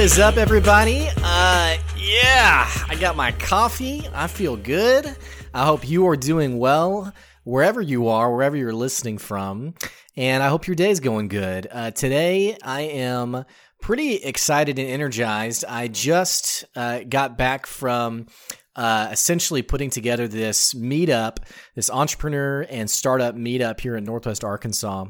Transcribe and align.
is 0.00 0.18
up, 0.18 0.38
everybody? 0.38 1.08
Uh, 1.18 1.76
yeah, 1.94 2.66
I 2.88 2.96
got 2.98 3.16
my 3.16 3.32
coffee. 3.32 4.08
I 4.14 4.28
feel 4.28 4.56
good. 4.56 5.14
I 5.52 5.66
hope 5.66 5.86
you 5.86 6.06
are 6.06 6.16
doing 6.16 6.58
well 6.58 7.12
wherever 7.44 7.82
you 7.82 8.08
are, 8.08 8.34
wherever 8.34 8.56
you're 8.56 8.72
listening 8.72 9.18
from. 9.18 9.74
And 10.16 10.42
I 10.42 10.48
hope 10.48 10.66
your 10.66 10.74
day 10.74 10.88
is 10.88 11.00
going 11.00 11.28
good. 11.28 11.68
Uh, 11.70 11.90
today, 11.90 12.56
I 12.62 12.80
am 12.80 13.44
pretty 13.82 14.14
excited 14.14 14.78
and 14.78 14.88
energized. 14.88 15.66
I 15.68 15.88
just 15.88 16.64
uh, 16.74 17.00
got 17.06 17.36
back 17.36 17.66
from 17.66 18.28
uh, 18.76 19.10
essentially 19.12 19.60
putting 19.60 19.90
together 19.90 20.26
this 20.26 20.72
meetup, 20.72 21.40
this 21.74 21.90
entrepreneur 21.90 22.62
and 22.70 22.88
startup 22.88 23.34
meetup 23.34 23.80
here 23.80 23.96
in 23.96 24.04
Northwest 24.04 24.44
Arkansas. 24.44 25.08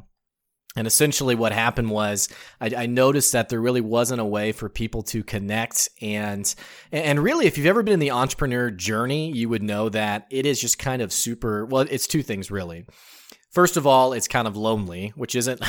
And 0.77 0.87
essentially, 0.87 1.35
what 1.35 1.53
happened 1.53 1.91
was 1.91 2.29
I, 2.61 2.71
I, 2.77 2.87
noticed 2.87 3.33
that 3.33 3.49
there 3.49 3.61
really 3.61 3.81
wasn't 3.81 4.21
a 4.21 4.25
way 4.25 4.53
for 4.53 4.69
people 4.69 5.03
to 5.05 5.25
connect, 5.25 5.89
and 6.01 6.55
and 6.93 7.19
really, 7.19 7.47
if 7.47 7.59
you've 7.59 7.67
ever 7.67 7.83
been 7.83 7.95
in 7.95 8.01
the 8.01 8.13
entrepreneur 8.13 8.71
journey, 8.71 9.33
you 9.33 9.49
would 9.49 9.65
know 9.65 9.89
that 9.89 10.27
it 10.31 10.47
is 10.47 10.61
just 10.61 10.79
kind 10.79 11.03
of 11.03 11.13
super. 11.13 11.67
Well, 11.67 11.87
it's 11.91 12.07
two 12.07 12.23
things 12.23 12.53
really. 12.53 12.87
First 13.51 13.77
of 13.77 13.85
all, 13.85 14.13
it's 14.13 14.29
kind 14.29 14.47
of 14.47 14.57
lonely, 14.57 15.13
which 15.17 15.35
isn't 15.35 15.61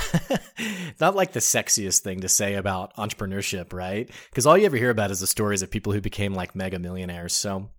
not 1.02 1.16
like 1.16 1.32
the 1.32 1.40
sexiest 1.40 2.02
thing 2.02 2.22
to 2.22 2.30
say 2.30 2.54
about 2.54 2.96
entrepreneurship, 2.96 3.74
right? 3.74 4.08
Because 4.30 4.46
all 4.46 4.56
you 4.56 4.68
ever 4.68 4.78
hear 4.78 4.92
about 4.92 5.10
is 5.10 5.20
the 5.20 5.26
stories 5.26 5.64
of 5.64 5.72
people 5.72 5.92
who 5.92 6.00
became 6.00 6.36
like 6.36 6.56
mega 6.56 6.78
millionaires. 6.78 7.34
So 7.34 7.72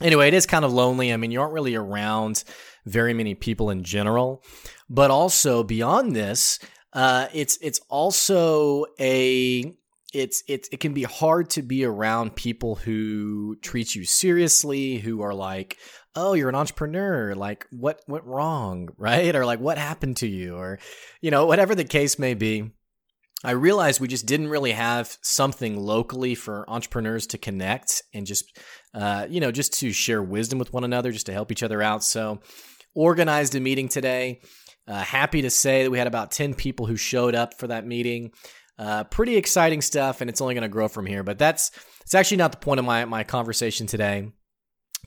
anyway, 0.00 0.28
it 0.28 0.34
is 0.34 0.46
kind 0.46 0.64
of 0.64 0.72
lonely. 0.72 1.12
I 1.12 1.16
mean, 1.16 1.30
you 1.30 1.40
aren't 1.40 1.52
really 1.52 1.74
around 1.74 2.44
very 2.86 3.14
many 3.14 3.34
people 3.34 3.70
in 3.70 3.84
general, 3.84 4.42
but 4.88 5.10
also 5.10 5.62
beyond 5.62 6.14
this, 6.14 6.58
uh, 6.92 7.28
it's 7.32 7.58
it's 7.60 7.80
also 7.88 8.86
a 8.98 9.74
it's 10.12 10.42
it's 10.48 10.68
it 10.72 10.80
can 10.80 10.92
be 10.92 11.04
hard 11.04 11.50
to 11.50 11.62
be 11.62 11.84
around 11.84 12.34
people 12.34 12.74
who 12.74 13.56
treat 13.62 13.94
you 13.94 14.04
seriously, 14.04 14.98
who 14.98 15.22
are 15.22 15.34
like, 15.34 15.76
"Oh, 16.16 16.32
you're 16.32 16.48
an 16.48 16.54
entrepreneur. 16.54 17.34
Like, 17.34 17.66
what 17.70 18.00
went 18.08 18.24
wrong, 18.24 18.88
right? 18.98 19.34
Or 19.34 19.46
like, 19.46 19.60
what 19.60 19.78
happened 19.78 20.16
to 20.18 20.28
you, 20.28 20.56
or 20.56 20.78
you 21.20 21.30
know, 21.30 21.46
whatever 21.46 21.74
the 21.74 21.84
case 21.84 22.18
may 22.18 22.34
be." 22.34 22.70
I 23.42 23.52
realized 23.52 24.00
we 24.00 24.08
just 24.08 24.26
didn't 24.26 24.48
really 24.48 24.72
have 24.72 25.16
something 25.22 25.78
locally 25.78 26.34
for 26.34 26.68
entrepreneurs 26.68 27.26
to 27.28 27.38
connect 27.38 28.02
and 28.12 28.26
just, 28.26 28.58
uh, 28.92 29.26
you 29.30 29.40
know, 29.40 29.50
just 29.50 29.72
to 29.80 29.92
share 29.92 30.22
wisdom 30.22 30.58
with 30.58 30.72
one 30.72 30.84
another, 30.84 31.10
just 31.10 31.26
to 31.26 31.32
help 31.32 31.50
each 31.50 31.62
other 31.62 31.80
out. 31.80 32.04
So, 32.04 32.40
organized 32.94 33.54
a 33.54 33.60
meeting 33.60 33.88
today. 33.88 34.40
Uh, 34.86 35.00
happy 35.00 35.42
to 35.42 35.50
say 35.50 35.84
that 35.84 35.90
we 35.90 35.98
had 35.98 36.06
about 36.06 36.32
10 36.32 36.54
people 36.54 36.86
who 36.86 36.96
showed 36.96 37.34
up 37.34 37.58
for 37.58 37.68
that 37.68 37.86
meeting. 37.86 38.32
Uh, 38.78 39.04
pretty 39.04 39.36
exciting 39.36 39.82
stuff, 39.82 40.20
and 40.20 40.28
it's 40.28 40.40
only 40.40 40.54
going 40.54 40.62
to 40.62 40.68
grow 40.68 40.88
from 40.88 41.06
here. 41.06 41.22
But 41.22 41.38
that's 41.38 41.70
it's 42.02 42.14
actually 42.14 42.38
not 42.38 42.50
the 42.50 42.58
point 42.58 42.78
of 42.78 42.86
my 42.86 43.04
my 43.04 43.24
conversation 43.24 43.86
today. 43.86 44.32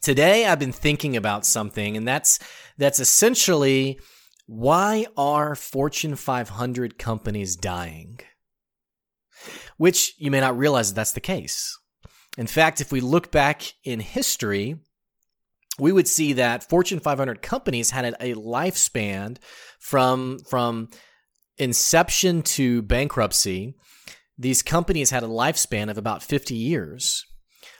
Today, 0.00 0.46
I've 0.46 0.60
been 0.60 0.72
thinking 0.72 1.16
about 1.16 1.44
something, 1.44 1.96
and 1.96 2.06
that's 2.06 2.38
that's 2.78 3.00
essentially 3.00 3.98
why 4.46 5.06
are 5.16 5.54
Fortune 5.54 6.16
500 6.16 6.98
companies 6.98 7.56
dying? 7.56 8.20
Which 9.76 10.14
you 10.18 10.30
may 10.30 10.40
not 10.40 10.58
realize 10.58 10.90
that 10.90 10.96
that's 10.96 11.12
the 11.12 11.20
case. 11.20 11.78
In 12.36 12.46
fact, 12.46 12.80
if 12.80 12.92
we 12.92 13.00
look 13.00 13.30
back 13.30 13.62
in 13.84 14.00
history, 14.00 14.76
we 15.78 15.92
would 15.92 16.08
see 16.08 16.34
that 16.34 16.68
Fortune 16.68 17.00
500 17.00 17.42
companies 17.42 17.90
had 17.90 18.04
a 18.20 18.34
lifespan 18.34 19.38
from, 19.80 20.38
from 20.48 20.90
inception 21.58 22.42
to 22.42 22.82
bankruptcy. 22.82 23.74
These 24.36 24.62
companies 24.62 25.10
had 25.10 25.22
a 25.22 25.28
lifespan 25.28 25.90
of 25.90 25.98
about 25.98 26.22
50 26.22 26.54
years. 26.54 27.24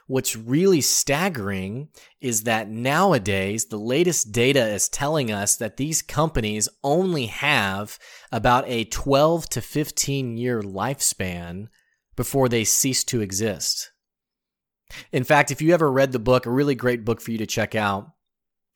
What's 0.07 0.37
really 0.37 0.83
staggering 0.83 1.89
is 2.21 2.43
that 2.43 2.69
nowadays, 2.69 3.67
the 3.67 3.79
latest 3.79 4.33
data 4.33 4.67
is 4.67 4.89
telling 4.89 5.33
us 5.33 5.57
that 5.57 5.79
these 5.79 6.03
companies 6.03 6.69
only 6.83 7.27
have 7.27 7.99
about 8.31 8.69
a 8.69 8.85
12 8.85 9.49
to 9.51 9.61
15 9.63 10.37
year 10.37 10.61
lifespan 10.61 11.69
before 12.17 12.49
they 12.49 12.65
cease 12.65 13.03
to 13.05 13.23
exist. 13.23 13.93
In 15.11 15.25
fact, 15.25 15.51
if 15.51 15.63
you 15.63 15.73
ever 15.73 15.91
read 15.91 16.13
the 16.13 16.19
book, 16.19 16.45
a 16.45 16.51
really 16.51 16.75
great 16.75 17.05
book 17.05 17.21
for 17.21 17.31
you 17.31 17.39
to 17.39 17.47
check 17.47 17.75
out, 17.75 18.11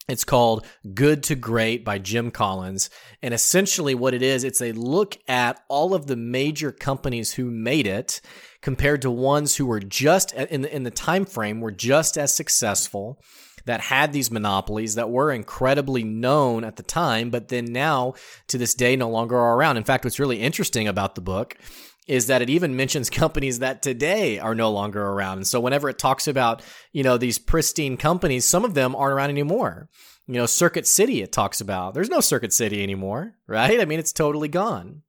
it's 0.09 0.25
called 0.25 0.67
Good 0.95 1.23
to 1.25 1.35
Great 1.35 1.85
by 1.85 1.99
Jim 1.99 2.31
Collins. 2.31 2.89
And 3.23 3.35
essentially 3.35 3.95
what 3.95 4.15
it 4.15 4.23
is, 4.23 4.43
it's 4.43 4.63
a 4.63 4.73
look 4.73 5.19
at 5.29 5.61
all 5.69 5.95
of 5.95 6.07
the 6.07 6.17
major 6.17 6.73
companies 6.73 7.33
who 7.35 7.51
made 7.51 7.87
it 7.87 8.21
compared 8.63 9.03
to 9.03 9.11
ones 9.11 9.57
who 9.57 9.67
were 9.67 9.81
just 9.81 10.33
in 10.33 10.63
the, 10.63 10.75
in 10.75 10.83
the 10.83 10.91
time 10.91 11.25
frame 11.25 11.61
were 11.61 11.71
just 11.71 12.17
as 12.17 12.35
successful 12.35 13.21
that 13.67 13.83
had 13.83 14.13
these 14.13 14.31
monopolies 14.31 14.95
that 14.95 15.11
were 15.11 15.31
incredibly 15.31 16.03
known 16.03 16.65
at 16.65 16.77
the 16.77 16.83
time, 16.83 17.29
but 17.29 17.49
then 17.49 17.67
now 17.67 18.15
to 18.47 18.57
this 18.57 18.73
day 18.75 18.97
no 18.97 19.11
longer 19.11 19.37
are 19.37 19.57
around. 19.57 19.77
In 19.77 19.85
fact, 19.85 20.05
what's 20.05 20.19
really 20.19 20.41
interesting 20.41 20.89
about 20.89 21.15
the 21.15 21.21
book 21.21 21.55
is 22.09 22.27
that 22.27 22.43
it 22.43 22.51
even 22.51 22.75
mentions 22.75 23.11
companies 23.11 23.61
that 23.61 23.83
today 23.83 24.39
are 24.39 24.55
no 24.55 24.71
longer 24.71 25.03
around. 25.03 25.39
And 25.39 25.47
so 25.47 25.61
whenever 25.61 25.89
it 25.89 25.99
talks 25.99 26.27
about, 26.27 26.63
you 26.93 27.05
know, 27.05 27.17
these 27.17 27.39
pristine 27.39 27.97
companies, 27.97 28.45
some 28.45 28.65
of 28.65 28.75
them 28.75 28.97
aren't 28.97 29.13
around 29.13 29.31
anymore. 29.31 29.89
You 30.27 30.35
know, 30.35 30.47
Circuit 30.47 30.87
City 30.87 31.23
it 31.23 31.33
talks 31.33 31.61
about. 31.61 31.95
There's 31.95 32.11
no 32.11 32.21
Circuit 32.21 32.53
City 32.53 32.83
anymore, 32.83 33.35
right? 33.47 33.81
I 33.81 33.85
mean, 33.85 33.99
it's 33.99 34.13
totally 34.13 34.49
gone. 34.49 35.03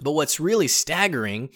But 0.00 0.12
what's 0.12 0.40
really 0.40 0.68
staggering 0.68 1.50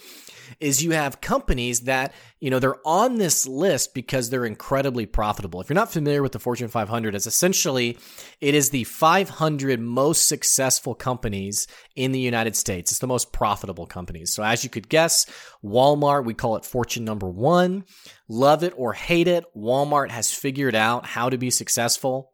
is 0.60 0.82
you 0.82 0.92
have 0.92 1.20
companies 1.20 1.82
that, 1.82 2.12
you 2.40 2.50
know, 2.50 2.58
they're 2.58 2.86
on 2.86 3.18
this 3.18 3.46
list 3.46 3.94
because 3.94 4.30
they're 4.30 4.44
incredibly 4.44 5.06
profitable. 5.06 5.60
If 5.60 5.68
you're 5.68 5.74
not 5.74 5.92
familiar 5.92 6.22
with 6.22 6.32
the 6.32 6.38
Fortune 6.38 6.68
500, 6.68 7.14
it's 7.14 7.26
essentially 7.26 7.98
it 8.40 8.54
is 8.54 8.70
the 8.70 8.84
500 8.84 9.80
most 9.80 10.28
successful 10.28 10.94
companies 10.94 11.66
in 11.94 12.12
the 12.12 12.20
United 12.20 12.56
States. 12.56 12.90
It's 12.90 13.00
the 13.00 13.06
most 13.06 13.32
profitable 13.32 13.86
companies. 13.86 14.32
So 14.32 14.42
as 14.42 14.64
you 14.64 14.70
could 14.70 14.88
guess, 14.88 15.26
Walmart, 15.64 16.24
we 16.24 16.34
call 16.34 16.56
it 16.56 16.64
Fortune 16.64 17.04
number 17.04 17.28
1. 17.28 17.84
Love 18.28 18.62
it 18.62 18.72
or 18.76 18.92
hate 18.92 19.28
it, 19.28 19.44
Walmart 19.56 20.10
has 20.10 20.32
figured 20.32 20.74
out 20.74 21.06
how 21.06 21.30
to 21.30 21.38
be 21.38 21.50
successful. 21.50 22.32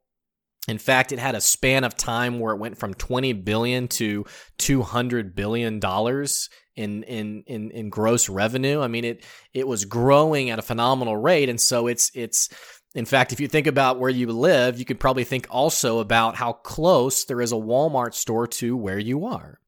In 0.69 0.79
fact, 0.79 1.11
it 1.11 1.19
had 1.19 1.35
a 1.35 1.41
span 1.41 1.83
of 1.83 1.97
time 1.97 2.39
where 2.39 2.55
it 2.55 2.59
went 2.59 2.79
from 2.79 2.95
20 2.95 3.33
billion 3.33 3.89
to 3.89 4.25
200 4.59 5.35
billion 5.35 5.81
dollars 5.81 6.49
in, 6.77 7.03
in 7.03 7.43
in 7.47 7.71
in 7.71 7.91
gross 7.91 8.29
revenue. 8.29 8.81
I 8.81 8.89
mean, 8.89 9.05
it 9.05 9.25
it 9.53 9.67
was 9.67 9.85
growing 9.85 10.51
at 10.51 10.59
a 10.59 10.63
phenomenal 10.63 11.17
rate, 11.17 11.49
and 11.49 11.61
so 11.61 11.87
it's 11.87 12.11
it's. 12.15 12.49
In 12.95 13.07
fact, 13.07 13.33
if 13.33 13.41
you 13.41 13.49
think 13.49 13.67
about 13.67 13.99
where 13.99 14.11
you 14.11 14.27
live, 14.27 14.79
you 14.79 14.85
could 14.85 15.01
probably 15.01 15.25
think 15.25 15.47
also 15.49 16.01
about 16.01 16.37
how 16.37 16.53
close 16.53 17.25
there 17.25 17.41
is 17.41 17.51
a 17.51 17.57
Walmart 17.57 18.13
store 18.13 18.47
to 18.47 18.77
where 18.77 18.99
you 18.99 19.25
are. 19.25 19.59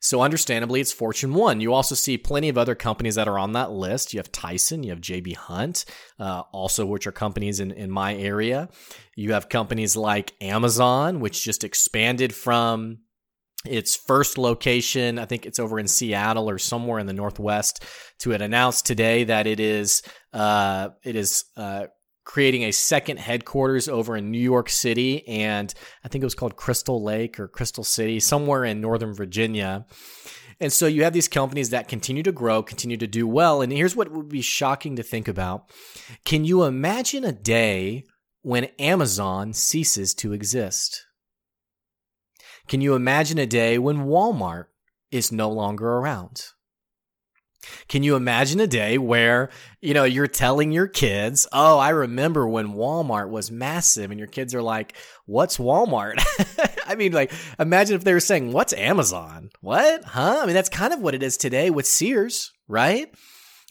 So, 0.00 0.22
understandably, 0.22 0.80
it's 0.80 0.92
Fortune 0.92 1.34
1. 1.34 1.60
You 1.60 1.72
also 1.72 1.94
see 1.94 2.18
plenty 2.18 2.48
of 2.48 2.56
other 2.58 2.74
companies 2.74 3.16
that 3.16 3.28
are 3.28 3.38
on 3.38 3.52
that 3.52 3.72
list. 3.72 4.12
You 4.12 4.20
have 4.20 4.30
Tyson, 4.30 4.82
you 4.82 4.90
have 4.90 5.00
JB 5.00 5.34
Hunt, 5.34 5.84
uh, 6.18 6.42
also, 6.52 6.86
which 6.86 7.06
are 7.06 7.12
companies 7.12 7.60
in, 7.60 7.72
in 7.72 7.90
my 7.90 8.14
area. 8.14 8.68
You 9.16 9.32
have 9.32 9.48
companies 9.48 9.96
like 9.96 10.34
Amazon, 10.40 11.20
which 11.20 11.42
just 11.42 11.64
expanded 11.64 12.34
from 12.34 12.98
its 13.66 13.96
first 13.96 14.38
location, 14.38 15.18
I 15.18 15.24
think 15.24 15.44
it's 15.44 15.58
over 15.58 15.78
in 15.78 15.88
Seattle 15.88 16.48
or 16.48 16.58
somewhere 16.58 16.98
in 16.98 17.06
the 17.06 17.12
Northwest, 17.12 17.84
to 18.20 18.32
it 18.32 18.40
announced 18.40 18.86
today 18.86 19.24
that 19.24 19.46
it 19.46 19.58
is 19.58 20.02
uh, 20.32 20.90
it 21.04 21.16
is 21.16 21.44
uh, 21.56 21.86
creating 22.28 22.62
a 22.62 22.70
second 22.70 23.18
headquarters 23.18 23.88
over 23.88 24.14
in 24.14 24.30
New 24.30 24.38
York 24.38 24.68
City, 24.68 25.26
and 25.26 25.72
I 26.04 26.08
think 26.08 26.22
it 26.22 26.26
was 26.26 26.34
called 26.34 26.56
Crystal 26.56 27.02
Lake 27.02 27.40
or 27.40 27.48
Crystal 27.48 27.82
City, 27.82 28.20
somewhere 28.20 28.66
in 28.66 28.82
Northern 28.82 29.14
Virginia. 29.14 29.86
And 30.60 30.70
so 30.70 30.86
you 30.86 31.04
have 31.04 31.14
these 31.14 31.26
companies 31.26 31.70
that 31.70 31.88
continue 31.88 32.22
to 32.22 32.30
grow, 32.30 32.62
continue 32.62 32.98
to 32.98 33.06
do 33.06 33.26
well. 33.26 33.62
And 33.62 33.72
here's 33.72 33.96
what 33.96 34.12
would 34.12 34.28
be 34.28 34.42
shocking 34.42 34.94
to 34.96 35.02
think 35.02 35.26
about. 35.26 35.70
Can 36.26 36.44
you 36.44 36.64
imagine 36.64 37.24
a 37.24 37.32
day 37.32 38.04
when 38.42 38.64
Amazon 38.78 39.54
ceases 39.54 40.12
to 40.16 40.34
exist? 40.34 41.06
Can 42.66 42.82
you 42.82 42.94
imagine 42.94 43.38
a 43.38 43.46
day 43.46 43.78
when 43.78 44.04
Walmart 44.04 44.66
is 45.10 45.32
no 45.32 45.48
longer 45.48 45.88
around? 45.88 46.42
Can 47.88 48.02
you 48.02 48.16
imagine 48.16 48.60
a 48.60 48.66
day 48.66 48.98
where, 48.98 49.50
you 49.80 49.94
know, 49.94 50.04
you're 50.04 50.26
telling 50.26 50.72
your 50.72 50.86
kids, 50.86 51.46
"Oh, 51.52 51.78
I 51.78 51.90
remember 51.90 52.46
when 52.48 52.74
Walmart 52.74 53.30
was 53.30 53.50
massive." 53.50 54.10
And 54.10 54.18
your 54.18 54.28
kids 54.28 54.54
are 54.54 54.62
like, 54.62 54.94
"What's 55.26 55.58
Walmart?" 55.58 56.14
I 56.86 56.94
mean, 56.94 57.12
like 57.12 57.32
imagine 57.58 57.96
if 57.96 58.04
they 58.04 58.12
were 58.12 58.20
saying, 58.20 58.52
"What's 58.52 58.72
Amazon?" 58.72 59.50
What? 59.60 60.04
Huh? 60.04 60.40
I 60.42 60.46
mean, 60.46 60.54
that's 60.54 60.68
kind 60.68 60.92
of 60.92 61.00
what 61.00 61.14
it 61.14 61.22
is 61.22 61.36
today 61.36 61.70
with 61.70 61.86
Sears, 61.86 62.52
right? 62.68 63.12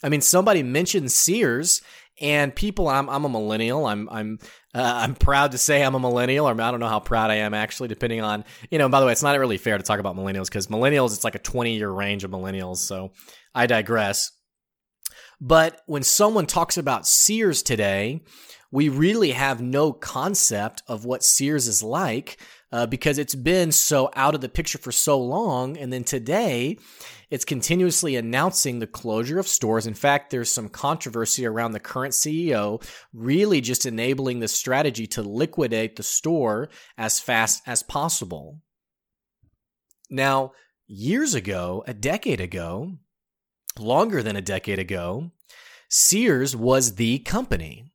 I 0.02 0.08
mean, 0.08 0.20
somebody 0.20 0.62
mentioned 0.62 1.10
Sears 1.10 1.82
and 2.20 2.54
people 2.54 2.88
I'm 2.88 3.08
I'm 3.08 3.24
a 3.24 3.28
millennial. 3.28 3.86
I'm 3.86 4.08
I'm 4.10 4.38
uh, 4.74 4.92
I'm 5.02 5.14
proud 5.14 5.52
to 5.52 5.58
say 5.58 5.82
I'm 5.82 5.94
a 5.94 6.00
millennial, 6.00 6.48
or 6.48 6.52
I 6.52 6.70
don't 6.70 6.80
know 6.80 6.88
how 6.88 7.00
proud 7.00 7.30
I 7.30 7.36
am 7.36 7.54
actually, 7.54 7.88
depending 7.88 8.20
on 8.20 8.44
you 8.70 8.78
know. 8.78 8.88
By 8.88 9.00
the 9.00 9.06
way, 9.06 9.12
it's 9.12 9.22
not 9.22 9.38
really 9.38 9.58
fair 9.58 9.78
to 9.78 9.84
talk 9.84 10.00
about 10.00 10.16
millennials 10.16 10.46
because 10.46 10.66
millennials 10.66 11.14
it's 11.14 11.24
like 11.24 11.34
a 11.34 11.40
20 11.40 11.76
year 11.76 11.90
range 11.90 12.24
of 12.24 12.30
millennials. 12.30 12.78
So 12.78 13.12
I 13.54 13.66
digress. 13.66 14.30
But 15.40 15.80
when 15.86 16.02
someone 16.02 16.46
talks 16.46 16.76
about 16.76 17.06
Sears 17.06 17.62
today, 17.62 18.22
we 18.70 18.88
really 18.88 19.30
have 19.32 19.62
no 19.62 19.92
concept 19.92 20.82
of 20.86 21.04
what 21.04 21.22
Sears 21.22 21.68
is 21.68 21.82
like 21.82 22.38
uh, 22.70 22.86
because 22.86 23.18
it's 23.18 23.34
been 23.34 23.72
so 23.72 24.10
out 24.14 24.34
of 24.34 24.40
the 24.40 24.48
picture 24.48 24.78
for 24.78 24.92
so 24.92 25.18
long. 25.18 25.78
And 25.78 25.92
then 25.92 26.04
today, 26.04 26.76
it's 27.30 27.44
continuously 27.44 28.16
announcing 28.16 28.78
the 28.78 28.86
closure 28.86 29.38
of 29.38 29.46
stores. 29.46 29.86
In 29.86 29.94
fact, 29.94 30.30
there's 30.30 30.50
some 30.50 30.68
controversy 30.68 31.46
around 31.46 31.72
the 31.72 31.80
current 31.80 32.12
CEO 32.12 32.82
really 33.12 33.60
just 33.60 33.86
enabling 33.86 34.40
the 34.40 34.48
strategy 34.48 35.06
to 35.08 35.22
liquidate 35.22 35.96
the 35.96 36.02
store 36.02 36.68
as 36.98 37.20
fast 37.20 37.62
as 37.66 37.82
possible. 37.82 38.60
Now, 40.10 40.52
years 40.86 41.34
ago, 41.34 41.84
a 41.86 41.94
decade 41.94 42.40
ago, 42.40 42.98
longer 43.78 44.22
than 44.22 44.36
a 44.36 44.42
decade 44.42 44.78
ago, 44.78 45.30
Sears 45.88 46.54
was 46.54 46.96
the 46.96 47.18
company 47.20 47.88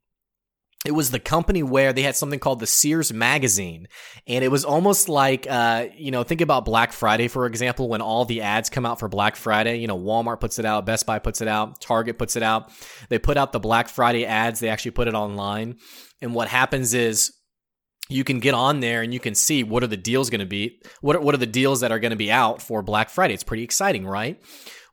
it 0.85 0.91
was 0.91 1.11
the 1.11 1.19
company 1.19 1.63
where 1.63 1.93
they 1.93 2.01
had 2.01 2.15
something 2.15 2.39
called 2.39 2.59
the 2.59 2.67
Sears 2.67 3.13
magazine. 3.13 3.87
And 4.27 4.43
it 4.43 4.49
was 4.49 4.65
almost 4.65 5.07
like, 5.07 5.47
uh, 5.49 5.87
you 5.95 6.11
know, 6.11 6.23
think 6.23 6.41
about 6.41 6.65
Black 6.65 6.91
Friday, 6.91 7.29
for 7.29 7.45
example, 7.45 7.87
when 7.87 8.01
all 8.01 8.25
the 8.25 8.41
ads 8.41 8.69
come 8.69 8.85
out 8.85 8.99
for 8.99 9.07
Black 9.07 9.37
Friday. 9.37 9.77
You 9.77 9.87
know, 9.87 9.97
Walmart 9.97 10.41
puts 10.41 10.59
it 10.59 10.65
out, 10.65 10.85
Best 10.85 11.05
Buy 11.05 11.19
puts 11.19 11.39
it 11.41 11.47
out, 11.47 11.79
Target 11.79 12.17
puts 12.17 12.35
it 12.35 12.43
out. 12.43 12.71
They 13.07 13.17
put 13.17 13.37
out 13.37 13.53
the 13.53 13.59
Black 13.59 13.87
Friday 13.87 14.25
ads. 14.25 14.59
They 14.59 14.69
actually 14.69 14.91
put 14.91 15.07
it 15.07 15.13
online. 15.13 15.77
And 16.21 16.35
what 16.35 16.49
happens 16.49 16.93
is 16.93 17.31
you 18.09 18.25
can 18.25 18.39
get 18.39 18.53
on 18.53 18.81
there 18.81 19.01
and 19.01 19.13
you 19.13 19.19
can 19.21 19.35
see 19.35 19.63
what 19.63 19.83
are 19.83 19.87
the 19.87 19.95
deals 19.95 20.29
going 20.29 20.41
to 20.41 20.45
be. 20.45 20.81
What 20.99 21.15
are, 21.15 21.21
what 21.21 21.33
are 21.33 21.39
the 21.39 21.45
deals 21.45 21.79
that 21.79 21.93
are 21.93 21.99
going 21.99 22.11
to 22.11 22.17
be 22.17 22.31
out 22.31 22.61
for 22.61 22.81
Black 22.81 23.09
Friday? 23.09 23.33
It's 23.33 23.43
pretty 23.43 23.63
exciting, 23.63 24.05
right? 24.05 24.41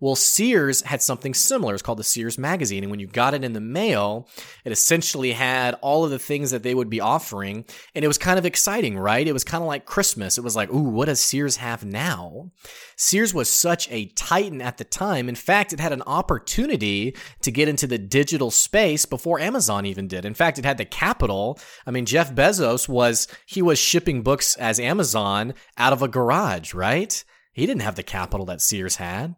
Well, 0.01 0.17
Sears 0.17 0.81
had 0.83 1.03
something 1.03 1.35
similar. 1.35 1.75
It's 1.75 1.83
called 1.83 1.99
the 1.99 2.05
Sears 2.05 2.39
Magazine. 2.39 2.83
And 2.83 2.91
when 2.91 3.01
you 3.01 3.07
got 3.07 3.35
it 3.35 3.45
in 3.45 3.53
the 3.53 3.61
mail, 3.61 4.29
it 4.65 4.73
essentially 4.73 5.33
had 5.33 5.75
all 5.83 6.05
of 6.05 6.11
the 6.11 6.19
things 6.19 6.51
that 6.51 6.63
they 6.63 6.75
would 6.75 6.89
be 6.89 7.01
offering. 7.01 7.67
And 7.95 8.05
it 8.05 8.09
was 8.09 8.19
kind 8.19 8.39
of 8.39 8.47
exciting, 8.47 8.99
right? 8.99 9.29
It 9.29 9.33
was 9.33 9.45
kind 9.45 9.63
of 9.63 9.69
like 9.69 9.85
Christmas. 9.85 10.39
It 10.39 10.45
was 10.45 10.57
like, 10.57 10.71
ooh, 10.73 10.89
what 10.89 11.07
does 11.07 11.21
Sears 11.21 11.57
have 11.57 11.85
now? 11.85 12.51
Sears 12.97 13.35
was 13.35 13.51
such 13.51 13.91
a 13.91 14.07
titan 14.07 14.63
at 14.63 14.79
the 14.79 14.85
time. 14.85 15.29
In 15.29 15.35
fact, 15.35 15.73
it 15.73 15.81
had 15.81 15.93
an 15.93 16.03
opportunity 16.07 17.15
to 17.43 17.51
get 17.51 17.69
into 17.69 17.87
the 17.87 17.99
digital 17.99 18.51
space 18.51 19.05
before 19.05 19.39
Amazon 19.39 19.85
even 19.85 20.09
did. 20.09 20.25
In 20.25 20.35
fact, 20.35 20.59
it 20.59 20.65
had 20.65 20.79
the 20.79 20.85
capital. 20.85 21.59
I 21.87 21.91
mean, 21.91 22.07
Jeff 22.07 22.33
Bezos 22.35 22.89
was, 22.89 23.29
he 23.47 23.61
was 23.61 23.79
shipping 23.79 24.23
books 24.23 24.57
as 24.57 24.81
Amazon 24.81 25.55
out 25.77 25.93
of 25.93 26.03
a 26.03 26.09
garage, 26.09 26.73
right? 26.73 27.23
He 27.61 27.67
didn't 27.67 27.83
have 27.83 27.97
the 27.97 28.03
capital 28.03 28.47
that 28.47 28.63
Sears 28.63 28.97
had. 28.97 29.37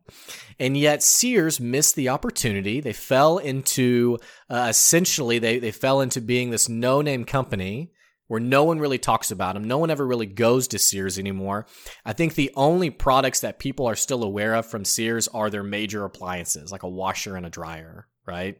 And 0.61 0.77
yet 0.77 1.03
Sears 1.03 1.59
missed 1.59 1.97
the 1.97 2.11
opportunity. 2.11 2.79
They 2.79 2.93
fell 2.93 3.39
into 3.39 4.19
uh, 4.49 4.69
essentially 4.71 5.41
they 5.41 5.59
they 5.59 5.73
fell 5.73 6.01
into 6.01 6.21
being 6.21 6.51
this 6.51 6.69
no-name 6.69 7.25
company 7.25 7.91
where 8.29 8.39
no 8.39 8.63
one 8.63 8.79
really 8.79 8.99
talks 8.99 9.33
about 9.33 9.55
them. 9.55 9.65
No 9.65 9.79
one 9.79 9.91
ever 9.91 10.07
really 10.07 10.27
goes 10.27 10.69
to 10.69 10.79
Sears 10.79 11.19
anymore. 11.19 11.67
I 12.05 12.13
think 12.13 12.37
the 12.37 12.53
only 12.55 12.91
products 12.91 13.41
that 13.41 13.59
people 13.59 13.87
are 13.87 13.97
still 13.97 14.23
aware 14.23 14.55
of 14.55 14.67
from 14.67 14.85
Sears 14.85 15.27
are 15.27 15.51
their 15.51 15.65
major 15.65 16.05
appliances, 16.05 16.71
like 16.71 16.85
a 16.85 16.89
washer 16.89 17.35
and 17.35 17.45
a 17.45 17.51
dryer, 17.51 18.07
right? 18.25 18.57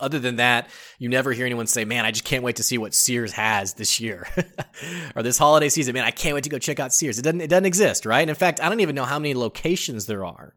Other 0.00 0.18
than 0.18 0.36
that, 0.36 0.68
you 0.98 1.08
never 1.08 1.32
hear 1.32 1.46
anyone 1.46 1.66
say, 1.66 1.84
Man, 1.84 2.04
I 2.04 2.10
just 2.10 2.24
can't 2.24 2.42
wait 2.42 2.56
to 2.56 2.62
see 2.62 2.78
what 2.78 2.94
Sears 2.94 3.32
has 3.32 3.74
this 3.74 4.00
year 4.00 4.26
or 5.16 5.22
this 5.22 5.38
holiday 5.38 5.68
season. 5.68 5.94
Man, 5.94 6.04
I 6.04 6.10
can't 6.10 6.34
wait 6.34 6.44
to 6.44 6.50
go 6.50 6.58
check 6.58 6.80
out 6.80 6.92
Sears. 6.92 7.18
It 7.18 7.22
doesn't, 7.22 7.40
it 7.40 7.50
doesn't 7.50 7.66
exist, 7.66 8.06
right? 8.06 8.28
In 8.28 8.34
fact, 8.34 8.60
I 8.60 8.68
don't 8.68 8.80
even 8.80 8.94
know 8.94 9.04
how 9.04 9.18
many 9.18 9.34
locations 9.34 10.06
there 10.06 10.24
are. 10.24 10.54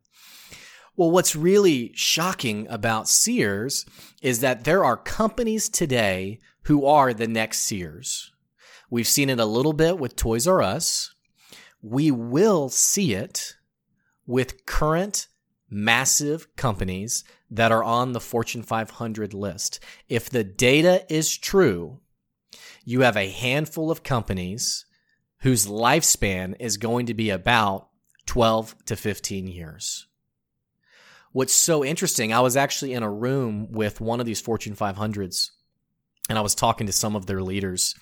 Well, 0.95 1.11
what's 1.11 1.35
really 1.35 1.91
shocking 1.93 2.67
about 2.69 3.07
Sears 3.07 3.85
is 4.21 4.39
that 4.39 4.63
there 4.63 4.83
are 4.83 4.97
companies 4.97 5.69
today 5.69 6.39
who 6.63 6.85
are 6.87 7.13
the 7.13 7.27
next 7.27 7.59
Sears. 7.59 8.31
We've 8.89 9.07
seen 9.07 9.29
it 9.29 9.39
a 9.39 9.45
little 9.45 9.73
bit 9.73 9.99
with 9.99 10.15
Toys 10.15 10.47
R 10.47 10.61
Us. 10.61 11.13
We 11.81 12.09
will 12.09 12.69
see 12.69 13.13
it 13.13 13.57
with 14.25 14.65
current 14.65 15.27
massive 15.69 16.55
companies 16.55 17.23
that 17.49 17.71
are 17.71 17.83
on 17.83 18.11
the 18.11 18.19
Fortune 18.19 18.63
500 18.63 19.33
list. 19.33 19.79
If 20.09 20.29
the 20.29 20.43
data 20.43 21.05
is 21.09 21.37
true, 21.37 21.99
you 22.83 23.01
have 23.01 23.17
a 23.17 23.29
handful 23.29 23.91
of 23.91 24.03
companies 24.03 24.85
whose 25.41 25.67
lifespan 25.67 26.55
is 26.59 26.77
going 26.77 27.05
to 27.07 27.13
be 27.13 27.29
about 27.29 27.89
12 28.25 28.75
to 28.85 28.95
15 28.95 29.47
years. 29.47 30.07
What's 31.31 31.53
so 31.53 31.85
interesting, 31.85 32.33
I 32.33 32.39
was 32.39 32.57
actually 32.57 32.93
in 32.93 33.03
a 33.03 33.11
room 33.11 33.71
with 33.71 34.01
one 34.01 34.19
of 34.19 34.25
these 34.25 34.41
Fortune 34.41 34.75
500s 34.75 35.51
and 36.29 36.37
I 36.37 36.41
was 36.41 36.55
talking 36.55 36.87
to 36.87 36.93
some 36.93 37.15
of 37.15 37.25
their 37.25 37.41
leaders, 37.41 37.95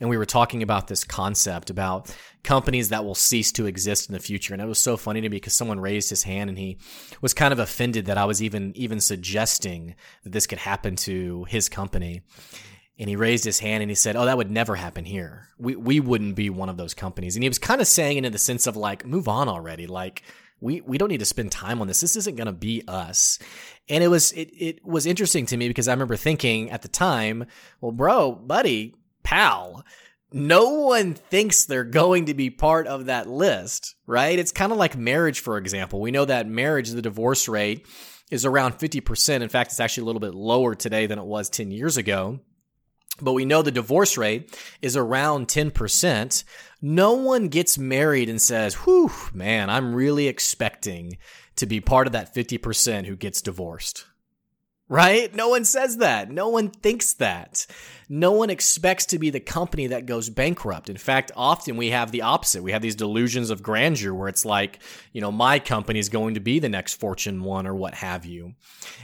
and 0.00 0.08
we 0.08 0.16
were 0.16 0.26
talking 0.26 0.62
about 0.62 0.88
this 0.88 1.04
concept 1.04 1.70
about 1.70 2.14
companies 2.42 2.88
that 2.88 3.04
will 3.04 3.14
cease 3.14 3.52
to 3.52 3.66
exist 3.66 4.08
in 4.08 4.12
the 4.12 4.20
future. 4.20 4.52
And 4.54 4.62
it 4.62 4.66
was 4.66 4.80
so 4.80 4.96
funny 4.96 5.20
to 5.20 5.28
me 5.28 5.36
because 5.36 5.54
someone 5.54 5.80
raised 5.80 6.10
his 6.10 6.22
hand 6.22 6.48
and 6.50 6.58
he 6.58 6.78
was 7.20 7.34
kind 7.34 7.52
of 7.52 7.58
offended 7.58 8.06
that 8.06 8.18
I 8.18 8.24
was 8.24 8.42
even 8.42 8.72
even 8.76 9.00
suggesting 9.00 9.94
that 10.24 10.32
this 10.32 10.46
could 10.46 10.58
happen 10.58 10.96
to 10.96 11.44
his 11.44 11.68
company. 11.68 12.22
And 12.98 13.08
he 13.08 13.16
raised 13.16 13.44
his 13.44 13.60
hand 13.60 13.82
and 13.82 13.90
he 13.90 13.94
said, 13.94 14.14
"Oh, 14.14 14.26
that 14.26 14.36
would 14.36 14.50
never 14.50 14.76
happen 14.76 15.06
here. 15.06 15.48
We 15.58 15.74
we 15.74 16.00
wouldn't 16.00 16.36
be 16.36 16.50
one 16.50 16.68
of 16.68 16.76
those 16.76 16.92
companies." 16.92 17.34
And 17.34 17.42
he 17.42 17.48
was 17.48 17.58
kind 17.58 17.80
of 17.80 17.86
saying 17.86 18.18
it 18.18 18.24
in 18.26 18.32
the 18.32 18.38
sense 18.38 18.66
of 18.66 18.76
like, 18.76 19.06
"Move 19.06 19.26
on 19.26 19.48
already." 19.48 19.86
Like 19.86 20.22
we 20.60 20.80
we 20.82 20.98
don't 20.98 21.08
need 21.08 21.20
to 21.20 21.24
spend 21.26 21.52
time 21.52 21.80
on 21.80 21.86
this. 21.86 22.00
This 22.00 22.16
isn't 22.16 22.36
going 22.36 22.46
to 22.46 22.52
be 22.52 22.82
us. 22.86 23.38
And 23.88 24.04
it 24.04 24.08
was 24.08 24.32
it 24.32 24.50
it 24.56 24.84
was 24.84 25.06
interesting 25.06 25.46
to 25.46 25.56
me 25.56 25.68
because 25.68 25.88
I 25.88 25.92
remember 25.92 26.16
thinking 26.16 26.70
at 26.70 26.82
the 26.82 26.88
time, 26.88 27.46
well, 27.80 27.92
bro, 27.92 28.32
buddy, 28.32 28.94
pal, 29.22 29.84
no 30.32 30.70
one 30.70 31.14
thinks 31.14 31.64
they're 31.64 31.84
going 31.84 32.26
to 32.26 32.34
be 32.34 32.50
part 32.50 32.86
of 32.86 33.06
that 33.06 33.28
list, 33.28 33.96
right? 34.06 34.38
It's 34.38 34.52
kind 34.52 34.72
of 34.72 34.78
like 34.78 34.96
marriage, 34.96 35.40
for 35.40 35.58
example. 35.58 36.00
We 36.00 36.10
know 36.10 36.24
that 36.24 36.46
marriage, 36.46 36.90
the 36.90 37.02
divorce 37.02 37.48
rate 37.48 37.86
is 38.30 38.44
around 38.44 38.78
50%. 38.78 39.40
In 39.40 39.48
fact, 39.48 39.72
it's 39.72 39.80
actually 39.80 40.02
a 40.02 40.06
little 40.06 40.20
bit 40.20 40.34
lower 40.34 40.74
today 40.74 41.06
than 41.06 41.18
it 41.18 41.24
was 41.24 41.50
10 41.50 41.70
years 41.70 41.96
ago. 41.96 42.40
But 43.20 43.32
we 43.32 43.44
know 43.44 43.62
the 43.62 43.70
divorce 43.70 44.16
rate 44.16 44.56
is 44.82 44.96
around 44.96 45.48
10%. 45.48 46.44
No 46.82 47.12
one 47.12 47.48
gets 47.48 47.78
married 47.78 48.28
and 48.28 48.40
says, 48.40 48.74
whew, 48.74 49.10
man, 49.32 49.68
I'm 49.70 49.94
really 49.94 50.28
expecting 50.28 51.18
to 51.56 51.66
be 51.66 51.80
part 51.80 52.06
of 52.06 52.12
that 52.14 52.34
50% 52.34 53.06
who 53.06 53.16
gets 53.16 53.42
divorced 53.42 54.06
right? 54.90 55.32
No 55.32 55.48
one 55.48 55.64
says 55.64 55.98
that. 55.98 56.32
No 56.32 56.48
one 56.48 56.68
thinks 56.68 57.14
that. 57.14 57.64
No 58.08 58.32
one 58.32 58.50
expects 58.50 59.06
to 59.06 59.20
be 59.20 59.30
the 59.30 59.38
company 59.38 59.86
that 59.86 60.04
goes 60.04 60.28
bankrupt. 60.28 60.90
In 60.90 60.96
fact, 60.96 61.30
often 61.36 61.76
we 61.76 61.90
have 61.90 62.10
the 62.10 62.22
opposite. 62.22 62.64
We 62.64 62.72
have 62.72 62.82
these 62.82 62.96
delusions 62.96 63.50
of 63.50 63.62
grandeur 63.62 64.12
where 64.12 64.28
it's 64.28 64.44
like, 64.44 64.80
you 65.12 65.20
know, 65.20 65.30
my 65.30 65.60
company 65.60 66.00
is 66.00 66.08
going 66.08 66.34
to 66.34 66.40
be 66.40 66.58
the 66.58 66.68
next 66.68 66.94
Fortune 66.94 67.44
1 67.44 67.68
or 67.68 67.74
what 67.74 67.94
have 67.94 68.26
you. 68.26 68.54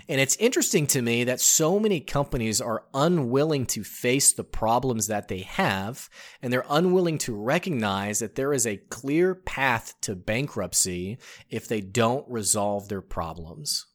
And 0.09 0.21
it's 0.21 0.35
interesting 0.37 0.89
to 0.89 1.01
me 1.01 1.23
that 1.23 1.41
so 1.41 1.79
many 1.79 2.01
companies 2.01 2.61
are 2.61 2.87
unwilling 2.93 3.65
to 3.67 3.85
face 3.85 4.33
the 4.33 4.43
problems 4.43 5.07
that 5.07 5.29
they 5.29 5.43
have, 5.43 6.11
and 6.43 6.53
they're 6.53 6.65
unwilling 6.69 7.19
to 7.19 7.37
recognize 7.37 8.19
that 8.19 8.35
there 8.35 8.53
is 8.53 8.67
a 8.67 8.79
clear 8.91 9.37
path 9.37 9.95
to 10.01 10.17
bankruptcy 10.17 11.19
if 11.49 11.69
they 11.69 11.81
don't 11.81 12.29
resolve 12.29 12.89
their 12.89 13.03
problems. 13.03 13.87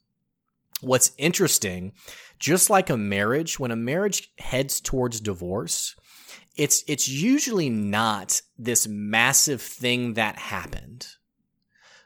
What's 0.81 1.11
interesting, 1.17 1.93
just 2.39 2.69
like 2.69 2.89
a 2.89 2.97
marriage, 2.97 3.59
when 3.59 3.71
a 3.71 3.75
marriage 3.75 4.31
heads 4.39 4.81
towards 4.81 5.19
divorce, 5.19 5.95
it's 6.55 6.83
it's 6.87 7.07
usually 7.07 7.69
not 7.69 8.41
this 8.57 8.87
massive 8.87 9.61
thing 9.61 10.13
that 10.13 10.37
happened. 10.37 11.07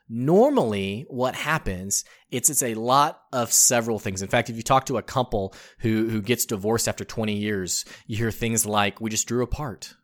Normally, 0.07 1.05
what 1.09 1.33
happens, 1.33 2.05
it's 2.29 2.49
it's 2.49 2.61
a 2.61 2.75
lot 2.75 3.21
of 3.33 3.51
several 3.51 3.97
things. 3.97 4.21
In 4.21 4.27
fact, 4.27 4.49
if 4.49 4.55
you 4.55 4.61
talk 4.61 4.85
to 4.85 4.97
a 4.97 5.01
couple 5.01 5.55
who 5.79 6.09
who 6.09 6.21
gets 6.21 6.45
divorced 6.45 6.87
after 6.87 7.03
20 7.03 7.33
years, 7.33 7.85
you 8.05 8.17
hear 8.17 8.31
things 8.31 8.65
like, 8.65 9.01
"We 9.01 9.09
just 9.09 9.27
drew 9.27 9.41
apart." 9.41 9.95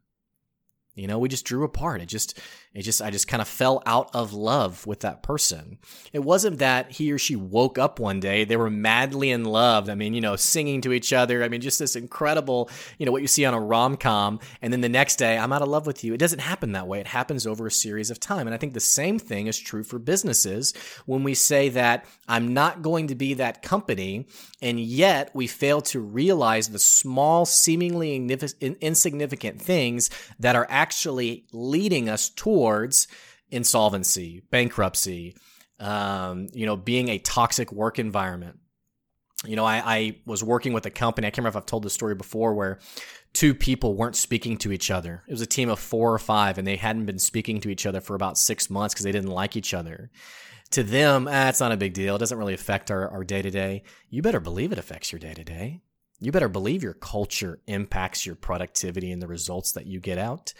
You 0.96 1.08
know, 1.08 1.20
we 1.20 1.30
just 1.30 1.46
drew 1.46 1.64
apart. 1.64 2.02
It 2.02 2.08
just, 2.08 2.38
it 2.74 2.84
just, 2.84 3.02
I 3.02 3.10
just 3.10 3.28
kind 3.28 3.42
of 3.42 3.48
fell 3.48 3.84
out 3.86 4.10
of 4.14 4.32
love 4.34 4.88
with 4.88 5.02
that 5.02 5.24
person. 5.24 5.78
It 6.14 6.20
wasn't 6.20 6.60
that 6.60 6.92
he 6.92 7.12
or 7.12 7.18
she 7.18 7.36
woke 7.36 7.78
up 7.78 8.00
one 8.00 8.20
day, 8.20 8.46
they 8.46 8.56
were 8.56 8.70
madly 8.70 9.30
in 9.30 9.44
love. 9.44 9.90
I 9.90 9.96
mean, 9.96 10.14
you 10.14 10.22
know, 10.22 10.36
singing 10.38 10.82
to 10.82 10.94
each 10.94 11.12
other. 11.12 11.44
I 11.44 11.50
mean, 11.50 11.60
just 11.62 11.80
this 11.80 11.96
incredible, 11.96 12.70
you 12.98 13.06
know, 13.06 13.12
what 13.12 13.22
you 13.22 13.28
see 13.28 13.44
on 13.44 13.54
a 13.54 13.60
rom 13.60 13.98
com. 13.98 14.40
And 14.62 14.72
then 14.72 14.82
the 14.82 14.90
next 14.90 15.18
day, 15.18 15.38
I'm 15.38 15.52
out 15.52 15.62
of 15.62 15.68
love 15.68 15.86
with 15.86 16.04
you. 16.04 16.14
It 16.14 16.20
doesn't 16.20 16.40
happen 16.40 16.72
that 16.72 16.88
way. 16.88 17.00
It 17.00 17.08
happens 17.08 17.46
over 17.46 17.68
a 17.68 17.72
series 17.72 18.10
of 18.10 18.20
time. 18.20 18.48
And 18.48 18.54
I 18.54 18.58
think 18.58 18.74
the 18.74 18.80
same 18.80 19.20
thing 19.20 19.48
is 19.48 19.60
true 19.60 19.84
for 19.84 20.00
businesses 20.00 20.74
when 21.06 21.24
we 21.24 21.34
say 21.34 21.70
that 21.70 22.06
I'm 22.28 22.54
not 22.54 22.82
going 22.82 23.08
to 23.08 23.16
be 23.16 23.34
that 23.36 23.62
company. 23.62 24.28
And 24.62 24.80
yet 24.80 25.32
we 25.34 25.48
fail 25.48 25.82
to 25.82 26.00
realize 26.00 26.70
the 26.70 26.80
small, 26.80 27.46
seemingly 27.46 28.16
insignificant 28.16 29.62
things 29.62 30.10
that 30.40 30.56
are 30.56 30.68
actually 30.70 31.46
leading 31.52 32.08
us 32.08 32.30
towards 32.62 33.08
insolvency, 33.50 34.44
bankruptcy, 34.52 35.36
um, 35.80 36.48
you 36.54 36.68
know, 36.68 36.78
being 36.78 37.10
a 37.10 37.18
toxic 37.18 37.72
work 37.72 37.98
environment. 37.98 38.60
you 39.48 39.56
know, 39.56 39.66
I, 39.66 39.82
I 39.84 40.18
was 40.28 40.44
working 40.44 40.72
with 40.72 40.86
a 40.86 40.92
company. 40.92 41.26
I 41.26 41.32
can't 41.32 41.40
remember 41.40 41.58
if 41.58 41.64
I've 41.64 41.66
told 41.66 41.82
this 41.84 41.94
story 41.94 42.14
before, 42.14 42.54
where 42.54 42.78
two 43.34 43.56
people 43.56 43.96
weren't 43.96 44.16
speaking 44.16 44.58
to 44.58 44.72
each 44.72 44.92
other. 44.92 45.24
It 45.28 45.32
was 45.32 45.42
a 45.42 45.48
team 45.48 45.70
of 45.70 45.80
four 45.80 46.14
or 46.14 46.20
five, 46.20 46.60
and 46.60 46.68
they 46.68 46.76
hadn't 46.76 47.08
been 47.08 47.18
speaking 47.18 47.62
to 47.62 47.70
each 47.70 47.88
other 47.88 48.00
for 48.00 48.14
about 48.14 48.38
six 48.38 48.70
months 48.70 48.94
because 48.94 49.06
they 49.06 49.12
didn't 49.12 49.32
like 49.32 49.56
each 49.56 49.74
other. 49.74 50.12
To 50.72 50.84
them, 50.84 51.28
ah, 51.28 51.50
it's 51.50 51.60
not 51.60 51.72
a 51.72 51.78
big 51.78 51.96
deal. 51.96 52.16
It 52.16 52.20
doesn't 52.20 52.38
really 52.38 52.54
affect 52.54 52.92
our 52.92 53.24
day 53.24 53.42
to 53.42 53.50
day. 53.50 53.82
You 54.12 54.22
better 54.22 54.40
believe 54.40 54.72
it 54.72 54.78
affects 54.78 55.12
your 55.12 55.20
day 55.20 55.34
to 55.34 55.44
day. 55.44 55.82
You 56.20 56.32
better 56.32 56.48
believe 56.48 56.84
your 56.84 56.94
culture 56.94 57.60
impacts 57.66 58.24
your 58.24 58.36
productivity 58.36 59.12
and 59.12 59.20
the 59.20 59.28
results 59.28 59.72
that 59.72 59.88
you 59.88 60.00
get 60.00 60.20
out 60.20 60.54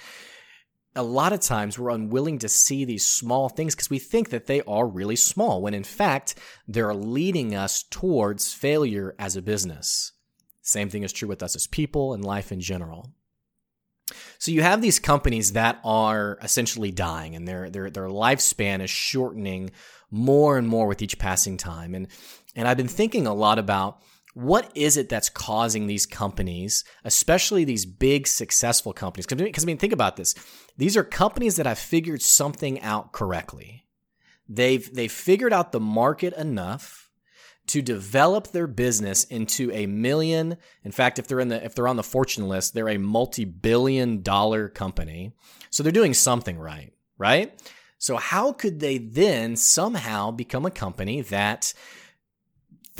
a 0.96 1.04
lot 1.04 1.34
of 1.34 1.40
times 1.40 1.80
we're 1.80 1.90
unwilling 1.90 2.40
to 2.40 2.50
see 2.50 2.84
these 2.84 3.06
small 3.06 3.50
things 3.50 3.76
because 3.76 3.90
we 3.90 4.00
think 4.00 4.30
that 4.30 4.48
they 4.48 4.62
are 4.64 4.86
really 4.86 5.16
small, 5.16 5.62
when 5.62 5.74
in 5.74 5.84
fact, 5.84 6.36
they're 6.68 6.94
leading 6.94 7.56
us 7.56 7.84
towards 7.84 8.54
failure 8.54 9.16
as 9.18 9.36
a 9.36 9.42
business. 9.42 10.12
Same 10.62 10.90
thing 10.90 11.04
is 11.04 11.14
true 11.14 11.28
with 11.28 11.42
us 11.42 11.56
as 11.56 11.68
people 11.68 12.14
and 12.14 12.24
life 12.24 12.52
in 12.52 12.60
general. 12.60 13.14
So 14.38 14.52
you 14.52 14.62
have 14.62 14.82
these 14.82 15.00
companies 15.00 15.54
that 15.54 15.80
are 15.84 16.38
essentially 16.42 16.92
dying 16.92 17.36
and 17.36 17.48
their 17.48 17.70
their 17.70 17.90
their 17.90 18.08
lifespan 18.08 18.82
is 18.82 18.90
shortening 18.90 19.72
more 20.10 20.58
and 20.58 20.68
more 20.68 20.88
with 20.88 21.02
each 21.02 21.18
passing 21.18 21.58
time. 21.58 21.96
And 21.96 22.08
and 22.56 22.68
I've 22.68 22.78
been 22.78 22.90
thinking 22.90 23.28
a 23.28 23.34
lot 23.34 23.60
about 23.60 24.02
what 24.34 24.72
is 24.76 24.98
it 24.98 25.10
that's 25.10 25.30
causing 25.30 25.88
these 25.88 26.06
companies, 26.06 26.84
especially 27.04 27.64
these 27.64 27.86
big 27.86 28.28
successful 28.28 28.94
companies? 28.94 29.26
Because 29.26 29.64
I 29.64 29.66
mean, 29.66 29.78
think 29.78 29.94
about 29.94 30.16
this. 30.16 30.36
These 30.78 30.96
are 30.96 31.04
companies 31.04 31.58
that 31.58 31.66
have 31.66 31.80
figured 31.80 32.22
something 32.22 32.80
out 32.82 33.12
correctly. 33.12 33.86
They've 34.48 34.94
they've 34.94 35.12
figured 35.12 35.54
out 35.54 35.72
the 35.72 35.80
market 35.80 36.34
enough 36.34 37.10
to 37.68 37.82
develop 37.82 38.48
their 38.48 38.68
business 38.68 39.24
into 39.26 39.72
a 39.72 39.86
million. 39.86 40.58
In 40.84 40.92
fact, 40.92 41.20
if 41.20 41.28
they're 41.28 41.40
in 41.40 41.50
the 41.50 41.64
if 41.64 41.76
they're 41.76 41.88
on 41.88 41.98
the 41.98 42.04
fortune 42.04 42.48
list, 42.48 42.74
they're 42.74 42.90
a 42.90 42.98
multi-billion 42.98 44.22
dollar 44.22 44.70
company. 44.70 45.34
So 45.70 45.84
they're 45.84 45.92
doing 45.92 46.14
something 46.14 46.58
right, 46.58 46.94
right? 47.18 47.54
So 47.98 48.18
how 48.18 48.52
could 48.52 48.80
they 48.80 48.98
then 48.98 49.56
somehow 49.56 50.32
become 50.32 50.66
a 50.66 50.72
company 50.72 51.22
that 51.22 51.74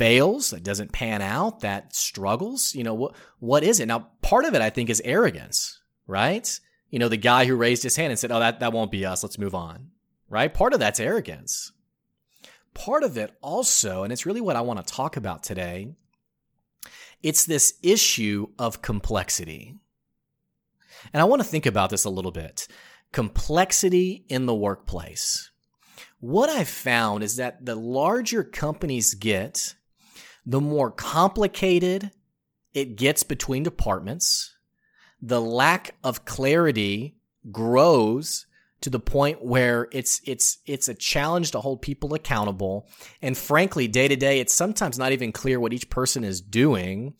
fails, 0.02 0.50
that 0.50 0.64
doesn't 0.64 0.92
pan 0.92 1.22
out, 1.22 1.60
that 1.60 1.94
struggles? 1.94 2.74
You 2.74 2.82
know, 2.82 2.94
what 2.94 3.14
what 3.38 3.62
is 3.62 3.78
it? 3.78 3.86
Now, 3.86 4.08
part 4.20 4.44
of 4.44 4.54
it 4.54 4.60
I 4.60 4.70
think 4.70 4.90
is 4.90 5.00
arrogance, 5.04 5.80
right? 6.06 6.58
You 6.90 6.98
know, 6.98 7.08
the 7.08 7.16
guy 7.16 7.44
who 7.46 7.54
raised 7.54 7.84
his 7.84 7.96
hand 7.96 8.10
and 8.10 8.18
said, 8.18 8.32
"Oh, 8.32 8.40
that 8.40 8.60
that 8.60 8.72
won't 8.72 8.90
be 8.90 9.06
us. 9.06 9.22
Let's 9.22 9.38
move 9.38 9.54
on." 9.54 9.90
Right? 10.28 10.52
Part 10.52 10.74
of 10.74 10.80
that's 10.80 10.98
arrogance. 10.98 11.72
Part 12.74 13.04
of 13.04 13.16
it 13.16 13.36
also, 13.42 14.02
and 14.02 14.12
it's 14.12 14.26
really 14.26 14.40
what 14.40 14.56
I 14.56 14.62
want 14.62 14.84
to 14.84 14.92
talk 14.92 15.16
about 15.16 15.42
today, 15.42 15.94
it's 17.22 17.44
this 17.44 17.74
issue 17.82 18.48
of 18.58 18.82
complexity. 18.82 19.76
And 21.12 21.20
I 21.20 21.24
want 21.24 21.42
to 21.42 21.48
think 21.48 21.66
about 21.66 21.90
this 21.90 22.04
a 22.04 22.10
little 22.10 22.30
bit. 22.30 22.66
Complexity 23.12 24.24
in 24.28 24.46
the 24.46 24.54
workplace. 24.54 25.50
What 26.18 26.48
I've 26.48 26.68
found 26.68 27.22
is 27.22 27.36
that 27.36 27.64
the 27.64 27.74
larger 27.74 28.42
companies 28.42 29.14
get, 29.14 29.74
the 30.44 30.60
more 30.60 30.90
complicated 30.90 32.10
it 32.74 32.96
gets 32.96 33.22
between 33.22 33.62
departments, 33.62 34.56
the 35.20 35.40
lack 35.40 35.94
of 36.02 36.24
clarity 36.24 37.16
grows 37.50 38.46
to 38.80 38.90
the 38.90 39.00
point 39.00 39.44
where 39.44 39.88
it's 39.92 40.20
it's 40.24 40.58
it's 40.66 40.88
a 40.88 40.94
challenge 40.94 41.52
to 41.52 41.60
hold 41.60 41.80
people 41.80 42.14
accountable. 42.14 42.88
And 43.20 43.38
frankly 43.38 43.86
day 43.88 44.08
to 44.08 44.16
day 44.16 44.40
it's 44.40 44.52
sometimes 44.52 44.98
not 44.98 45.12
even 45.12 45.32
clear 45.32 45.60
what 45.60 45.72
each 45.72 45.88
person 45.88 46.24
is 46.24 46.40
doing. 46.40 47.14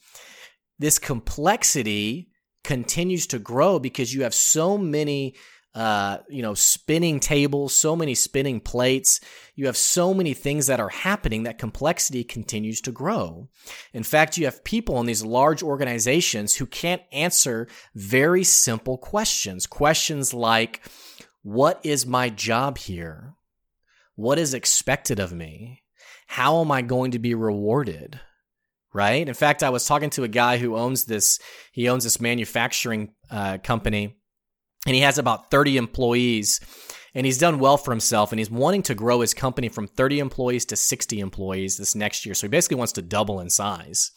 This 0.78 0.98
complexity 0.98 2.28
continues 2.64 3.26
to 3.28 3.38
grow 3.38 3.78
because 3.78 4.12
you 4.12 4.22
have 4.24 4.34
so 4.34 4.76
many 4.76 5.34
uh, 5.74 6.18
you 6.28 6.42
know, 6.42 6.52
spinning 6.52 7.18
tables, 7.18 7.74
so 7.74 7.96
many 7.96 8.14
spinning 8.14 8.60
plates. 8.60 9.20
You 9.54 9.66
have 9.66 9.76
so 9.76 10.12
many 10.12 10.34
things 10.34 10.66
that 10.66 10.80
are 10.80 10.90
happening 10.90 11.44
that 11.44 11.58
complexity 11.58 12.24
continues 12.24 12.80
to 12.82 12.92
grow. 12.92 13.48
In 13.94 14.02
fact, 14.02 14.36
you 14.36 14.44
have 14.44 14.64
people 14.64 15.00
in 15.00 15.06
these 15.06 15.24
large 15.24 15.62
organizations 15.62 16.56
who 16.56 16.66
can't 16.66 17.02
answer 17.10 17.68
very 17.94 18.44
simple 18.44 18.98
questions. 18.98 19.66
Questions 19.66 20.34
like, 20.34 20.82
what 21.42 21.80
is 21.84 22.06
my 22.06 22.28
job 22.28 22.76
here? 22.76 23.34
What 24.14 24.38
is 24.38 24.52
expected 24.52 25.18
of 25.18 25.32
me? 25.32 25.82
How 26.26 26.60
am 26.60 26.70
I 26.70 26.82
going 26.82 27.12
to 27.12 27.18
be 27.18 27.34
rewarded? 27.34 28.20
Right? 28.92 29.26
In 29.26 29.32
fact, 29.32 29.62
I 29.62 29.70
was 29.70 29.86
talking 29.86 30.10
to 30.10 30.24
a 30.24 30.28
guy 30.28 30.58
who 30.58 30.76
owns 30.76 31.06
this, 31.06 31.38
he 31.72 31.88
owns 31.88 32.04
this 32.04 32.20
manufacturing 32.20 33.14
uh, 33.30 33.56
company 33.56 34.18
and 34.86 34.94
he 34.94 35.02
has 35.02 35.18
about 35.18 35.50
30 35.50 35.76
employees 35.76 36.60
and 37.14 37.26
he's 37.26 37.38
done 37.38 37.58
well 37.58 37.76
for 37.76 37.90
himself 37.90 38.32
and 38.32 38.38
he's 38.38 38.50
wanting 38.50 38.82
to 38.82 38.94
grow 38.94 39.20
his 39.20 39.34
company 39.34 39.68
from 39.68 39.86
30 39.86 40.18
employees 40.18 40.64
to 40.66 40.76
60 40.76 41.20
employees 41.20 41.76
this 41.76 41.94
next 41.94 42.24
year. 42.24 42.34
So 42.34 42.46
he 42.46 42.50
basically 42.50 42.78
wants 42.78 42.92
to 42.94 43.02
double 43.02 43.40
in 43.40 43.50
size. 43.50 44.10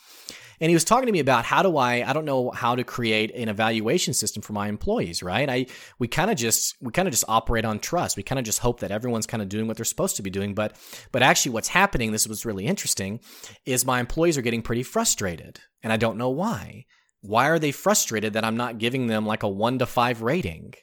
And 0.61 0.69
he 0.69 0.73
was 0.73 0.85
talking 0.85 1.05
to 1.07 1.11
me 1.11 1.19
about 1.19 1.43
how 1.43 1.61
do 1.61 1.75
i 1.75 1.95
i 2.09 2.13
don't 2.13 2.23
know 2.23 2.49
how 2.51 2.75
to 2.75 2.83
create 2.85 3.35
an 3.35 3.49
evaluation 3.49 4.13
system 4.13 4.41
for 4.41 4.53
my 4.53 4.69
employees 4.69 5.21
right? 5.21 5.49
I 5.49 5.65
we 5.99 6.07
kind 6.07 6.31
of 6.31 6.37
just 6.37 6.75
we 6.81 6.93
kind 6.93 7.09
of 7.09 7.11
just 7.11 7.25
operate 7.27 7.65
on 7.65 7.79
trust. 7.79 8.15
We 8.15 8.23
kind 8.23 8.39
of 8.39 8.45
just 8.45 8.59
hope 8.59 8.79
that 8.79 8.89
everyone's 8.89 9.27
kind 9.27 9.43
of 9.43 9.49
doing 9.49 9.67
what 9.67 9.75
they're 9.75 9.85
supposed 9.85 10.15
to 10.15 10.23
be 10.23 10.29
doing. 10.29 10.53
But 10.53 10.77
but 11.11 11.21
actually 11.21 11.51
what's 11.51 11.67
happening 11.67 12.13
this 12.13 12.25
was 12.25 12.45
really 12.45 12.67
interesting 12.67 13.19
is 13.65 13.85
my 13.85 13.99
employees 13.99 14.37
are 14.37 14.41
getting 14.41 14.61
pretty 14.61 14.83
frustrated 14.83 15.59
and 15.83 15.91
i 15.91 15.97
don't 15.97 16.17
know 16.17 16.29
why 16.29 16.85
why 17.27 17.47
are 17.47 17.59
they 17.59 17.71
frustrated 17.71 18.33
that 18.33 18.45
I'm 18.45 18.57
not 18.57 18.77
giving 18.77 19.07
them 19.07 19.25
like 19.25 19.43
a 19.43 19.49
one 19.49 19.79
to 19.79 19.85
five 19.85 20.21
rating? 20.21 20.73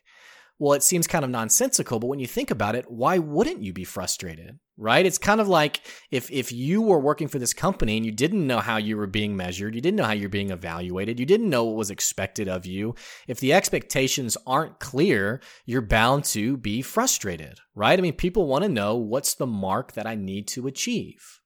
Well, 0.58 0.74
it 0.74 0.84
seems 0.84 1.08
kind 1.08 1.24
of 1.24 1.30
nonsensical, 1.30 1.98
but 1.98 2.06
when 2.06 2.20
you 2.20 2.26
think 2.28 2.52
about 2.52 2.76
it, 2.76 2.88
why 2.88 3.18
wouldn't 3.18 3.64
you 3.64 3.72
be 3.72 3.82
frustrated? 3.82 4.60
Right? 4.76 5.04
It's 5.04 5.18
kind 5.18 5.40
of 5.40 5.48
like 5.48 5.80
if 6.10 6.30
if 6.30 6.52
you 6.52 6.80
were 6.82 7.00
working 7.00 7.26
for 7.28 7.38
this 7.38 7.52
company 7.52 7.96
and 7.96 8.06
you 8.06 8.12
didn't 8.12 8.46
know 8.46 8.60
how 8.60 8.76
you 8.76 8.96
were 8.96 9.08
being 9.08 9.36
measured, 9.36 9.74
you 9.74 9.80
didn't 9.80 9.96
know 9.96 10.04
how 10.04 10.12
you're 10.12 10.28
being 10.28 10.50
evaluated, 10.50 11.18
you 11.18 11.26
didn't 11.26 11.50
know 11.50 11.64
what 11.64 11.76
was 11.76 11.90
expected 11.90 12.48
of 12.48 12.64
you. 12.64 12.94
If 13.26 13.40
the 13.40 13.52
expectations 13.52 14.36
aren't 14.46 14.78
clear, 14.78 15.40
you're 15.66 15.82
bound 15.82 16.24
to 16.26 16.56
be 16.56 16.80
frustrated, 16.80 17.58
right? 17.74 17.98
I 17.98 18.02
mean, 18.02 18.14
people 18.14 18.46
want 18.46 18.62
to 18.62 18.68
know 18.68 18.96
what's 18.96 19.34
the 19.34 19.46
mark 19.46 19.92
that 19.92 20.06
I 20.06 20.14
need 20.14 20.46
to 20.48 20.66
achieve. 20.68 21.40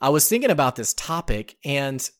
I 0.00 0.08
was 0.08 0.28
thinking 0.28 0.50
about 0.50 0.76
this 0.76 0.92
topic 0.92 1.56
and 1.64 2.10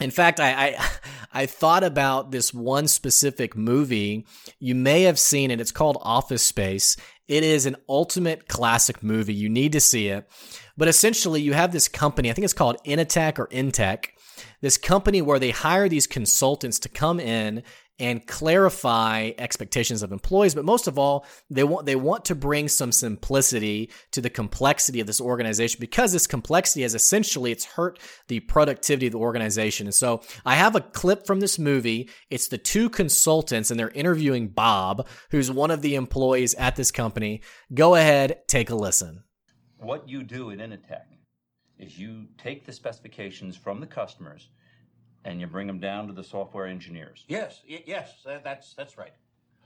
in 0.00 0.10
fact, 0.10 0.40
I, 0.40 0.50
I, 0.50 0.88
I 1.32 1.46
thought 1.46 1.84
about 1.84 2.30
this 2.30 2.54
one 2.54 2.88
specific 2.88 3.56
movie. 3.56 4.26
You 4.58 4.74
may 4.74 5.02
have 5.02 5.18
seen 5.18 5.50
it. 5.50 5.60
It's 5.60 5.72
called 5.72 5.98
Office 6.02 6.42
Space. 6.42 6.96
It 7.26 7.44
is 7.44 7.66
an 7.66 7.76
ultimate 7.88 8.48
classic 8.48 9.02
movie. 9.02 9.34
You 9.34 9.48
need 9.48 9.72
to 9.72 9.80
see 9.80 10.08
it. 10.08 10.28
But 10.76 10.88
essentially, 10.88 11.42
you 11.42 11.52
have 11.52 11.72
this 11.72 11.88
company. 11.88 12.30
I 12.30 12.32
think 12.32 12.44
it's 12.44 12.54
called 12.54 12.82
Initech 12.84 13.38
or 13.38 13.48
Intech. 13.48 14.06
This 14.60 14.78
company 14.78 15.20
where 15.20 15.38
they 15.38 15.50
hire 15.50 15.88
these 15.88 16.06
consultants 16.06 16.78
to 16.80 16.88
come 16.88 17.20
in 17.20 17.62
and 17.98 18.26
clarify 18.26 19.30
expectations 19.38 20.02
of 20.02 20.12
employees 20.12 20.54
but 20.54 20.64
most 20.64 20.86
of 20.86 20.98
all 20.98 21.26
they 21.50 21.64
want 21.64 21.86
they 21.86 21.96
want 21.96 22.24
to 22.24 22.34
bring 22.34 22.68
some 22.68 22.92
simplicity 22.92 23.90
to 24.12 24.20
the 24.20 24.30
complexity 24.30 25.00
of 25.00 25.06
this 25.06 25.20
organization 25.20 25.78
because 25.80 26.12
this 26.12 26.26
complexity 26.26 26.82
has 26.82 26.94
essentially 26.94 27.50
it's 27.50 27.64
hurt 27.64 27.98
the 28.28 28.40
productivity 28.40 29.06
of 29.06 29.12
the 29.12 29.18
organization. 29.18 29.86
And 29.86 29.94
so 29.94 30.22
i 30.44 30.54
have 30.54 30.76
a 30.76 30.80
clip 30.80 31.26
from 31.26 31.40
this 31.40 31.58
movie. 31.58 32.10
It's 32.30 32.48
the 32.48 32.58
two 32.58 32.90
consultants 32.90 33.70
and 33.70 33.78
they're 33.78 33.90
interviewing 33.90 34.48
bob 34.48 35.06
who's 35.30 35.50
one 35.50 35.70
of 35.70 35.82
the 35.82 35.94
employees 35.94 36.54
at 36.54 36.76
this 36.76 36.90
company. 36.90 37.42
Go 37.72 37.94
ahead 37.94 38.46
take 38.48 38.70
a 38.70 38.74
listen. 38.74 39.24
What 39.78 40.08
you 40.08 40.22
do 40.22 40.50
at 40.50 40.58
initech 40.58 41.04
is 41.78 41.98
you 41.98 42.26
take 42.36 42.66
the 42.66 42.72
specifications 42.72 43.56
from 43.56 43.80
the 43.80 43.86
customers 43.86 44.48
and 45.24 45.40
you 45.40 45.46
bring 45.46 45.66
them 45.66 45.78
down 45.80 46.06
to 46.06 46.12
the 46.12 46.24
software 46.24 46.66
engineers. 46.66 47.24
Yes, 47.28 47.62
y- 47.68 47.82
yes, 47.86 48.24
that's 48.24 48.74
that's 48.74 48.96
right. 48.96 49.12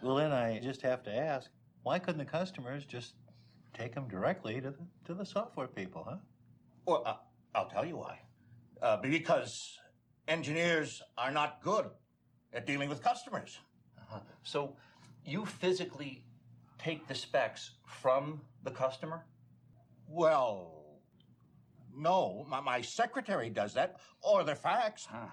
Well, 0.02 0.16
then 0.16 0.32
I 0.32 0.59
just 0.59 0.82
have 0.82 1.02
to 1.04 1.14
ask, 1.14 1.50
why 1.82 1.99
couldn't 1.99 2.18
the 2.18 2.25
customers 2.25 2.85
just 2.85 3.14
take 3.73 3.94
them 3.94 4.09
directly 4.09 4.61
to 4.61 4.71
the, 4.71 4.76
to 5.06 5.14
the 5.14 5.25
software 5.25 5.68
people, 5.68 6.04
huh? 6.09 6.16
Well, 6.87 7.02
uh, 7.06 7.14
I'll 7.54 7.68
tell 7.68 7.85
you 7.85 7.97
why. 7.97 8.18
Uh, 8.80 8.97
because 8.97 9.78
engineers 10.26 11.02
are 11.16 11.30
not 11.30 11.62
good 11.62 11.87
at 12.52 12.66
dealing 12.66 12.88
with 12.88 13.02
customers. 13.02 13.59
Uh-huh. 13.97 14.18
So 14.42 14.76
you 15.25 15.47
physically 15.47 16.25
take 16.78 17.06
the 17.06 17.14
specs 17.14 17.73
from 17.87 18.40
the 18.64 18.71
customer? 18.73 19.25
Well, 20.09 20.99
no. 21.97 22.44
My, 22.49 22.61
my 22.61 22.80
secretary 22.80 23.50
does 23.50 23.75
that, 23.75 24.00
or 24.21 24.42
the 24.42 24.56
fax. 24.56 25.06
Huh. 25.06 25.26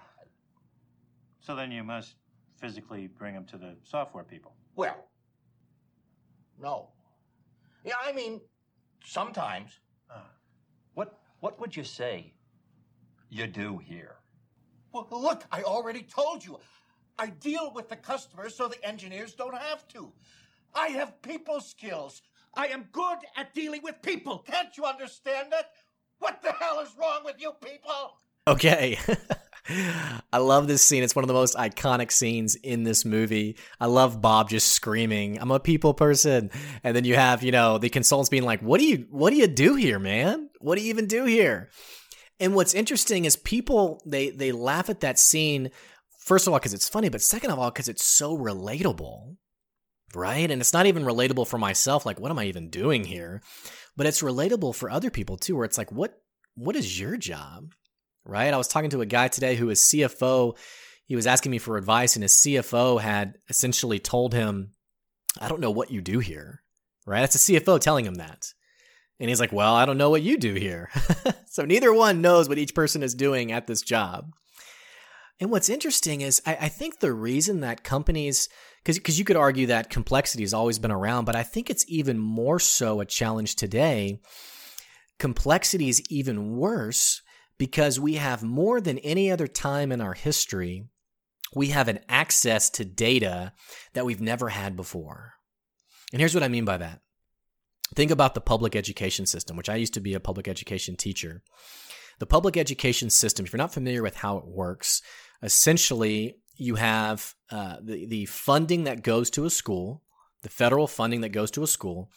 So 1.40 1.54
then 1.54 1.72
you 1.72 1.82
must 1.82 2.14
physically 2.56 3.06
bring 3.06 3.34
them 3.34 3.44
to 3.46 3.56
the 3.56 3.74
software 3.82 4.24
people. 4.24 4.52
Well, 4.76 5.08
no. 6.60 6.90
Yeah, 7.84 7.94
I 8.04 8.12
mean, 8.12 8.40
sometimes. 9.04 9.80
Uh, 10.10 10.18
what 10.94 11.18
What 11.40 11.58
would 11.60 11.74
you 11.76 11.84
say 11.84 12.34
You 13.30 13.46
do 13.46 13.78
here. 13.78 14.16
Well, 14.92 15.06
look, 15.10 15.44
I 15.52 15.62
already 15.62 16.02
told 16.02 16.44
you. 16.44 16.58
I 17.18 17.28
deal 17.28 17.72
with 17.74 17.88
the 17.88 17.96
customers 17.96 18.56
so 18.56 18.66
the 18.66 18.84
engineers 18.84 19.34
don't 19.34 19.56
have 19.56 19.86
to. 19.88 20.12
I 20.74 20.88
have 20.88 21.20
people 21.22 21.60
skills. 21.60 22.22
I 22.54 22.66
am 22.68 22.88
good 22.92 23.18
at 23.36 23.54
dealing 23.54 23.82
with 23.82 24.02
people. 24.02 24.38
Can't 24.38 24.76
you 24.76 24.84
understand 24.84 25.52
that? 25.52 25.70
What 26.18 26.42
the 26.42 26.52
hell 26.52 26.80
is 26.80 26.90
wrong 26.98 27.20
with 27.24 27.36
you 27.40 27.52
people? 27.62 28.18
Okay. 28.48 28.98
I 30.32 30.38
love 30.38 30.66
this 30.66 30.82
scene. 30.82 31.02
It's 31.02 31.14
one 31.14 31.22
of 31.22 31.28
the 31.28 31.34
most 31.34 31.56
iconic 31.56 32.10
scenes 32.10 32.56
in 32.56 32.82
this 32.82 33.04
movie. 33.04 33.56
I 33.78 33.86
love 33.86 34.20
Bob 34.20 34.50
just 34.50 34.68
screaming, 34.68 35.38
"I'm 35.40 35.50
a 35.50 35.60
people 35.60 35.94
person." 35.94 36.50
And 36.82 36.96
then 36.96 37.04
you 37.04 37.14
have, 37.14 37.42
you 37.42 37.52
know, 37.52 37.78
the 37.78 37.88
consultants 37.88 38.30
being 38.30 38.42
like, 38.42 38.60
"What 38.60 38.80
do 38.80 38.86
you 38.86 39.06
what 39.10 39.30
do 39.30 39.36
you 39.36 39.46
do 39.46 39.74
here, 39.76 39.98
man? 39.98 40.50
What 40.58 40.76
do 40.76 40.82
you 40.82 40.90
even 40.90 41.06
do 41.06 41.24
here?" 41.24 41.70
And 42.40 42.54
what's 42.54 42.74
interesting 42.74 43.26
is 43.26 43.36
people 43.36 44.02
they 44.04 44.30
they 44.30 44.50
laugh 44.50 44.90
at 44.90 45.00
that 45.00 45.18
scene 45.18 45.70
first 46.18 46.46
of 46.46 46.52
all 46.52 46.60
cuz 46.60 46.74
it's 46.74 46.88
funny, 46.88 47.08
but 47.08 47.22
second 47.22 47.50
of 47.50 47.58
all 47.58 47.70
cuz 47.70 47.88
it's 47.88 48.04
so 48.04 48.36
relatable. 48.36 49.36
Right? 50.14 50.50
And 50.50 50.60
it's 50.60 50.72
not 50.72 50.86
even 50.86 51.04
relatable 51.04 51.46
for 51.46 51.58
myself 51.58 52.04
like 52.04 52.18
what 52.18 52.32
am 52.32 52.38
I 52.38 52.46
even 52.46 52.70
doing 52.70 53.04
here? 53.04 53.40
But 53.96 54.06
it's 54.06 54.22
relatable 54.22 54.74
for 54.74 54.90
other 54.90 55.10
people 55.10 55.36
too 55.36 55.54
where 55.54 55.64
it's 55.64 55.78
like 55.78 55.92
what 55.92 56.20
what 56.56 56.74
is 56.74 56.98
your 56.98 57.16
job? 57.16 57.72
Right? 58.24 58.52
I 58.52 58.56
was 58.56 58.68
talking 58.68 58.90
to 58.90 59.00
a 59.00 59.06
guy 59.06 59.28
today 59.28 59.56
who 59.56 59.70
is 59.70 59.80
CFO. 59.80 60.56
He 61.04 61.16
was 61.16 61.26
asking 61.26 61.50
me 61.50 61.58
for 61.58 61.76
advice, 61.76 62.16
and 62.16 62.22
his 62.22 62.34
CFO 62.34 63.00
had 63.00 63.34
essentially 63.48 63.98
told 63.98 64.32
him, 64.32 64.72
I 65.40 65.48
don't 65.48 65.60
know 65.60 65.70
what 65.70 65.90
you 65.90 66.00
do 66.00 66.18
here, 66.18 66.62
right? 67.06 67.20
That's 67.20 67.48
a 67.48 67.52
CFO 67.52 67.80
telling 67.80 68.04
him 68.04 68.16
that. 68.16 68.52
And 69.20 69.28
he's 69.28 69.40
like, 69.40 69.52
Well, 69.52 69.74
I 69.74 69.84
don't 69.84 69.98
know 69.98 70.10
what 70.10 70.22
you 70.22 70.38
do 70.38 70.54
here. 70.54 70.90
so 71.46 71.64
neither 71.64 71.92
one 71.92 72.22
knows 72.22 72.48
what 72.48 72.58
each 72.58 72.74
person 72.74 73.02
is 73.02 73.14
doing 73.14 73.52
at 73.52 73.66
this 73.66 73.82
job. 73.82 74.32
And 75.38 75.50
what's 75.50 75.68
interesting 75.68 76.22
is 76.22 76.42
I, 76.46 76.56
I 76.62 76.68
think 76.68 77.00
the 77.00 77.12
reason 77.12 77.60
that 77.60 77.84
companies, 77.84 78.48
because 78.84 79.18
you 79.18 79.24
could 79.24 79.36
argue 79.36 79.66
that 79.66 79.90
complexity 79.90 80.42
has 80.42 80.54
always 80.54 80.78
been 80.78 80.90
around, 80.90 81.26
but 81.26 81.36
I 81.36 81.42
think 81.42 81.70
it's 81.70 81.84
even 81.88 82.18
more 82.18 82.58
so 82.58 83.00
a 83.00 83.06
challenge 83.06 83.56
today. 83.56 84.20
Complexity 85.18 85.88
is 85.88 86.02
even 86.10 86.56
worse 86.56 87.22
because 87.60 88.00
we 88.00 88.14
have 88.14 88.42
more 88.42 88.80
than 88.80 88.96
any 89.00 89.30
other 89.30 89.46
time 89.46 89.92
in 89.92 90.00
our 90.00 90.14
history, 90.14 90.86
we 91.54 91.66
have 91.66 91.88
an 91.88 92.00
access 92.08 92.70
to 92.70 92.86
data 92.86 93.52
that 93.92 94.06
we've 94.06 94.22
never 94.22 94.48
had 94.48 94.74
before. 94.74 95.34
And 96.10 96.20
here's 96.20 96.32
what 96.34 96.42
I 96.42 96.48
mean 96.48 96.64
by 96.64 96.78
that. 96.78 97.02
Think 97.94 98.10
about 98.10 98.32
the 98.32 98.40
public 98.40 98.74
education 98.74 99.26
system, 99.26 99.58
which 99.58 99.68
I 99.68 99.76
used 99.76 99.92
to 99.92 100.00
be 100.00 100.14
a 100.14 100.20
public 100.20 100.48
education 100.48 100.96
teacher. 100.96 101.42
The 102.18 102.24
public 102.24 102.56
education 102.56 103.10
system, 103.10 103.44
if 103.44 103.52
you're 103.52 103.58
not 103.58 103.74
familiar 103.74 104.02
with 104.02 104.16
how 104.16 104.38
it 104.38 104.46
works, 104.46 105.02
essentially 105.42 106.36
you 106.56 106.76
have 106.76 107.34
uh, 107.50 107.76
the, 107.82 108.06
the 108.06 108.24
funding 108.24 108.84
that 108.84 109.02
goes 109.02 109.28
to 109.32 109.44
a 109.44 109.50
school, 109.50 110.02
the 110.40 110.48
federal 110.48 110.86
funding 110.86 111.20
that 111.20 111.28
goes 111.28 111.50
to 111.50 111.62
a 111.62 111.66
school, 111.66 112.10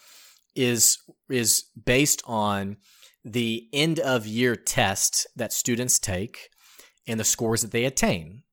is, 0.56 1.00
is 1.30 1.66
based 1.84 2.24
on 2.26 2.78
the 3.24 3.68
end 3.72 4.00
of 4.00 4.28
year 4.28 4.56
test 4.56 5.28
that 5.36 5.54
students 5.54 6.00
take 6.00 6.50
and 7.08 7.20
the 7.20 7.24
scores 7.24 7.62
that 7.62 7.72
they 7.72 7.86
attain. 7.86 8.44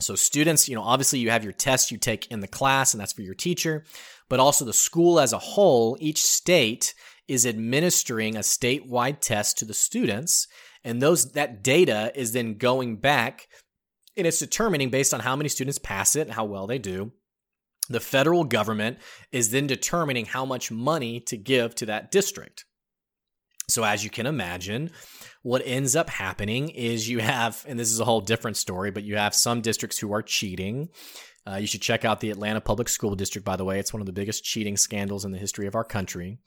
So 0.00 0.14
students, 0.14 0.68
you 0.68 0.76
know, 0.76 0.82
obviously 0.82 1.18
you 1.18 1.30
have 1.30 1.44
your 1.44 1.52
tests 1.52 1.90
you 1.90 1.98
take 1.98 2.30
in 2.30 2.40
the 2.40 2.48
class 2.48 2.94
and 2.94 3.00
that's 3.00 3.12
for 3.12 3.22
your 3.22 3.34
teacher, 3.34 3.84
but 4.28 4.40
also 4.40 4.64
the 4.64 4.72
school 4.72 5.18
as 5.18 5.32
a 5.32 5.38
whole, 5.38 5.96
each 6.00 6.22
state 6.22 6.94
is 7.26 7.46
administering 7.46 8.36
a 8.36 8.40
statewide 8.40 9.20
test 9.20 9.58
to 9.58 9.64
the 9.64 9.74
students 9.74 10.46
and 10.84 11.02
those 11.02 11.32
that 11.32 11.62
data 11.62 12.12
is 12.14 12.32
then 12.32 12.54
going 12.54 12.96
back 12.96 13.48
and 14.16 14.26
it's 14.26 14.38
determining 14.38 14.90
based 14.90 15.12
on 15.12 15.20
how 15.20 15.36
many 15.36 15.48
students 15.48 15.78
pass 15.78 16.16
it 16.16 16.22
and 16.22 16.32
how 16.32 16.44
well 16.44 16.66
they 16.66 16.78
do. 16.78 17.12
The 17.88 18.00
federal 18.00 18.44
government 18.44 18.98
is 19.32 19.50
then 19.50 19.66
determining 19.66 20.26
how 20.26 20.44
much 20.44 20.70
money 20.70 21.20
to 21.20 21.36
give 21.36 21.74
to 21.76 21.86
that 21.86 22.10
district. 22.10 22.64
So, 23.68 23.84
as 23.84 24.02
you 24.02 24.10
can 24.10 24.26
imagine, 24.26 24.90
what 25.42 25.62
ends 25.64 25.94
up 25.94 26.08
happening 26.08 26.70
is 26.70 27.08
you 27.08 27.18
have, 27.18 27.64
and 27.68 27.78
this 27.78 27.92
is 27.92 28.00
a 28.00 28.04
whole 28.04 28.20
different 28.20 28.56
story, 28.56 28.90
but 28.90 29.04
you 29.04 29.16
have 29.16 29.34
some 29.34 29.60
districts 29.60 29.98
who 29.98 30.12
are 30.12 30.22
cheating. 30.22 30.88
Uh, 31.46 31.56
you 31.56 31.66
should 31.66 31.82
check 31.82 32.04
out 32.04 32.20
the 32.20 32.30
Atlanta 32.30 32.60
Public 32.60 32.88
School 32.88 33.14
District, 33.14 33.44
by 33.44 33.56
the 33.56 33.64
way. 33.64 33.78
It's 33.78 33.92
one 33.92 34.00
of 34.00 34.06
the 34.06 34.12
biggest 34.12 34.44
cheating 34.44 34.76
scandals 34.76 35.24
in 35.24 35.32
the 35.32 35.38
history 35.38 35.66
of 35.66 35.74
our 35.74 35.84
country. 35.84 36.38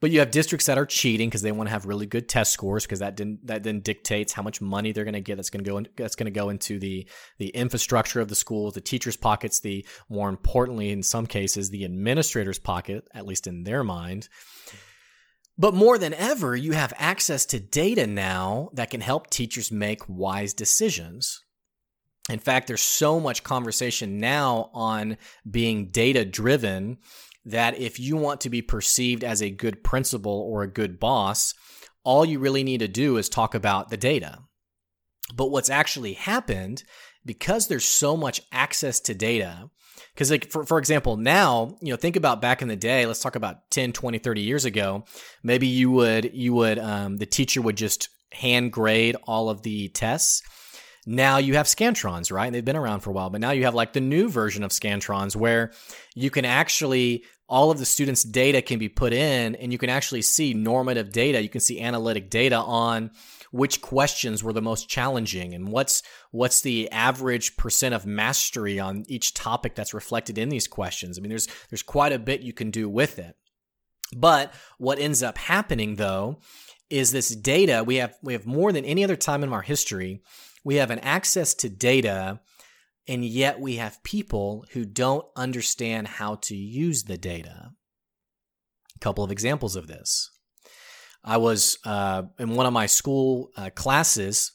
But 0.00 0.10
you 0.10 0.18
have 0.18 0.30
districts 0.30 0.66
that 0.66 0.76
are 0.76 0.84
cheating 0.84 1.28
because 1.28 1.40
they 1.40 1.52
want 1.52 1.68
to 1.68 1.72
have 1.72 1.86
really 1.86 2.04
good 2.04 2.28
test 2.28 2.52
scores 2.52 2.84
because 2.84 2.98
that 2.98 3.16
didn't 3.16 3.46
that 3.46 3.62
then 3.62 3.80
dictates 3.80 4.32
how 4.32 4.42
much 4.42 4.60
money 4.60 4.92
they're 4.92 5.04
going 5.04 5.14
to 5.14 5.20
get. 5.20 5.36
That's 5.36 5.48
going 5.48 5.64
to 5.64 5.70
go 5.70 5.78
in, 5.78 5.88
that's 5.96 6.16
going 6.16 6.26
to 6.26 6.38
go 6.38 6.50
into 6.50 6.78
the 6.78 7.08
the 7.38 7.48
infrastructure 7.48 8.20
of 8.20 8.28
the 8.28 8.34
schools, 8.34 8.74
the 8.74 8.82
teachers' 8.82 9.16
pockets, 9.16 9.60
the 9.60 9.86
more 10.10 10.28
importantly 10.28 10.90
in 10.90 11.02
some 11.02 11.26
cases 11.26 11.70
the 11.70 11.84
administrators' 11.84 12.58
pocket, 12.58 13.08
at 13.14 13.26
least 13.26 13.46
in 13.46 13.64
their 13.64 13.82
mind. 13.82 14.28
But 15.58 15.74
more 15.74 15.96
than 15.96 16.12
ever, 16.12 16.54
you 16.54 16.72
have 16.72 16.92
access 16.98 17.46
to 17.46 17.60
data 17.60 18.06
now 18.06 18.70
that 18.74 18.90
can 18.90 19.00
help 19.00 19.30
teachers 19.30 19.72
make 19.72 20.08
wise 20.08 20.52
decisions. 20.52 21.42
In 22.28 22.38
fact, 22.38 22.66
there's 22.66 22.82
so 22.82 23.20
much 23.20 23.44
conversation 23.44 24.18
now 24.18 24.70
on 24.74 25.16
being 25.48 25.90
data 25.90 26.24
driven 26.24 26.98
that 27.44 27.78
if 27.78 28.00
you 28.00 28.16
want 28.16 28.40
to 28.42 28.50
be 28.50 28.60
perceived 28.60 29.22
as 29.22 29.40
a 29.40 29.50
good 29.50 29.84
principal 29.84 30.32
or 30.32 30.62
a 30.62 30.70
good 30.70 30.98
boss, 30.98 31.54
all 32.02 32.24
you 32.24 32.38
really 32.38 32.64
need 32.64 32.80
to 32.80 32.88
do 32.88 33.16
is 33.16 33.28
talk 33.28 33.54
about 33.54 33.88
the 33.88 33.96
data. 33.96 34.40
But 35.34 35.50
what's 35.50 35.70
actually 35.70 36.14
happened, 36.14 36.84
because 37.24 37.68
there's 37.68 37.84
so 37.84 38.16
much 38.16 38.42
access 38.52 39.00
to 39.00 39.14
data, 39.14 39.70
because 40.16 40.30
like 40.30 40.50
for, 40.50 40.64
for 40.64 40.78
example 40.78 41.18
now 41.18 41.76
you 41.82 41.92
know 41.92 41.96
think 41.96 42.16
about 42.16 42.40
back 42.40 42.62
in 42.62 42.68
the 42.68 42.76
day 42.76 43.04
let's 43.04 43.20
talk 43.20 43.36
about 43.36 43.70
10 43.70 43.92
20 43.92 44.18
30 44.18 44.40
years 44.40 44.64
ago 44.64 45.04
maybe 45.42 45.66
you 45.66 45.90
would 45.90 46.34
you 46.34 46.54
would 46.54 46.78
um, 46.78 47.18
the 47.18 47.26
teacher 47.26 47.60
would 47.60 47.76
just 47.76 48.08
hand 48.32 48.72
grade 48.72 49.16
all 49.24 49.48
of 49.50 49.62
the 49.62 49.88
tests. 49.88 50.42
Now 51.08 51.38
you 51.38 51.54
have 51.54 51.66
scantrons 51.66 52.32
right? 52.32 52.46
And 52.46 52.54
they've 52.54 52.64
been 52.64 52.76
around 52.76 53.00
for 53.00 53.10
a 53.10 53.12
while 53.12 53.30
but 53.30 53.40
now 53.40 53.50
you 53.50 53.64
have 53.64 53.74
like 53.74 53.92
the 53.92 54.00
new 54.00 54.28
version 54.28 54.64
of 54.64 54.70
scantrons 54.70 55.36
where 55.36 55.72
you 56.14 56.30
can 56.30 56.44
actually 56.44 57.24
all 57.48 57.70
of 57.70 57.78
the 57.78 57.84
students 57.84 58.24
data 58.24 58.60
can 58.60 58.78
be 58.78 58.88
put 58.88 59.12
in 59.12 59.54
and 59.54 59.70
you 59.70 59.78
can 59.78 59.88
actually 59.88 60.22
see 60.22 60.52
normative 60.52 61.12
data. 61.12 61.40
You 61.40 61.48
can 61.48 61.60
see 61.60 61.80
analytic 61.80 62.28
data 62.28 62.56
on 62.56 63.12
which 63.50 63.80
questions 63.80 64.42
were 64.42 64.52
the 64.52 64.62
most 64.62 64.88
challenging 64.88 65.54
and 65.54 65.68
what's 65.68 66.02
what's 66.30 66.60
the 66.60 66.90
average 66.90 67.56
percent 67.56 67.94
of 67.94 68.06
mastery 68.06 68.78
on 68.78 69.04
each 69.08 69.34
topic 69.34 69.74
that's 69.74 69.94
reflected 69.94 70.38
in 70.38 70.48
these 70.48 70.68
questions. 70.68 71.18
I 71.18 71.22
mean, 71.22 71.30
there's 71.30 71.48
there's 71.70 71.82
quite 71.82 72.12
a 72.12 72.18
bit 72.18 72.42
you 72.42 72.52
can 72.52 72.70
do 72.70 72.88
with 72.88 73.18
it. 73.18 73.36
But 74.16 74.54
what 74.78 74.98
ends 74.98 75.22
up 75.22 75.38
happening 75.38 75.96
though 75.96 76.40
is 76.90 77.10
this 77.10 77.34
data 77.34 77.82
we 77.84 77.96
have 77.96 78.16
we 78.22 78.32
have 78.32 78.46
more 78.46 78.72
than 78.72 78.84
any 78.84 79.04
other 79.04 79.16
time 79.16 79.42
in 79.42 79.52
our 79.52 79.62
history. 79.62 80.22
We 80.64 80.76
have 80.76 80.90
an 80.90 81.00
access 81.00 81.54
to 81.54 81.68
data 81.68 82.40
and 83.08 83.24
yet 83.24 83.60
we 83.60 83.76
have 83.76 84.02
people 84.02 84.64
who 84.72 84.84
don't 84.84 85.26
understand 85.36 86.08
how 86.08 86.36
to 86.36 86.56
use 86.56 87.04
the 87.04 87.16
data. 87.16 87.70
A 88.96 88.98
couple 88.98 89.22
of 89.22 89.30
examples 89.30 89.76
of 89.76 89.86
this. 89.86 90.30
I 91.26 91.38
was 91.38 91.78
uh, 91.84 92.22
in 92.38 92.54
one 92.54 92.66
of 92.66 92.72
my 92.72 92.86
school 92.86 93.50
uh, 93.56 93.70
classes. 93.74 94.52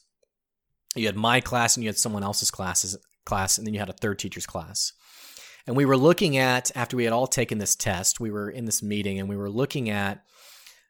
You 0.96 1.06
had 1.06 1.16
my 1.16 1.40
class 1.40 1.76
and 1.76 1.84
you 1.84 1.88
had 1.88 1.98
someone 1.98 2.24
else's 2.24 2.50
classes 2.50 2.96
class, 3.26 3.58
and 3.58 3.66
then 3.66 3.74
you 3.74 3.80
had 3.80 3.90
a 3.90 3.94
third 3.94 4.18
teacher's 4.18 4.46
class. 4.46 4.92
And 5.66 5.76
we 5.76 5.84
were 5.84 5.96
looking 5.96 6.38
at 6.38 6.70
after 6.74 6.96
we 6.96 7.04
had 7.04 7.12
all 7.12 7.26
taken 7.26 7.58
this 7.58 7.76
test, 7.76 8.18
we 8.18 8.30
were 8.30 8.50
in 8.50 8.64
this 8.64 8.82
meeting 8.82 9.20
and 9.20 9.28
we 9.28 9.36
were 9.36 9.50
looking 9.50 9.90
at 9.90 10.24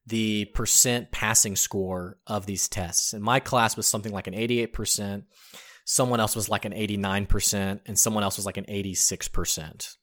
the 0.07 0.47
percent 0.55 1.11
passing 1.11 1.57
score 1.57 2.19
of 2.27 2.47
these 2.47 2.69
tests. 2.69 3.13
And 3.13 3.23
my 3.23 3.39
class 3.39 3.77
was 3.77 3.87
something 3.87 4.13
like 4.13 4.29
an 4.29 4.35
88%, 4.35 5.25
someone 5.85 6.21
else 6.21 6.35
was 6.35 6.49
like 6.49 6.65
an 6.65 6.73
89%, 6.73 7.81
and 7.85 7.99
someone 7.99 8.23
else 8.23 8.37
was 8.37 8.47
like 8.47 8.57
an 8.57 8.65
86% 8.65 9.97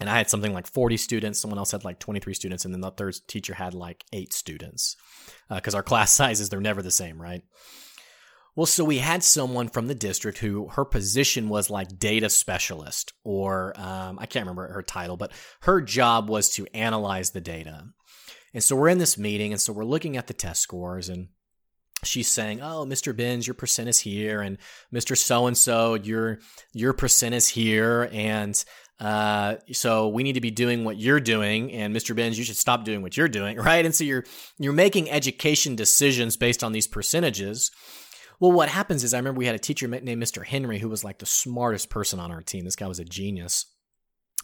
and 0.00 0.08
I 0.08 0.16
had 0.16 0.30
something 0.30 0.52
like 0.52 0.66
40 0.66 0.96
students. 0.96 1.40
Someone 1.40 1.58
else 1.58 1.72
had 1.72 1.84
like 1.84 1.98
23 1.98 2.34
students, 2.34 2.64
and 2.64 2.72
then 2.72 2.80
the 2.80 2.90
third 2.90 3.16
teacher 3.26 3.54
had 3.54 3.74
like 3.74 4.04
eight 4.12 4.32
students 4.32 4.96
because 5.48 5.74
uh, 5.74 5.78
our 5.78 5.82
class 5.84 6.12
sizes 6.12 6.48
they're 6.48 6.60
never 6.60 6.82
the 6.82 6.90
same, 6.90 7.20
right? 7.20 7.42
Well, 8.58 8.66
so 8.66 8.84
we 8.84 8.98
had 8.98 9.22
someone 9.22 9.68
from 9.68 9.86
the 9.86 9.94
district 9.94 10.38
who 10.38 10.66
her 10.70 10.84
position 10.84 11.48
was 11.48 11.70
like 11.70 11.98
data 11.98 12.28
specialist, 12.28 13.12
or 13.22 13.72
um, 13.80 14.18
I 14.18 14.26
can't 14.26 14.44
remember 14.44 14.72
her 14.72 14.82
title, 14.82 15.16
but 15.16 15.30
her 15.60 15.80
job 15.80 16.28
was 16.28 16.50
to 16.54 16.66
analyze 16.74 17.30
the 17.30 17.40
data. 17.40 17.84
And 18.52 18.64
so 18.64 18.74
we're 18.74 18.88
in 18.88 18.98
this 18.98 19.16
meeting, 19.16 19.52
and 19.52 19.60
so 19.60 19.72
we're 19.72 19.84
looking 19.84 20.16
at 20.16 20.26
the 20.26 20.34
test 20.34 20.60
scores, 20.60 21.08
and 21.08 21.28
she's 22.02 22.26
saying, 22.26 22.60
"Oh, 22.60 22.84
Mr. 22.84 23.16
Benz, 23.16 23.46
your 23.46 23.54
percent 23.54 23.88
is 23.88 24.00
here, 24.00 24.40
and 24.40 24.58
Mr. 24.92 25.16
So 25.16 25.46
and 25.46 25.56
So, 25.56 25.94
your 25.94 26.40
your 26.72 26.94
percent 26.94 27.36
is 27.36 27.46
here, 27.48 28.08
and 28.12 28.64
uh, 29.00 29.56
so 29.72 30.08
we 30.08 30.22
need 30.22 30.32
to 30.32 30.40
be 30.40 30.50
doing 30.50 30.84
what 30.84 30.98
you're 30.98 31.20
doing, 31.20 31.72
and 31.72 31.94
Mr. 31.94 32.16
Benz, 32.16 32.36
you 32.38 32.44
should 32.44 32.56
stop 32.56 32.84
doing 32.84 33.02
what 33.02 33.16
you're 33.16 33.28
doing, 33.28 33.56
right? 33.58 33.84
And 33.84 33.94
so 33.94 34.04
you're 34.04 34.24
you're 34.58 34.72
making 34.72 35.10
education 35.10 35.76
decisions 35.76 36.36
based 36.36 36.64
on 36.64 36.72
these 36.72 36.86
percentages. 36.86 37.70
Well, 38.40 38.52
what 38.52 38.68
happens 38.68 39.02
is 39.02 39.14
I 39.14 39.18
remember 39.18 39.38
we 39.38 39.46
had 39.46 39.54
a 39.54 39.60
teacher 39.60 39.88
named 39.88 40.22
Mr. 40.22 40.44
Henry 40.44 40.78
who 40.78 40.88
was 40.88 41.02
like 41.02 41.18
the 41.18 41.26
smartest 41.26 41.90
person 41.90 42.20
on 42.20 42.30
our 42.30 42.42
team. 42.42 42.64
This 42.64 42.76
guy 42.76 42.86
was 42.86 43.00
a 43.00 43.04
genius. 43.04 43.66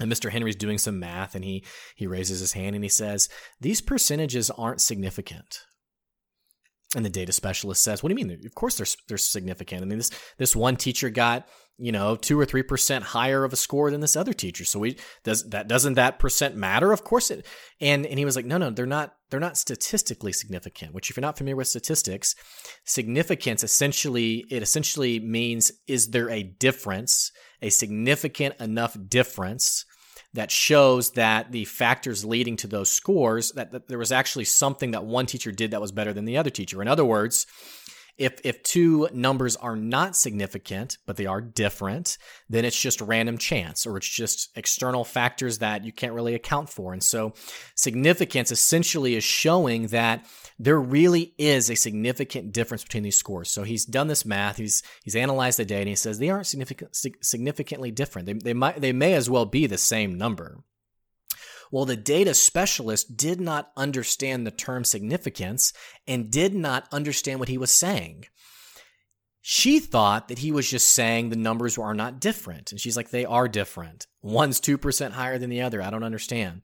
And 0.00 0.10
Mr. 0.10 0.30
Henry's 0.30 0.56
doing 0.56 0.78
some 0.78 0.98
math 0.98 1.36
and 1.36 1.44
he 1.44 1.64
he 1.94 2.08
raises 2.08 2.40
his 2.40 2.52
hand 2.52 2.74
and 2.74 2.84
he 2.84 2.88
says, 2.88 3.28
"These 3.60 3.80
percentages 3.80 4.50
aren't 4.50 4.80
significant." 4.80 5.60
And 6.94 7.04
the 7.04 7.10
data 7.10 7.32
specialist 7.32 7.82
says, 7.82 8.02
"What 8.02 8.08
do 8.08 8.20
you 8.20 8.26
mean? 8.26 8.46
Of 8.46 8.54
course 8.54 8.76
they're 8.76 8.86
they're 9.08 9.18
significant. 9.18 9.82
I 9.82 9.84
mean 9.86 9.98
this 9.98 10.10
this 10.38 10.56
one 10.56 10.76
teacher 10.76 11.10
got 11.10 11.48
you 11.76 11.90
know 11.90 12.14
two 12.14 12.38
or 12.38 12.44
three 12.44 12.62
percent 12.62 13.04
higher 13.04 13.44
of 13.44 13.52
a 13.52 13.56
score 13.56 13.90
than 13.90 14.00
this 14.00 14.16
other 14.16 14.32
teacher. 14.32 14.64
So 14.64 14.78
we 14.78 14.96
does 15.24 15.48
that 15.50 15.68
doesn't 15.68 15.94
that 15.94 16.18
percent 16.18 16.56
matter? 16.56 16.92
Of 16.92 17.04
course 17.04 17.30
it." 17.30 17.46
And 17.80 18.06
and 18.06 18.18
he 18.18 18.24
was 18.24 18.36
like, 18.36 18.46
"No, 18.46 18.58
no, 18.58 18.70
they're 18.70 18.86
not 18.86 19.16
they're 19.30 19.40
not 19.40 19.58
statistically 19.58 20.32
significant. 20.32 20.94
Which 20.94 21.10
if 21.10 21.16
you're 21.16 21.22
not 21.22 21.38
familiar 21.38 21.56
with 21.56 21.68
statistics, 21.68 22.34
significance 22.84 23.64
essentially 23.64 24.44
it 24.50 24.62
essentially 24.62 25.18
means 25.18 25.72
is 25.86 26.10
there 26.10 26.30
a 26.30 26.42
difference, 26.42 27.32
a 27.60 27.70
significant 27.70 28.54
enough 28.60 28.96
difference." 29.08 29.84
That 30.34 30.50
shows 30.50 31.12
that 31.12 31.52
the 31.52 31.64
factors 31.64 32.24
leading 32.24 32.56
to 32.56 32.66
those 32.66 32.90
scores 32.90 33.52
that, 33.52 33.70
that, 33.70 33.88
there 33.88 33.98
was 33.98 34.12
actually 34.12 34.44
something 34.44 34.90
that 34.90 35.04
one 35.04 35.26
teacher 35.26 35.52
did 35.52 35.70
that 35.70 35.80
was 35.80 35.92
better 35.92 36.12
than 36.12 36.24
the 36.24 36.36
other 36.36 36.50
teacher. 36.50 36.82
In 36.82 36.88
other 36.88 37.04
words, 37.04 37.46
if 38.16 38.40
if 38.44 38.62
two 38.62 39.08
numbers 39.12 39.56
are 39.56 39.76
not 39.76 40.16
significant 40.16 40.98
but 41.06 41.16
they 41.16 41.26
are 41.26 41.40
different, 41.40 42.18
then 42.48 42.64
it's 42.64 42.80
just 42.80 43.00
random 43.00 43.38
chance 43.38 43.86
or 43.86 43.96
it's 43.96 44.08
just 44.08 44.50
external 44.56 45.04
factors 45.04 45.58
that 45.58 45.84
you 45.84 45.92
can't 45.92 46.12
really 46.12 46.34
account 46.34 46.68
for. 46.68 46.92
And 46.92 47.02
so 47.02 47.34
significance 47.74 48.52
essentially 48.52 49.16
is 49.16 49.24
showing 49.24 49.88
that 49.88 50.26
there 50.58 50.78
really 50.78 51.34
is 51.38 51.70
a 51.70 51.74
significant 51.74 52.52
difference 52.52 52.84
between 52.84 53.02
these 53.02 53.16
scores. 53.16 53.50
So 53.50 53.64
he's 53.64 53.84
done 53.84 54.06
this 54.06 54.24
math, 54.24 54.56
he's 54.56 54.82
he's 55.02 55.16
analyzed 55.16 55.58
the 55.58 55.64
data, 55.64 55.80
and 55.80 55.88
he 55.88 55.96
says 55.96 56.18
they 56.18 56.30
aren't 56.30 56.46
significant, 56.46 56.96
significantly 57.22 57.90
different. 57.90 58.26
They, 58.26 58.34
they 58.34 58.54
might 58.54 58.80
they 58.80 58.92
may 58.92 59.14
as 59.14 59.28
well 59.28 59.46
be 59.46 59.66
the 59.66 59.78
same 59.78 60.16
number. 60.16 60.62
Well, 61.74 61.86
the 61.86 61.96
data 61.96 62.34
specialist 62.34 63.16
did 63.16 63.40
not 63.40 63.72
understand 63.76 64.46
the 64.46 64.52
term 64.52 64.84
significance 64.84 65.72
and 66.06 66.30
did 66.30 66.54
not 66.54 66.86
understand 66.92 67.40
what 67.40 67.48
he 67.48 67.58
was 67.58 67.72
saying. 67.72 68.26
She 69.40 69.80
thought 69.80 70.28
that 70.28 70.38
he 70.38 70.52
was 70.52 70.70
just 70.70 70.86
saying 70.86 71.30
the 71.30 71.36
numbers 71.36 71.76
are 71.76 71.92
not 71.92 72.20
different. 72.20 72.70
And 72.70 72.80
she's 72.80 72.96
like, 72.96 73.10
they 73.10 73.24
are 73.24 73.48
different. 73.48 74.06
One's 74.22 74.60
2% 74.60 75.10
higher 75.10 75.36
than 75.36 75.50
the 75.50 75.62
other. 75.62 75.82
I 75.82 75.90
don't 75.90 76.04
understand. 76.04 76.62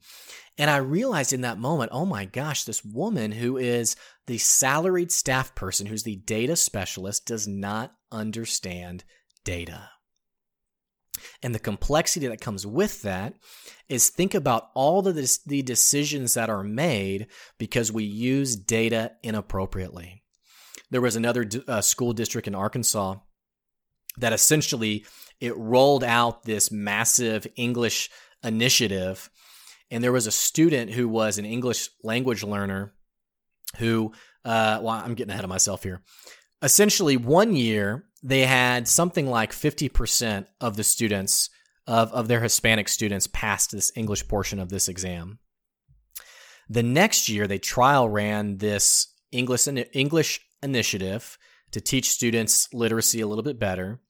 And 0.56 0.70
I 0.70 0.76
realized 0.76 1.32
in 1.32 1.40
that 1.40 1.58
moment, 1.58 1.90
oh 1.92 2.06
my 2.06 2.24
gosh, 2.24 2.62
this 2.62 2.84
woman 2.84 3.32
who 3.32 3.56
is 3.56 3.96
the 4.28 4.38
salaried 4.38 5.10
staff 5.10 5.56
person, 5.56 5.86
who's 5.86 6.04
the 6.04 6.22
data 6.24 6.54
specialist, 6.54 7.26
does 7.26 7.48
not 7.48 7.96
understand 8.12 9.02
data. 9.42 9.90
And 11.42 11.54
the 11.54 11.58
complexity 11.58 12.26
that 12.26 12.40
comes 12.40 12.66
with 12.66 13.02
that 13.02 13.34
is 13.88 14.08
think 14.08 14.34
about 14.34 14.70
all 14.74 15.02
the, 15.02 15.38
the 15.46 15.62
decisions 15.62 16.34
that 16.34 16.50
are 16.50 16.64
made 16.64 17.26
because 17.58 17.92
we 17.92 18.04
use 18.04 18.56
data 18.56 19.12
inappropriately. 19.22 20.22
There 20.90 21.00
was 21.00 21.16
another 21.16 21.48
uh, 21.68 21.80
school 21.80 22.12
district 22.12 22.48
in 22.48 22.54
Arkansas 22.54 23.16
that 24.18 24.32
essentially 24.32 25.06
it 25.40 25.56
rolled 25.56 26.04
out 26.04 26.42
this 26.42 26.70
massive 26.70 27.46
English 27.56 28.10
initiative 28.42 29.30
and 29.90 30.04
there 30.04 30.12
was 30.12 30.26
a 30.26 30.32
student 30.32 30.92
who 30.92 31.08
was 31.08 31.38
an 31.38 31.44
English 31.44 31.90
language 32.02 32.42
learner 32.42 32.94
who 33.78 34.12
uh, 34.44 34.78
well 34.82 34.94
I'm 35.04 35.14
getting 35.14 35.32
ahead 35.32 35.44
of 35.44 35.50
myself 35.50 35.82
here. 35.82 36.02
Essentially 36.62 37.16
one 37.16 37.54
year 37.54 38.04
they 38.22 38.42
had 38.46 38.86
something 38.86 39.26
like 39.26 39.52
50% 39.52 40.46
of 40.60 40.76
the 40.76 40.84
students 40.84 41.48
of, 41.86 42.12
of 42.12 42.28
their 42.28 42.40
Hispanic 42.40 42.88
students 42.88 43.26
passed 43.26 43.72
this 43.72 43.92
English 43.96 44.28
portion 44.28 44.58
of 44.58 44.68
this 44.68 44.88
exam. 44.88 45.38
The 46.68 46.82
next 46.82 47.28
year, 47.28 47.46
they 47.46 47.58
trial 47.58 48.08
ran 48.08 48.58
this 48.58 49.08
English, 49.32 49.66
English 49.92 50.40
initiative 50.62 51.38
to 51.72 51.80
teach 51.80 52.10
students 52.10 52.68
literacy 52.72 53.20
a 53.20 53.26
little 53.26 53.42
bit 53.42 53.58
better. 53.58 54.00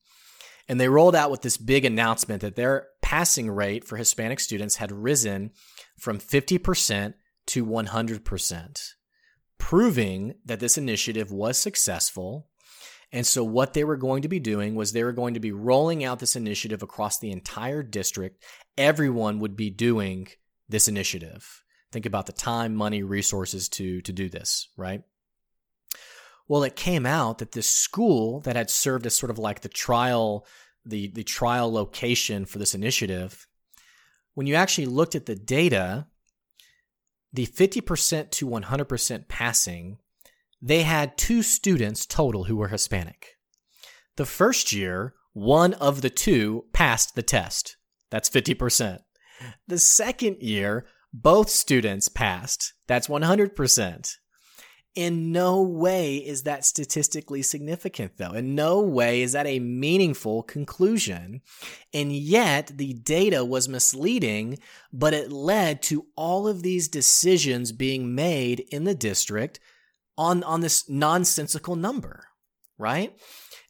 And 0.67 0.79
they 0.79 0.89
rolled 0.89 1.15
out 1.15 1.31
with 1.31 1.41
this 1.41 1.57
big 1.57 1.85
announcement 1.85 2.41
that 2.41 2.55
their 2.55 2.87
passing 3.01 3.49
rate 3.49 3.83
for 3.83 3.97
Hispanic 3.97 4.39
students 4.39 4.75
had 4.75 4.91
risen 4.91 5.51
from 5.97 6.19
50% 6.19 7.13
to 7.47 7.65
100%, 7.65 8.81
proving 9.57 10.35
that 10.45 10.59
this 10.59 10.77
initiative 10.77 11.31
was 11.31 11.57
successful 11.57 12.50
and 13.11 13.27
so, 13.27 13.43
what 13.43 13.73
they 13.73 13.83
were 13.83 13.97
going 13.97 14.21
to 14.21 14.29
be 14.29 14.39
doing 14.39 14.75
was 14.75 14.91
they 14.91 15.03
were 15.03 15.11
going 15.11 15.33
to 15.33 15.39
be 15.41 15.51
rolling 15.51 16.03
out 16.03 16.19
this 16.19 16.37
initiative 16.37 16.81
across 16.81 17.19
the 17.19 17.31
entire 17.31 17.83
district. 17.83 18.43
Everyone 18.77 19.39
would 19.39 19.57
be 19.57 19.69
doing 19.69 20.29
this 20.69 20.87
initiative. 20.87 21.63
Think 21.91 22.05
about 22.05 22.25
the 22.25 22.31
time, 22.31 22.73
money, 22.73 23.03
resources 23.03 23.67
to, 23.69 24.01
to 24.01 24.13
do 24.13 24.29
this, 24.29 24.69
right? 24.77 25.03
Well, 26.47 26.63
it 26.63 26.77
came 26.77 27.05
out 27.05 27.39
that 27.39 27.51
this 27.51 27.67
school 27.67 28.39
that 28.41 28.55
had 28.55 28.69
served 28.69 29.05
as 29.05 29.15
sort 29.15 29.29
of 29.29 29.37
like 29.37 29.59
the 29.59 29.69
trial, 29.69 30.45
the, 30.85 31.07
the 31.09 31.23
trial 31.23 31.71
location 31.71 32.45
for 32.45 32.59
this 32.59 32.73
initiative, 32.73 33.45
when 34.35 34.47
you 34.47 34.55
actually 34.55 34.85
looked 34.85 35.15
at 35.15 35.25
the 35.25 35.35
data, 35.35 36.07
the 37.33 37.45
50% 37.45 38.31
to 38.31 38.47
100% 38.47 39.27
passing 39.27 39.97
they 40.61 40.83
had 40.83 41.17
two 41.17 41.41
students 41.41 42.05
total 42.05 42.45
who 42.45 42.55
were 42.55 42.67
Hispanic. 42.67 43.37
The 44.17 44.25
first 44.25 44.71
year, 44.71 45.15
one 45.33 45.73
of 45.75 46.01
the 46.01 46.09
two 46.09 46.65
passed 46.73 47.15
the 47.15 47.23
test. 47.23 47.77
That's 48.09 48.29
50%. 48.29 48.99
The 49.67 49.79
second 49.79 50.37
year, 50.41 50.85
both 51.13 51.49
students 51.49 52.09
passed. 52.09 52.73
That's 52.87 53.07
100%. 53.07 54.15
In 54.93 55.31
no 55.31 55.61
way 55.61 56.17
is 56.17 56.43
that 56.43 56.65
statistically 56.65 57.41
significant, 57.41 58.17
though. 58.17 58.33
In 58.33 58.55
no 58.55 58.81
way 58.81 59.21
is 59.21 59.31
that 59.31 59.47
a 59.47 59.59
meaningful 59.59 60.43
conclusion. 60.43 61.41
And 61.93 62.11
yet, 62.11 62.73
the 62.75 62.93
data 62.93 63.45
was 63.45 63.69
misleading, 63.69 64.59
but 64.91 65.13
it 65.13 65.31
led 65.31 65.81
to 65.83 66.07
all 66.17 66.45
of 66.45 66.61
these 66.61 66.89
decisions 66.89 67.71
being 67.71 68.13
made 68.13 68.65
in 68.69 68.83
the 68.83 68.93
district 68.93 69.61
on, 70.21 70.43
on 70.43 70.61
this 70.61 70.87
nonsensical 70.87 71.75
number, 71.75 72.25
right? 72.77 73.11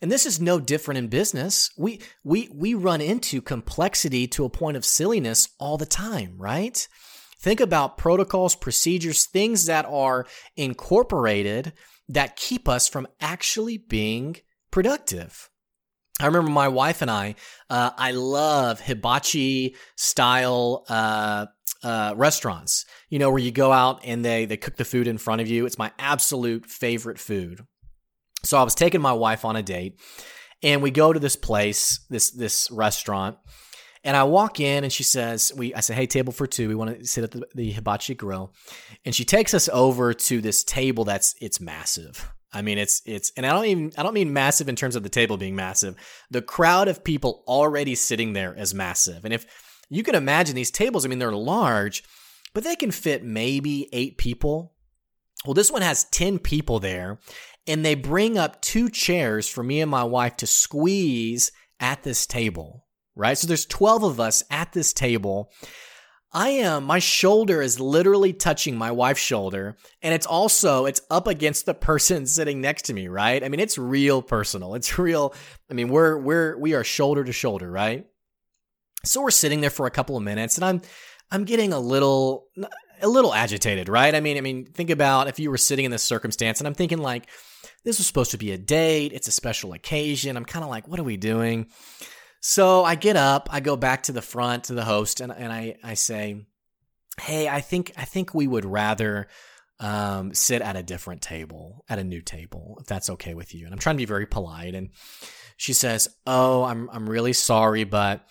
And 0.02 0.12
this 0.12 0.26
is 0.26 0.42
no 0.42 0.60
different 0.60 0.98
in 0.98 1.08
business. 1.08 1.70
We, 1.78 2.02
we, 2.26 2.50
we 2.54 2.74
run 2.74 3.00
into 3.00 3.42
complexity 3.42 4.28
to 4.30 4.44
a 4.44 4.50
point 4.50 4.76
of 4.76 4.84
silliness 4.84 5.48
all 5.60 5.78
the 5.78 5.86
time, 5.86 6.36
right? 6.38 6.88
Think 7.40 7.62
about 7.62 7.98
protocols, 7.98 8.56
procedures, 8.56 9.26
things 9.26 9.66
that 9.68 9.86
are 9.86 10.28
incorporated 10.58 11.72
that 12.10 12.36
keep 12.36 12.68
us 12.68 12.90
from 12.90 13.08
actually 13.22 13.78
being 13.78 14.36
productive. 14.72 15.50
I 16.20 16.26
remember 16.26 16.52
my 16.52 16.68
wife 16.68 17.02
and 17.02 17.10
I, 17.10 17.36
uh, 17.70 17.92
I 17.98 18.12
love 18.12 18.82
hibachi 18.82 19.76
style 19.96 20.84
uh, 20.90 21.46
uh, 21.84 22.14
restaurants, 22.16 22.86
you 23.10 23.20
know, 23.20 23.30
where 23.30 23.42
you 23.42 23.52
go 23.52 23.72
out 23.72 24.02
and 24.04 24.24
they 24.24 24.46
they 24.46 24.58
cook 24.58 24.76
the 24.76 24.86
food 24.86 25.08
in 25.08 25.18
front 25.18 25.42
of 25.42 25.48
you. 25.48 25.66
It's 25.66 25.78
my 25.78 25.92
absolute 25.98 26.66
favorite 26.66 27.20
food. 27.20 27.66
So 28.44 28.58
I 28.58 28.64
was 28.64 28.76
taking 28.76 29.02
my 29.02 29.14
wife 29.14 29.46
on 29.46 29.56
a 29.56 29.64
date, 29.64 30.00
and 30.64 30.82
we 30.82 30.92
go 30.92 31.14
to 31.14 31.20
this 31.20 31.36
place, 31.36 32.00
this 32.10 32.32
this 32.32 32.70
restaurant, 32.72 33.38
and 34.04 34.18
I 34.18 34.24
walk 34.24 34.60
in 34.60 34.84
and 34.84 34.92
she 34.92 35.04
says, 35.04 35.52
"We," 35.56 35.74
I 35.74 35.80
say, 35.82 35.94
"Hey, 35.94 36.08
table 36.08 36.34
for 36.34 36.48
two. 36.48 36.68
We 36.68 36.76
want 36.76 37.00
to 37.00 37.06
sit 37.06 37.24
at 37.24 37.32
the, 37.32 37.48
the 37.54 37.72
hibachi 37.72 38.16
grill," 38.16 38.54
and 39.06 39.14
she 39.14 39.26
takes 39.26 39.54
us 39.54 39.70
over 39.72 40.14
to 40.14 40.42
this 40.42 40.64
table 40.64 41.06
that's 41.06 41.36
it's 41.40 41.60
massive. 41.60 42.32
I 42.54 42.62
mean, 42.62 42.78
it's 42.78 43.02
it's, 43.06 43.32
and 43.38 43.46
I 43.46 43.52
don't 43.52 43.66
even 43.66 43.92
I 43.98 44.04
don't 44.04 44.14
mean 44.14 44.34
massive 44.34 44.70
in 44.70 44.76
terms 44.76 44.96
of 44.96 45.04
the 45.04 45.10
table 45.10 45.38
being 45.38 45.56
massive. 45.56 45.96
The 46.32 46.42
crowd 46.42 46.88
of 46.88 47.04
people 47.04 47.44
already 47.48 47.96
sitting 47.96 48.34
there 48.34 48.54
is 48.54 48.74
massive, 48.74 49.24
and 49.24 49.34
if 49.34 49.46
you 49.92 50.04
can 50.04 50.16
imagine 50.16 50.56
these 50.56 50.72
tables, 50.72 51.06
I 51.06 51.10
mean, 51.10 51.20
they're 51.20 51.34
large, 51.34 52.04
but 52.54 52.64
they 52.64 52.76
can 52.76 52.92
fit 52.92 53.24
maybe 53.24 53.90
eight 53.92 54.18
people. 54.18 54.74
Well, 55.46 55.54
this 55.54 55.72
one 55.72 55.82
has 55.82 56.06
10 56.06 56.40
people 56.40 56.80
there, 56.80 57.20
and 57.68 57.84
they 57.84 57.96
bring 57.96 58.38
up 58.38 58.62
two 58.62 58.90
chairs 58.90 59.50
for 59.50 59.64
me 59.64 59.82
and 59.82 59.92
my 59.92 60.06
wife 60.06 60.38
to 60.38 60.48
squeeze 60.48 61.52
at 61.80 62.04
this 62.04 62.26
table, 62.26 62.86
right? 63.16 63.38
So 63.38 63.48
there's 63.48 63.66
12 63.66 64.04
of 64.04 64.20
us 64.22 64.44
at 64.50 64.72
this 64.72 64.94
table. 64.94 65.52
I 66.32 66.50
am, 66.50 66.86
my 66.86 67.00
shoulder 67.00 67.62
is 67.62 67.82
literally 67.82 68.32
touching 68.32 68.78
my 68.78 68.92
wife's 68.92 69.20
shoulder. 69.20 69.76
And 70.02 70.14
it's 70.14 70.26
also, 70.26 70.86
it's 70.86 71.02
up 71.10 71.28
against 71.28 71.66
the 71.66 71.74
person 71.74 72.26
sitting 72.28 72.62
next 72.62 72.84
to 72.84 72.94
me, 72.94 73.10
right? 73.10 73.44
I 73.44 73.50
mean, 73.50 73.60
it's 73.60 73.78
real 73.78 74.22
personal. 74.22 74.76
It's 74.76 74.98
real. 74.98 75.34
I 75.70 75.74
mean, 75.74 75.90
we're, 75.90 76.18
we're, 76.18 76.58
we 76.58 76.76
are 76.76 76.86
shoulder 76.86 77.26
to 77.26 77.34
shoulder, 77.34 77.70
right? 77.70 78.06
So 79.04 79.22
we're 79.22 79.32
sitting 79.32 79.62
there 79.62 79.70
for 79.70 79.88
a 79.88 79.92
couple 79.92 80.18
of 80.18 80.24
minutes 80.24 80.58
and 80.58 80.66
I'm 80.66 80.82
I'm 81.32 81.46
getting 81.46 81.74
a 81.74 81.80
little 81.80 82.48
a 83.02 83.08
little 83.08 83.34
agitated, 83.34 83.90
right? 83.90 84.14
I 84.14 84.20
mean, 84.20 84.38
I 84.38 84.42
mean, 84.42 84.66
think 84.66 84.90
about 84.90 85.28
if 85.28 85.40
you 85.40 85.50
were 85.50 85.58
sitting 85.58 85.86
in 85.86 85.92
this 85.92 86.04
circumstance 86.04 86.60
and 86.60 86.68
I'm 86.68 86.74
thinking 86.74 87.00
like 87.00 87.28
this 87.84 87.98
was 87.98 88.08
supposed 88.08 88.32
to 88.32 88.38
be 88.38 88.52
a 88.52 88.58
date. 88.58 89.12
It's 89.14 89.28
a 89.28 89.32
special 89.32 89.74
occasion. 89.74 90.38
I'm 90.38 90.46
kind 90.46 90.64
of 90.64 90.70
like, 90.70 90.88
what 90.88 91.00
are 91.00 91.04
we 91.04 91.18
doing? 91.18 91.68
So 92.42 92.84
I 92.84 92.96
get 92.96 93.16
up, 93.16 93.50
I 93.52 93.60
go 93.60 93.76
back 93.76 94.04
to 94.04 94.12
the 94.12 94.22
front 94.22 94.66
to 94.66 94.74
the 94.74 94.84
host, 94.84 95.22
and, 95.22 95.32
and 95.32 95.54
I, 95.54 95.76
I 95.84 95.94
say, 95.94 96.48
Hey, 97.20 97.48
I 97.48 97.62
think 97.62 97.92
I 97.98 98.06
think 98.06 98.34
we 98.34 98.48
would 98.48 98.66
rather 98.66 99.28
um, 99.80 100.34
sit 100.34 100.62
at 100.62 100.76
a 100.76 100.84
different 100.84 101.22
table, 101.22 101.86
at 101.90 102.00
a 102.00 102.04
new 102.04 102.22
table, 102.22 102.78
if 102.80 102.88
that's 102.88 103.10
okay 103.12 103.36
with 103.36 103.54
you. 103.54 103.66
And 103.66 103.74
I'm 103.74 103.80
trying 103.80 103.96
to 103.96 104.02
be 104.02 104.06
very 104.06 104.26
polite. 104.26 104.74
And 104.74 104.90
she 105.58 105.74
says, 105.74 106.08
Oh, 106.26 106.64
I'm 106.64 106.90
I'm 106.92 107.08
really 107.08 107.34
sorry, 107.34 107.84
but 107.84 108.26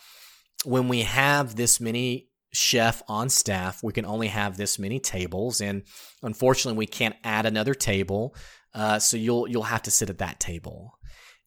when 0.64 0.88
we 0.88 1.03
have 1.03 1.57
this 1.57 1.81
many 1.81 2.29
chef 2.53 3.03
on 3.09 3.29
staff, 3.29 3.83
we 3.83 3.92
can 3.92 4.05
only 4.05 4.29
have 4.29 4.57
this 4.57 4.79
many 4.79 4.99
tables, 4.99 5.61
and 5.61 5.83
unfortunately, 6.23 6.79
we 6.79 6.87
can't 6.87 7.16
add 7.25 7.46
another 7.46 7.75
table. 7.75 8.35
Uh, 8.75 8.99
so 8.99 9.16
you'll 9.16 9.49
you'll 9.49 9.64
have 9.64 9.83
to 9.83 9.90
sit 9.90 10.11
at 10.11 10.18
that 10.18 10.40
table. 10.40 10.99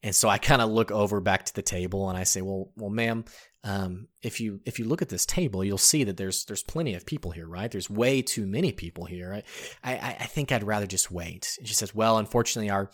And 0.02 0.14
so 0.14 0.28
I 0.28 0.36
kind 0.36 0.60
of 0.60 0.70
look 0.70 0.90
over 0.90 1.18
back 1.20 1.46
to 1.46 1.54
the 1.54 1.62
table 1.62 2.10
and 2.10 2.18
I 2.18 2.24
say, 2.24 2.42
"Well, 2.42 2.70
well, 2.76 2.90
ma'am, 2.90 3.24
um, 3.64 4.08
if 4.22 4.38
you 4.38 4.60
if 4.66 4.78
you 4.78 4.84
look 4.84 5.00
at 5.00 5.08
this 5.08 5.24
table, 5.24 5.64
you'll 5.64 5.78
see 5.78 6.04
that 6.04 6.18
there's 6.18 6.44
there's 6.44 6.62
plenty 6.62 6.94
of 6.94 7.06
people 7.06 7.30
here, 7.30 7.48
right? 7.48 7.70
There's 7.70 7.88
way 7.88 8.20
too 8.20 8.46
many 8.46 8.70
people 8.70 9.06
here. 9.06 9.42
I 9.82 9.92
I, 9.94 10.16
I 10.20 10.26
think 10.26 10.52
I'd 10.52 10.62
rather 10.62 10.86
just 10.86 11.10
wait." 11.10 11.56
And 11.58 11.66
she 11.66 11.72
says, 11.72 11.94
"Well, 11.94 12.18
unfortunately, 12.18 12.68
our 12.68 12.90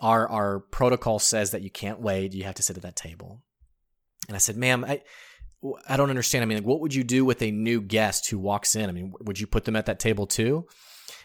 our 0.00 0.26
our 0.28 0.60
protocol 0.60 1.18
says 1.18 1.50
that 1.50 1.60
you 1.60 1.70
can't 1.70 2.00
wait. 2.00 2.32
You 2.32 2.44
have 2.44 2.54
to 2.54 2.62
sit 2.62 2.78
at 2.78 2.82
that 2.82 2.96
table." 2.96 3.42
And 4.26 4.34
I 4.34 4.38
said, 4.38 4.56
"Ma'am, 4.56 4.86
I." 4.86 5.02
I 5.88 5.96
don't 5.96 6.10
understand. 6.10 6.42
I 6.42 6.46
mean, 6.46 6.58
like, 6.58 6.66
what 6.66 6.80
would 6.80 6.94
you 6.94 7.04
do 7.04 7.24
with 7.24 7.42
a 7.42 7.50
new 7.50 7.80
guest 7.80 8.30
who 8.30 8.38
walks 8.38 8.76
in? 8.76 8.88
I 8.88 8.92
mean, 8.92 9.12
would 9.20 9.40
you 9.40 9.46
put 9.46 9.64
them 9.64 9.76
at 9.76 9.86
that 9.86 9.98
table 9.98 10.26
too? 10.26 10.66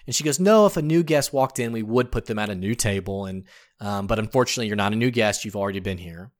And 0.06 0.16
she 0.16 0.24
goes, 0.24 0.40
No, 0.40 0.66
if 0.66 0.78
a 0.78 0.82
new 0.82 1.04
guest 1.04 1.34
walked 1.34 1.60
in, 1.60 1.72
we 1.72 1.84
would 1.84 2.12
put 2.12 2.26
them 2.26 2.40
at 2.40 2.50
a 2.50 2.56
new 2.56 2.76
table. 2.76 3.26
And, 3.26 3.46
um, 3.80 4.08
but 4.08 4.20
unfortunately, 4.20 4.68
you're 4.68 4.76
not 4.76 4.94
a 4.94 4.98
new 4.98 5.12
guest. 5.12 5.46
You've 5.46 5.56
already 5.56 5.80
been 5.80 5.98
here. 5.98 6.32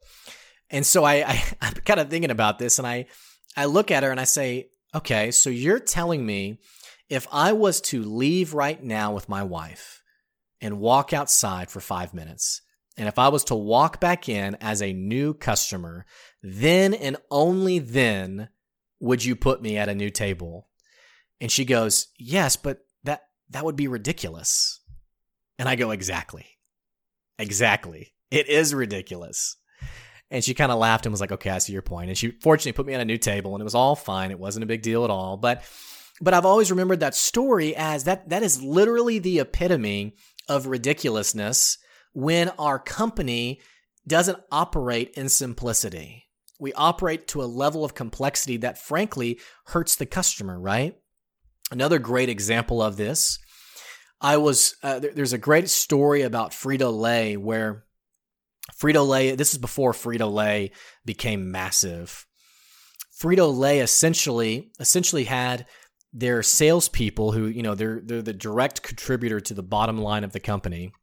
And 0.70 0.86
so 0.86 1.04
I, 1.04 1.28
I, 1.28 1.44
I'm 1.62 1.74
kind 1.74 2.00
of 2.00 2.10
thinking 2.10 2.32
about 2.32 2.60
this 2.60 2.80
and 2.80 2.88
I, 2.88 3.06
I 3.56 3.66
look 3.66 3.92
at 3.92 4.04
her 4.04 4.12
and 4.12 4.20
I 4.20 4.26
say, 4.26 4.70
Okay, 4.96 5.32
so 5.32 5.50
you're 5.50 5.80
telling 5.80 6.26
me 6.26 6.60
if 7.10 7.28
I 7.32 7.54
was 7.54 7.82
to 7.82 8.04
leave 8.04 8.54
right 8.54 8.82
now 8.84 9.14
with 9.14 9.30
my 9.30 9.44
wife 9.44 10.02
and 10.62 10.80
walk 10.80 11.14
outside 11.14 11.70
for 11.70 11.80
five 11.80 12.14
minutes, 12.14 12.62
and 12.98 13.08
if 13.08 13.18
I 13.18 13.30
was 13.30 13.44
to 13.46 13.56
walk 13.56 14.00
back 14.00 14.30
in 14.30 14.56
as 14.62 14.82
a 14.82 14.94
new 14.94 15.34
customer, 15.34 16.06
then 16.42 16.94
and 16.94 17.18
only 17.32 17.80
then 17.80 18.50
would 19.00 19.26
you 19.26 19.36
put 19.36 19.62
me 19.62 19.78
at 19.78 19.90
a 19.90 19.96
new 19.96 20.10
table? 20.10 20.70
And 21.42 21.52
she 21.52 21.66
goes, 21.66 22.08
Yes, 22.18 22.56
but 22.56 22.80
that 23.04 23.22
that 23.50 23.66
would 23.66 23.76
be 23.76 23.88
ridiculous. 23.88 24.80
And 25.58 25.68
I 25.68 25.76
go, 25.76 25.92
Exactly. 25.92 26.46
Exactly. 27.40 28.14
It 28.30 28.48
is 28.48 28.74
ridiculous. 28.74 29.58
And 30.30 30.44
she 30.44 30.54
kind 30.54 30.72
of 30.72 30.80
laughed 30.80 31.06
and 31.06 31.14
was 31.14 31.22
like, 31.22 31.32
Okay, 31.32 31.50
I 31.50 31.58
see 31.58 31.74
your 31.74 31.82
point. 31.82 32.10
And 32.10 32.18
she 32.18 32.32
fortunately 32.42 32.74
put 32.74 32.86
me 32.86 32.94
on 32.94 33.02
a 33.02 33.06
new 33.06 33.18
table 33.18 33.56
and 33.56 33.62
it 33.62 33.66
was 33.66 33.76
all 33.76 33.96
fine. 33.96 34.30
It 34.30 34.40
wasn't 34.40 34.64
a 34.64 34.68
big 34.68 34.84
deal 34.84 35.04
at 35.04 35.10
all. 35.10 35.38
But 35.38 35.64
but 36.22 36.36
I've 36.36 36.46
always 36.46 36.70
remembered 36.70 37.00
that 37.00 37.16
story 37.16 37.76
as 37.76 38.04
that 38.04 38.30
that 38.30 38.44
is 38.44 38.62
literally 38.62 39.18
the 39.18 39.40
epitome 39.40 40.16
of 40.48 40.68
ridiculousness 40.68 41.80
when 42.14 42.50
our 42.60 42.80
company 42.80 43.60
doesn't 44.08 44.40
operate 44.52 45.12
in 45.16 45.30
simplicity. 45.30 46.26
We 46.60 46.74
operate 46.74 47.28
to 47.30 47.44
a 47.44 47.46
level 47.46 47.84
of 47.84 47.96
complexity 47.96 48.58
that 48.58 48.78
frankly 48.78 49.40
hurts 49.66 49.96
the 49.96 50.06
customer, 50.06 50.60
right? 50.60 50.96
Another 51.72 52.00
great 52.00 52.30
example 52.30 52.82
of 52.82 52.98
this, 52.98 53.40
I 54.22 54.38
was, 54.38 54.76
uh, 54.84 55.00
there, 55.00 55.12
there's 55.14 55.34
a 55.34 55.38
great 55.38 55.70
story 55.70 56.22
about 56.22 56.52
Frito 56.52 56.98
Lay 56.98 57.36
where 57.36 57.86
Frito 58.82 59.06
Lay, 59.06 59.36
this 59.36 59.54
is 59.54 59.58
before 59.58 59.92
Frito 59.92 60.32
Lay 60.32 60.72
became 61.04 61.52
massive. 61.52 62.26
Frito 63.20 63.56
Lay 63.56 63.80
essentially, 63.80 64.72
essentially 64.80 65.26
had 65.26 65.66
their 66.14 66.44
salespeople 66.44 67.32
who, 67.32 67.48
you 67.48 67.64
know, 67.64 67.76
they're, 67.76 68.02
they're 68.04 68.22
the 68.22 68.34
direct 68.34 68.84
contributor 68.84 69.40
to 69.42 69.54
the 69.54 69.64
bottom 69.64 69.98
line 69.98 70.24
of 70.24 70.32
the 70.32 70.40
company 70.40 70.94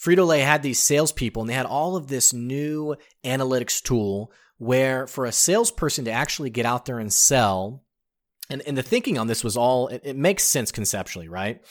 Frito 0.00 0.26
Lay 0.26 0.40
had 0.40 0.62
these 0.62 0.78
salespeople 0.78 1.42
and 1.42 1.50
they 1.50 1.54
had 1.54 1.66
all 1.66 1.96
of 1.96 2.06
this 2.06 2.32
new 2.32 2.94
analytics 3.24 3.82
tool 3.82 4.32
where 4.58 5.06
for 5.06 5.24
a 5.24 5.32
salesperson 5.32 6.04
to 6.04 6.10
actually 6.10 6.50
get 6.50 6.66
out 6.66 6.84
there 6.84 6.98
and 6.98 7.12
sell, 7.12 7.84
and, 8.50 8.62
and 8.62 8.76
the 8.76 8.82
thinking 8.82 9.18
on 9.18 9.26
this 9.26 9.44
was 9.44 9.56
all, 9.56 9.88
it, 9.88 10.02
it 10.04 10.16
makes 10.16 10.44
sense 10.44 10.72
conceptually, 10.72 11.28
right? 11.28 11.62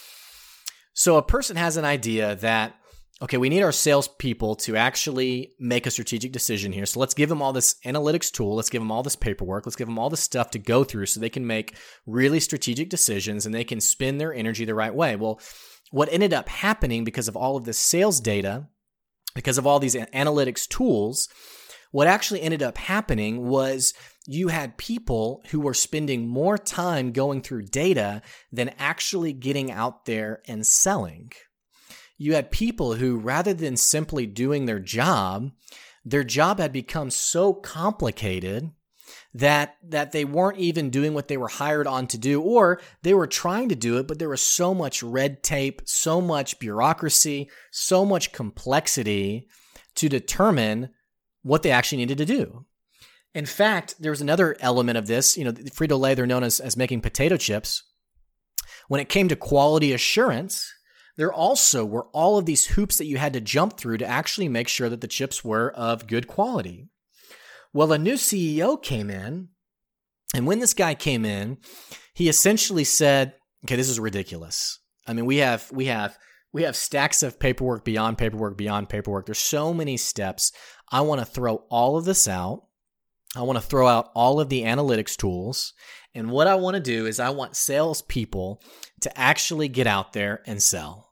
So 0.94 1.18
a 1.18 1.24
person 1.24 1.58
has 1.58 1.78
an 1.78 1.86
idea 1.86 2.36
that, 2.38 2.76
okay, 3.22 3.38
we 3.38 3.50
need 3.50 3.62
our 3.62 3.72
salespeople 3.72 4.56
to 4.56 4.76
actually 4.76 5.54
make 5.60 5.86
a 5.86 5.92
strategic 5.92 6.32
decision 6.32 6.72
here. 6.72 6.86
So 6.86 7.00
let's 7.00 7.14
give 7.14 7.30
them 7.30 7.42
all 7.42 7.54
this 7.54 7.76
analytics 7.86 8.32
tool. 8.32 8.56
Let's 8.56 8.70
give 8.70 8.82
them 8.82 8.92
all 8.92 9.04
this 9.04 9.16
paperwork. 9.16 9.66
Let's 9.66 9.76
give 9.76 9.88
them 9.88 10.00
all 10.00 10.10
this 10.10 10.22
stuff 10.22 10.52
to 10.52 10.60
go 10.60 10.84
through 10.84 11.08
so 11.08 11.20
they 11.20 11.30
can 11.30 11.48
make 11.48 11.76
really 12.06 12.40
strategic 12.40 12.90
decisions 12.90 13.46
and 13.46 13.54
they 13.54 13.64
can 13.64 13.82
spend 13.82 14.20
their 14.20 14.34
energy 14.34 14.66
the 14.66 14.76
right 14.76 14.94
way. 14.94 15.16
Well, 15.16 15.40
what 15.92 16.12
ended 16.12 16.34
up 16.34 16.50
happening 16.50 17.04
because 17.04 17.28
of 17.28 17.36
all 17.36 17.58
of 17.58 17.64
this 17.64 17.78
sales 17.78 18.20
data, 18.20 18.68
because 19.36 19.58
of 19.58 19.68
all 19.68 19.80
these 19.80 19.96
analytics 19.96 20.68
tools, 20.68 21.30
what 21.92 22.08
actually 22.08 22.42
ended 22.42 22.62
up 22.62 22.78
happening 22.78 23.48
was 23.48 23.94
you 24.26 24.50
had 24.50 24.78
people 24.78 25.42
who 25.52 25.60
were 25.60 25.74
spending 25.74 26.28
more 26.28 26.58
time 26.58 27.12
going 27.12 27.42
through 27.42 27.64
data 27.64 28.22
than 28.52 28.74
actually 28.78 29.34
getting 29.34 29.72
out 29.72 30.06
there 30.06 30.42
and 30.48 30.68
selling. 30.68 31.32
You 32.18 32.34
had 32.34 32.52
people 32.52 32.96
who, 32.96 33.18
rather 33.18 33.54
than 33.54 33.78
simply 33.78 34.26
doing 34.26 34.66
their 34.66 34.80
job, 34.80 35.52
their 36.04 36.24
job 36.24 36.60
had 36.60 36.74
become 36.74 37.10
so 37.10 37.54
complicated 37.54 38.72
that 39.34 39.76
that 39.84 40.12
they 40.12 40.26
weren't 40.26 40.58
even 40.58 40.90
doing 40.90 41.14
what 41.14 41.28
they 41.28 41.38
were 41.38 41.48
hired 41.48 41.86
on 41.86 42.08
to 42.08 42.18
do 42.18 42.42
or 42.42 42.80
they 43.04 43.14
were 43.14 43.28
trying 43.28 43.70
to 43.70 43.76
do 43.76 43.98
it 43.98 44.08
but 44.08 44.20
there 44.20 44.30
was 44.30 44.42
so 44.42 44.74
much 44.74 45.04
red 45.04 45.44
tape 45.44 45.82
so 45.86 46.22
much 46.22 46.60
bureaucracy 46.60 47.50
so 47.72 48.06
much 48.06 48.32
complexity 48.32 49.48
to 49.96 50.10
determine 50.10 50.90
what 51.44 51.64
they 51.64 51.72
actually 51.72 51.98
needed 51.98 52.18
to 52.18 52.26
do. 52.26 52.66
In 53.34 53.46
fact 53.46 53.96
there 54.00 54.12
was 54.12 54.22
another 54.22 54.56
element 54.60 54.98
of 54.98 55.08
this 55.08 55.38
you 55.38 55.44
know 55.44 55.52
frito-lay 55.52 56.16
they're 56.16 56.26
known 56.26 56.44
as, 56.44 56.60
as 56.60 56.78
making 56.78 57.02
potato 57.02 57.38
chips. 57.38 57.84
When 58.88 59.02
it 59.02 59.10
came 59.10 59.28
to 59.28 59.36
quality 59.36 59.94
assurance 59.94 60.74
there 61.18 61.34
also 61.34 61.84
were 61.84 62.06
all 62.14 62.38
of 62.38 62.46
these 62.46 62.68
hoops 62.68 62.98
that 62.98 63.08
you 63.08 63.18
had 63.18 63.34
to 63.34 63.42
jump 63.42 63.78
through 63.78 63.98
to 63.98 64.06
actually 64.06 64.48
make 64.48 64.68
sure 64.68 64.88
that 64.88 65.02
the 65.02 65.08
chips 65.08 65.44
were 65.44 65.72
of 65.72 66.08
good 66.08 66.28
quality 66.28 66.90
well, 67.78 67.94
a 67.94 68.00
new 68.00 68.16
CEO 68.16 68.82
came 68.82 69.12
in, 69.12 69.50
and 70.34 70.48
when 70.48 70.58
this 70.58 70.74
guy 70.74 70.96
came 70.96 71.24
in, 71.24 71.60
he 72.16 72.28
essentially 72.28 72.84
said, 72.84 73.36
"Okay, 73.64 73.76
this 73.76 73.88
is 73.88 74.00
ridiculous. 74.00 74.80
I 75.06 75.14
mean, 75.14 75.28
we 75.28 75.38
have 75.38 75.72
we 75.72 75.86
have 75.86 76.18
we 76.52 76.64
have 76.64 76.76
stacks 76.76 77.22
of 77.22 77.40
paperwork 77.40 77.86
beyond 77.86 78.18
paperwork 78.18 78.58
beyond 78.58 78.90
paperwork. 78.90 79.28
There's 79.28 79.38
so 79.38 79.76
many 79.76 79.96
steps. 79.96 80.52
I 80.92 81.02
want 81.02 81.20
to 81.22 81.26
throw 81.26 81.58
all 81.70 81.98
of 81.98 82.06
this 82.06 82.28
out. 82.28 82.64
I 83.36 83.44
want 83.44 83.60
to 83.60 83.64
throw 83.64 83.88
out 83.88 84.10
all 84.16 84.40
of 84.40 84.50
the 84.50 84.64
analytics 84.64 85.16
tools. 85.16 85.74
And 86.16 86.32
what 86.32 86.48
I 86.48 86.56
want 86.56 86.78
to 86.78 86.82
do 86.82 87.06
is 87.06 87.20
I 87.20 87.30
want 87.30 87.56
salespeople 87.56 88.60
to 89.02 89.16
actually 89.20 89.68
get 89.68 89.86
out 89.86 90.14
there 90.14 90.42
and 90.48 90.64
sell. 90.64 91.12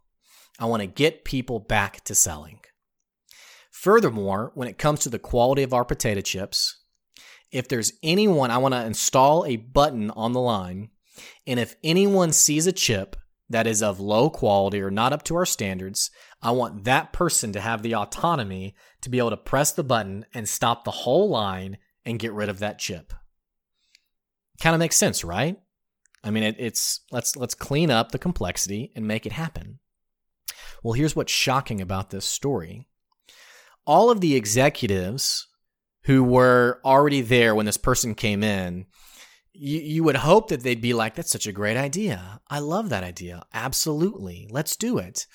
I 0.58 0.66
want 0.66 0.82
to 0.82 0.88
get 0.88 1.26
people 1.26 1.60
back 1.60 2.04
to 2.06 2.16
selling. 2.16 2.62
Furthermore, 3.86 4.52
when 4.56 4.68
it 4.68 4.80
comes 4.80 5.02
to 5.02 5.10
the 5.10 5.20
quality 5.20 5.62
of 5.62 5.72
our 5.72 5.86
potato 5.86 6.20
chips, 6.20 6.80
if 7.52 7.68
there's 7.68 7.94
anyone, 8.02 8.50
I 8.50 8.58
want 8.58 8.74
to 8.74 8.84
install 8.84 9.46
a 9.46 9.58
button 9.58 10.10
on 10.10 10.34
the 10.34 10.40
line. 10.40 10.90
And 11.46 11.60
if 11.60 11.76
anyone 11.84 12.32
sees 12.32 12.66
a 12.66 12.72
chip 12.72 13.16
that 13.48 13.68
is 13.68 13.84
of 13.84 14.00
low 14.00 14.32
quality 14.32 14.82
or 14.82 14.90
not 14.90 15.14
up 15.14 15.22
to 15.26 15.36
our 15.36 15.46
standards, 15.46 16.10
I 16.42 16.50
want 16.50 16.86
that 16.86 17.14
person 17.14 17.54
to 17.54 17.62
have 17.62 17.84
the 17.84 17.94
autonomy 17.94 18.74
to 19.02 19.10
be 19.12 19.20
able 19.20 19.30
to 19.30 19.38
press 19.38 19.72
the 19.72 19.84
button 19.84 20.26
and 20.34 20.50
stop 20.50 20.84
the 20.84 20.90
whole 20.90 21.30
line 21.30 21.78
and 22.04 22.18
get 22.18 22.34
rid 22.34 22.50
of 22.50 22.58
that 22.58 22.80
chip. 22.80 23.14
Kind 24.60 24.74
of 24.74 24.80
makes 24.80 24.98
sense, 24.98 25.24
right? 25.24 25.60
I 26.24 26.32
mean, 26.32 26.42
it, 26.42 26.56
it's 26.58 27.02
let's 27.12 27.36
let's 27.36 27.54
clean 27.54 27.92
up 27.92 28.12
the 28.12 28.18
complexity 28.18 28.92
and 28.96 29.08
make 29.08 29.28
it 29.28 29.32
happen. 29.34 29.78
Well, 30.82 30.94
here's 30.94 31.16
what's 31.16 31.32
shocking 31.32 31.82
about 31.82 32.10
this 32.10 32.26
story 32.26 32.88
all 33.86 34.10
of 34.10 34.22
the 34.22 34.36
executives 34.36 35.48
who 36.04 36.24
were 36.24 36.80
already 36.84 37.22
there 37.22 37.56
when 37.56 37.66
this 37.66 37.78
person 37.78 38.16
came 38.16 38.44
in, 38.44 38.86
you, 39.54 39.80
you 39.80 40.04
would 40.04 40.18
hope 40.18 40.50
that 40.50 40.62
they'd 40.62 40.82
be 40.82 40.94
like, 40.94 41.16
that's 41.16 41.32
such 41.32 41.48
a 41.48 41.52
great 41.52 41.78
idea. 41.78 42.42
I 42.48 42.60
love 42.60 42.90
that 42.90 43.04
idea. 43.04 43.44
Absolutely. 43.54 44.48
Let's 44.52 44.76
do 44.76 44.98
it. 44.98 45.26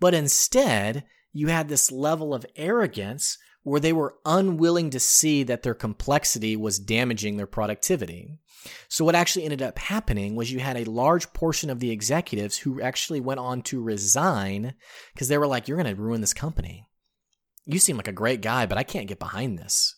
But 0.00 0.14
instead, 0.14 1.04
you 1.32 1.48
had 1.48 1.68
this 1.68 1.92
level 1.92 2.34
of 2.34 2.46
arrogance 2.56 3.38
where 3.62 3.80
they 3.80 3.92
were 3.92 4.14
unwilling 4.24 4.90
to 4.90 5.00
see 5.00 5.42
that 5.42 5.62
their 5.62 5.74
complexity 5.74 6.56
was 6.56 6.78
damaging 6.78 7.36
their 7.36 7.46
productivity. 7.46 8.38
So, 8.88 9.04
what 9.04 9.14
actually 9.14 9.44
ended 9.44 9.62
up 9.62 9.78
happening 9.78 10.34
was 10.34 10.52
you 10.52 10.60
had 10.60 10.76
a 10.76 10.90
large 10.90 11.32
portion 11.32 11.68
of 11.68 11.80
the 11.80 11.90
executives 11.90 12.58
who 12.58 12.80
actually 12.80 13.20
went 13.20 13.40
on 13.40 13.62
to 13.62 13.82
resign 13.82 14.74
because 15.14 15.28
they 15.28 15.38
were 15.38 15.46
like, 15.46 15.66
You're 15.66 15.80
going 15.80 15.94
to 15.94 16.00
ruin 16.00 16.20
this 16.20 16.34
company. 16.34 16.86
You 17.66 17.78
seem 17.78 17.96
like 17.96 18.08
a 18.08 18.12
great 18.12 18.40
guy, 18.40 18.66
but 18.66 18.78
I 18.78 18.82
can't 18.82 19.08
get 19.08 19.18
behind 19.18 19.58
this. 19.58 19.96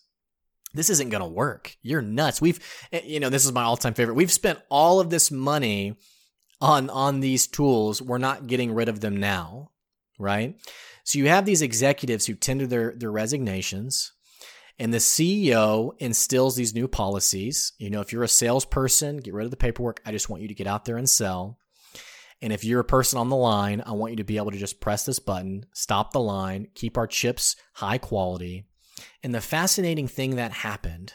This 0.73 0.89
isn't 0.89 1.09
going 1.09 1.23
to 1.23 1.27
work. 1.27 1.75
You're 1.81 2.01
nuts. 2.01 2.41
We've, 2.41 2.59
eh, 2.91 3.01
you 3.03 3.19
know, 3.19 3.29
this 3.29 3.45
is 3.45 3.51
my 3.51 3.63
all 3.63 3.77
time 3.77 3.93
favorite. 3.93 4.15
We've 4.15 4.31
spent 4.31 4.59
all 4.69 4.99
of 4.99 5.09
this 5.09 5.31
money 5.31 5.97
on, 6.61 6.89
on 6.89 7.19
these 7.19 7.47
tools. 7.47 8.01
We're 8.01 8.17
not 8.17 8.47
getting 8.47 8.73
rid 8.73 8.89
of 8.89 8.99
them 8.99 9.17
now, 9.17 9.71
right? 10.19 10.59
So 11.03 11.17
you 11.17 11.27
have 11.29 11.45
these 11.45 11.61
executives 11.61 12.25
who 12.25 12.35
tender 12.35 12.67
their, 12.67 12.93
their 12.95 13.11
resignations 13.11 14.11
and 14.79 14.93
the 14.93 14.99
CEO 14.99 15.91
instills 15.99 16.55
these 16.55 16.73
new 16.73 16.87
policies. 16.87 17.73
You 17.77 17.89
know, 17.89 17.99
if 17.99 18.13
you're 18.13 18.23
a 18.23 18.29
salesperson, 18.29 19.17
get 19.17 19.33
rid 19.33 19.43
of 19.43 19.51
the 19.51 19.57
paperwork. 19.57 20.01
I 20.05 20.11
just 20.11 20.29
want 20.29 20.41
you 20.41 20.47
to 20.47 20.53
get 20.53 20.67
out 20.67 20.85
there 20.85 20.97
and 20.97 21.09
sell. 21.09 21.59
And 22.41 22.53
if 22.53 22.63
you're 22.63 22.79
a 22.79 22.85
person 22.85 23.19
on 23.19 23.29
the 23.29 23.35
line, 23.35 23.83
I 23.85 23.91
want 23.91 24.11
you 24.11 24.17
to 24.17 24.23
be 24.23 24.37
able 24.37 24.51
to 24.51 24.57
just 24.57 24.79
press 24.79 25.05
this 25.05 25.19
button, 25.19 25.65
stop 25.73 26.13
the 26.13 26.21
line, 26.21 26.67
keep 26.73 26.97
our 26.97 27.07
chips 27.07 27.55
high 27.73 27.97
quality. 27.97 28.65
And 29.23 29.35
the 29.35 29.41
fascinating 29.41 30.07
thing 30.07 30.35
that 30.35 30.51
happened 30.51 31.13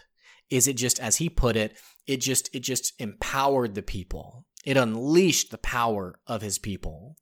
is 0.50 0.68
it 0.68 0.74
just, 0.74 1.00
as 1.00 1.16
he 1.16 1.28
put 1.28 1.56
it, 1.56 1.76
it 2.06 2.18
just, 2.18 2.54
it 2.54 2.60
just 2.60 2.92
empowered 2.98 3.74
the 3.74 3.82
people. 3.82 4.44
It 4.64 4.76
unleashed 4.76 5.50
the 5.50 5.58
power 5.58 6.18
of 6.26 6.42
his 6.42 6.58
people. 6.58 7.16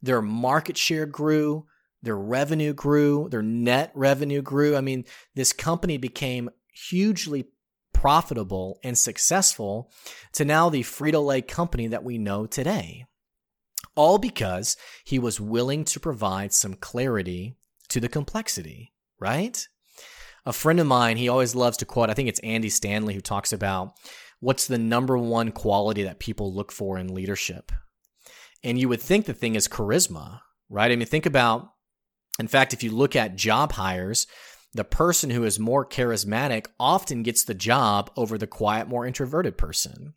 Their 0.00 0.22
market 0.22 0.76
share 0.76 1.06
grew. 1.06 1.66
Their 2.02 2.16
revenue 2.16 2.72
grew, 2.72 3.28
their 3.28 3.42
net 3.42 3.92
revenue 3.94 4.40
grew. 4.40 4.74
I 4.74 4.80
mean, 4.80 5.04
this 5.34 5.52
company 5.52 5.98
became 5.98 6.48
hugely 6.72 7.48
profitable 7.92 8.78
and 8.82 8.96
successful 8.96 9.92
to 10.32 10.46
now 10.46 10.70
the 10.70 10.80
Frito 10.80 11.22
Lay 11.22 11.42
company 11.42 11.88
that 11.88 12.02
we 12.02 12.16
know 12.16 12.46
today. 12.46 13.04
All 13.94 14.18
because 14.18 14.76
he 15.04 15.18
was 15.18 15.40
willing 15.40 15.84
to 15.84 16.00
provide 16.00 16.52
some 16.52 16.74
clarity 16.74 17.56
to 17.88 18.00
the 18.00 18.08
complexity, 18.08 18.92
right? 19.18 19.66
A 20.46 20.52
friend 20.52 20.80
of 20.80 20.86
mine, 20.86 21.16
he 21.16 21.28
always 21.28 21.54
loves 21.54 21.76
to 21.78 21.84
quote, 21.84 22.08
I 22.08 22.14
think 22.14 22.28
it's 22.28 22.40
Andy 22.40 22.70
Stanley 22.70 23.14
who 23.14 23.20
talks 23.20 23.52
about 23.52 23.92
what's 24.40 24.66
the 24.66 24.78
number 24.78 25.18
one 25.18 25.52
quality 25.52 26.02
that 26.04 26.18
people 26.18 26.54
look 26.54 26.72
for 26.72 26.98
in 26.98 27.14
leadership. 27.14 27.72
And 28.64 28.78
you 28.78 28.88
would 28.88 29.02
think 29.02 29.26
the 29.26 29.34
thing 29.34 29.54
is 29.54 29.68
charisma, 29.68 30.40
right? 30.68 30.90
I 30.90 30.96
mean, 30.96 31.06
think 31.06 31.26
about 31.26 31.72
in 32.40 32.48
fact, 32.48 32.72
if 32.72 32.82
you 32.82 32.90
look 32.90 33.14
at 33.14 33.36
job 33.36 33.72
hires, 33.72 34.26
the 34.72 34.84
person 34.84 35.30
who 35.30 35.44
is 35.44 35.58
more 35.58 35.84
charismatic 35.84 36.66
often 36.80 37.22
gets 37.22 37.44
the 37.44 37.54
job 37.54 38.10
over 38.16 38.38
the 38.38 38.46
quiet, 38.46 38.88
more 38.88 39.06
introverted 39.06 39.58
person. 39.58 40.14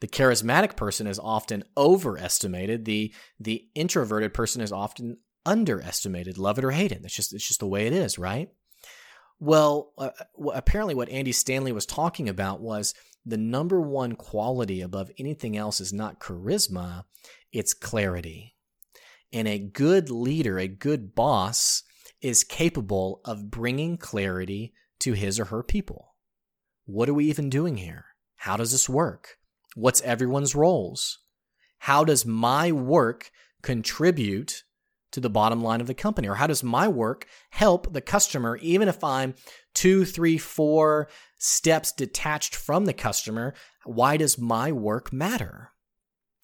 The 0.00 0.08
charismatic 0.08 0.76
person 0.76 1.06
is 1.06 1.18
often 1.18 1.64
overestimated. 1.76 2.84
The 2.84 3.14
the 3.38 3.68
introverted 3.74 4.34
person 4.34 4.60
is 4.60 4.72
often 4.72 5.18
underestimated. 5.44 6.38
Love 6.38 6.58
it 6.58 6.64
or 6.64 6.70
hate 6.70 6.92
it. 6.92 7.02
It's 7.04 7.14
just 7.14 7.32
it's 7.32 7.46
just 7.46 7.60
the 7.60 7.66
way 7.66 7.86
it 7.86 7.92
is, 7.92 8.18
right? 8.18 8.50
Well, 9.40 9.92
uh, 9.98 10.10
apparently, 10.54 10.94
what 10.94 11.08
Andy 11.08 11.32
Stanley 11.32 11.72
was 11.72 11.86
talking 11.86 12.28
about 12.28 12.60
was 12.60 12.94
the 13.26 13.36
number 13.36 13.80
one 13.80 14.14
quality 14.14 14.80
above 14.80 15.10
anything 15.18 15.56
else 15.56 15.80
is 15.80 15.92
not 15.92 16.20
charisma; 16.20 17.04
it's 17.52 17.74
clarity. 17.74 18.56
And 19.32 19.48
a 19.48 19.58
good 19.58 20.10
leader, 20.10 20.58
a 20.58 20.68
good 20.68 21.14
boss, 21.14 21.82
is 22.20 22.44
capable 22.44 23.20
of 23.24 23.50
bringing 23.50 23.96
clarity 23.96 24.74
to 25.00 25.14
his 25.14 25.40
or 25.40 25.46
her 25.46 25.62
people. 25.62 26.14
What 26.86 27.08
are 27.08 27.14
we 27.14 27.28
even 27.28 27.50
doing 27.50 27.78
here? 27.78 28.04
How 28.36 28.56
does 28.56 28.72
this 28.72 28.88
work? 28.88 29.38
What's 29.74 30.00
everyone's 30.02 30.54
roles? 30.54 31.18
How 31.78 32.04
does 32.04 32.26
my 32.26 32.72
work 32.72 33.30
contribute 33.62 34.64
to 35.12 35.20
the 35.20 35.30
bottom 35.30 35.62
line 35.62 35.80
of 35.80 35.86
the 35.86 35.94
company? 35.94 36.28
Or 36.28 36.36
how 36.36 36.46
does 36.46 36.62
my 36.62 36.88
work 36.88 37.26
help 37.50 37.92
the 37.92 38.00
customer, 38.00 38.56
even 38.58 38.88
if 38.88 39.02
I'm 39.02 39.34
two, 39.74 40.04
three, 40.04 40.38
four 40.38 41.08
steps 41.38 41.92
detached 41.92 42.54
from 42.54 42.84
the 42.84 42.92
customer? 42.92 43.54
Why 43.84 44.16
does 44.16 44.38
my 44.38 44.72
work 44.72 45.12
matter? 45.12 45.70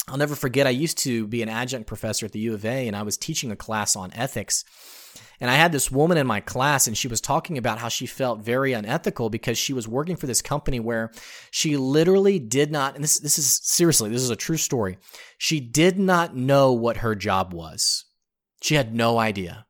I'll 0.09 0.16
never 0.16 0.35
forget, 0.35 0.66
I 0.66 0.71
used 0.71 0.99
to 0.99 1.27
be 1.27 1.42
an 1.42 1.49
adjunct 1.49 1.87
professor 1.87 2.27
at 2.27 2.33
the 2.33 2.38
U 2.40 2.55
of 2.55 2.64
A, 2.64 2.87
and 2.87 2.97
I 2.97 3.03
was 3.03 3.16
teaching 3.16 3.51
a 3.51 3.57
class 3.57 3.97
on 3.97 4.12
ethics. 4.14 4.64
And 5.40 5.51
I 5.51 5.55
had 5.55 5.71
this 5.71 5.90
woman 5.90 6.18
in 6.18 6.27
my 6.27 6.40
class, 6.40 6.87
and 6.87 6.97
she 6.97 7.09
was 7.09 7.21
talking 7.21 7.59
about 7.59 7.79
how 7.79 7.88
she 7.88 8.07
felt 8.07 8.40
very 8.40 8.73
unethical 8.73 9.31
because 9.31 9.57
she 9.57 9.73
was 9.73 9.87
working 9.87 10.16
for 10.16 10.27
this 10.27 10.42
company 10.42 10.81
where 10.81 11.12
she 11.51 11.77
literally 11.77 12.38
did 12.38 12.73
not, 12.73 12.97
and 12.97 13.05
this, 13.05 13.21
this 13.21 13.38
is 13.38 13.61
seriously, 13.62 14.11
this 14.11 14.23
is 14.23 14.31
a 14.31 14.37
true 14.37 14.57
story. 14.57 14.99
She 15.37 15.61
did 15.61 15.99
not 15.99 16.35
know 16.35 16.73
what 16.73 16.99
her 16.99 17.14
job 17.14 17.53
was. 17.53 18.05
She 18.62 18.75
had 18.75 18.94
no 18.94 19.18
idea, 19.18 19.66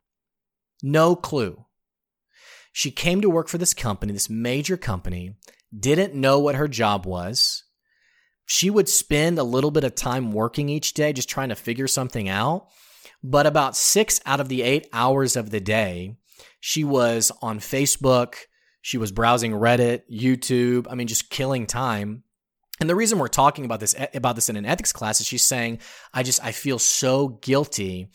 no 0.83 1.15
clue. 1.15 1.67
She 2.73 2.91
came 2.91 3.21
to 3.21 3.31
work 3.31 3.49
for 3.49 3.59
this 3.59 3.75
company, 3.75 4.13
this 4.13 4.31
major 4.31 4.77
company, 4.77 5.35
didn't 5.79 6.15
know 6.15 6.39
what 6.39 6.55
her 6.55 6.69
job 6.69 7.05
was 7.05 7.65
she 8.51 8.71
would 8.71 8.89
spend 8.89 9.39
a 9.39 9.45
little 9.45 9.71
bit 9.71 9.85
of 9.85 9.95
time 9.95 10.33
working 10.33 10.71
each 10.71 10.95
day, 10.95 11.13
just 11.13 11.29
trying 11.29 11.51
to 11.51 11.55
figure 11.55 11.87
something 11.87 12.31
out. 12.31 12.69
But 13.23 13.47
about 13.47 13.77
six 13.77 14.23
out 14.25 14.41
of 14.41 14.49
the 14.49 14.63
eight 14.63 14.89
hours 14.91 15.37
of 15.37 15.51
the 15.51 15.61
day, 15.61 16.17
she 16.59 16.83
was 16.83 17.31
on 17.43 17.59
Facebook. 17.59 18.37
She 18.81 18.97
was 18.97 19.13
browsing 19.13 19.53
Reddit, 19.53 20.05
YouTube. 20.11 20.87
I 20.89 20.95
mean, 20.95 21.09
just 21.09 21.29
killing 21.29 21.67
time. 21.67 22.23
And 22.81 22.89
the 22.89 22.97
reason 22.97 23.19
we're 23.19 23.29
talking 23.29 23.67
about 23.67 23.81
this 23.81 23.95
eh, 23.99 24.07
about 24.15 24.35
this 24.35 24.49
in 24.49 24.57
an 24.57 24.65
ethics 24.65 24.95
class 24.95 25.21
is 25.21 25.27
she's 25.27 25.45
saying, 25.45 25.81
I 26.15 26.23
just 26.23 26.43
I 26.43 26.53
feel 26.53 26.79
so 26.79 27.29
guilty 27.29 28.09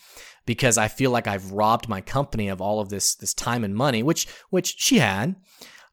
because 0.46 0.78
I 0.78 0.88
feel 0.88 1.12
like 1.12 1.28
I've 1.28 1.52
robbed 1.52 1.88
my 1.88 2.00
company 2.00 2.48
of 2.48 2.60
all 2.60 2.80
of 2.80 2.88
this 2.88 3.14
this 3.14 3.34
time 3.34 3.62
and 3.62 3.74
money, 3.74 4.02
which 4.02 4.26
which 4.50 4.74
she 4.78 4.98
had. 4.98 5.36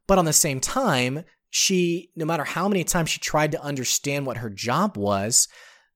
But 0.08 0.18
on 0.18 0.26
the 0.26 0.34
same 0.34 0.60
time, 0.60 1.26
she, 1.52 2.10
no 2.16 2.26
matter 2.26 2.46
how 2.46 2.68
many 2.68 2.84
times 2.84 3.10
she 3.10 3.20
tried 3.20 3.52
to 3.52 3.62
understand 3.62 4.26
what 4.26 4.38
her 4.38 4.50
job 4.50 4.98
was, 4.98 5.50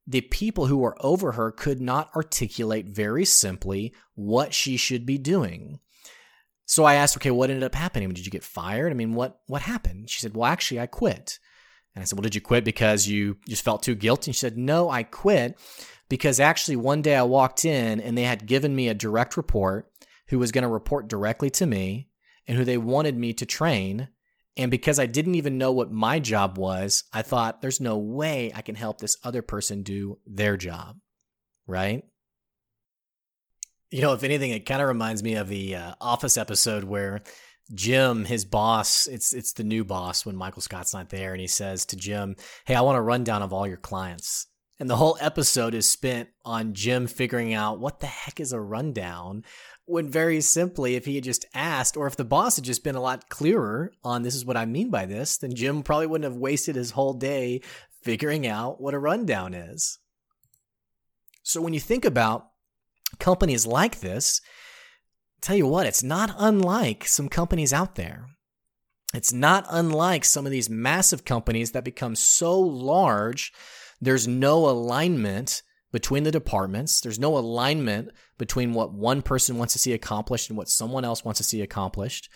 the 0.05 0.21
people 0.21 0.67
who 0.67 0.77
were 0.77 0.97
over 0.99 1.31
her 1.31 1.51
could 1.51 1.81
not 1.81 2.11
articulate 2.15 2.87
very 2.87 3.25
simply 3.25 3.93
what 4.13 4.53
she 4.53 4.77
should 4.77 5.05
be 5.05 5.17
doing. 5.17 5.79
So 6.65 6.83
I 6.83 6.95
asked, 6.95 7.17
okay, 7.17 7.31
what 7.31 7.49
ended 7.49 7.63
up 7.63 7.73
happening? 7.73 8.09
Did 8.09 8.25
you 8.25 8.31
get 8.31 8.43
fired? 8.43 8.91
I 8.91 8.95
mean, 8.95 9.13
what 9.13 9.39
what 9.47 9.61
happened? 9.61 10.09
She 10.09 10.19
said, 10.19 10.35
well, 10.35 10.45
actually, 10.45 10.81
I 10.81 10.87
quit. 10.87 11.39
And 11.95 12.01
I 12.01 12.05
said, 12.05 12.17
well, 12.17 12.23
did 12.23 12.35
you 12.35 12.41
quit 12.41 12.65
because 12.65 13.07
you 13.07 13.37
just 13.47 13.63
felt 13.63 13.81
too 13.81 13.95
guilty? 13.95 14.29
And 14.29 14.35
she 14.35 14.39
said, 14.41 14.57
no, 14.57 14.89
I 14.89 15.03
quit 15.03 15.57
because 16.09 16.39
actually 16.39 16.75
one 16.75 17.01
day 17.01 17.15
I 17.15 17.23
walked 17.23 17.63
in 17.63 18.01
and 18.01 18.17
they 18.17 18.23
had 18.23 18.45
given 18.45 18.75
me 18.75 18.89
a 18.89 18.93
direct 18.93 19.37
report 19.37 19.89
who 20.27 20.37
was 20.37 20.51
going 20.51 20.63
to 20.63 20.67
report 20.67 21.07
directly 21.07 21.49
to 21.51 21.65
me 21.65 22.09
and 22.45 22.57
who 22.57 22.65
they 22.65 22.77
wanted 22.77 23.17
me 23.17 23.31
to 23.33 23.45
train 23.45 24.09
and 24.57 24.71
because 24.71 24.99
I 24.99 25.05
didn't 25.05 25.35
even 25.35 25.57
know 25.57 25.71
what 25.71 25.91
my 25.91 26.19
job 26.19 26.57
was, 26.57 27.03
I 27.11 27.21
thought 27.21 27.61
there's 27.61 27.81
no 27.81 27.97
way 27.97 28.51
I 28.55 28.61
can 28.61 28.75
help 28.75 28.99
this 28.99 29.17
other 29.23 29.41
person 29.41 29.83
do 29.83 30.19
their 30.25 30.57
job. 30.57 30.97
Right? 31.67 32.03
You 33.91 34.01
know, 34.01 34.13
if 34.13 34.23
anything, 34.23 34.51
it 34.51 34.65
kind 34.65 34.81
of 34.81 34.87
reminds 34.87 35.23
me 35.23 35.35
of 35.35 35.47
the 35.47 35.75
uh, 35.75 35.93
Office 36.01 36.37
episode 36.37 36.83
where 36.83 37.21
Jim, 37.73 38.25
his 38.25 38.45
boss, 38.45 39.07
it's 39.07 39.33
it's 39.33 39.53
the 39.53 39.63
new 39.63 39.83
boss 39.83 40.25
when 40.25 40.35
Michael 40.35 40.61
Scott's 40.61 40.93
not 40.93 41.09
there, 41.09 41.31
and 41.31 41.41
he 41.41 41.47
says 41.47 41.85
to 41.87 41.95
Jim, 41.95 42.35
"Hey, 42.65 42.75
I 42.75 42.81
want 42.81 42.97
a 42.97 43.01
rundown 43.01 43.41
of 43.41 43.53
all 43.53 43.67
your 43.67 43.77
clients." 43.77 44.47
And 44.79 44.89
the 44.89 44.97
whole 44.97 45.17
episode 45.21 45.73
is 45.73 45.89
spent 45.89 46.29
on 46.43 46.73
Jim 46.73 47.07
figuring 47.07 47.53
out 47.53 47.79
what 47.79 48.01
the 48.01 48.07
heck 48.07 48.39
is 48.39 48.51
a 48.51 48.59
rundown 48.59 49.43
when 49.85 50.09
very 50.09 50.41
simply, 50.41 50.95
if 50.95 51.05
he 51.05 51.15
had 51.15 51.23
just 51.23 51.45
asked, 51.53 51.95
or 51.95 52.07
if 52.07 52.15
the 52.17 52.25
boss 52.25 52.55
had 52.55 52.65
just 52.65 52.83
been 52.83 52.95
a 52.95 53.01
lot 53.01 53.29
clearer 53.29 53.91
on 54.03 54.23
this 54.23 54.35
is 54.35 54.43
what 54.43 54.57
I 54.57 54.65
mean 54.65 54.89
by 54.89 55.05
this, 55.05 55.37
then 55.37 55.53
Jim 55.53 55.83
probably 55.83 56.07
wouldn't 56.07 56.31
have 56.31 56.39
wasted 56.39 56.75
his 56.75 56.91
whole 56.91 57.13
day 57.13 57.61
figuring 58.03 58.47
out 58.47 58.81
what 58.81 58.95
a 58.95 58.99
rundown 58.99 59.53
is. 59.53 59.99
So 61.43 61.61
when 61.61 61.73
you 61.73 61.79
think 61.79 62.03
about 62.03 62.47
companies 63.19 63.67
like 63.67 63.99
this, 63.99 64.41
tell 65.41 65.55
you 65.55 65.67
what, 65.67 65.85
it's 65.85 66.03
not 66.03 66.33
unlike 66.37 67.07
some 67.07 67.29
companies 67.29 67.71
out 67.71 67.93
there. 67.93 68.25
It's 69.13 69.31
not 69.31 69.67
unlike 69.69 70.25
some 70.25 70.47
of 70.47 70.51
these 70.51 70.69
massive 70.69 71.25
companies 71.25 71.71
that 71.71 71.83
become 71.83 72.15
so 72.15 72.59
large, 72.59 73.53
there's 74.05 74.27
no 74.27 74.69
alignment 74.69 75.63
between 75.91 76.23
the 76.23 76.31
departments. 76.31 76.99
There's 76.99 77.19
no 77.19 77.37
alignment 77.37 78.11
between 78.37 78.73
what 78.73 78.93
one 78.93 79.21
person 79.21 79.57
wants 79.57 79.73
to 79.73 79.79
see 79.79 79.93
accomplished 79.93 80.49
and 80.49 80.57
what 80.57 80.67
someone 80.67 81.05
else 81.05 81.23
wants 81.23 81.37
to 81.37 81.43
see 81.43 81.61
accomplished, 81.61 82.29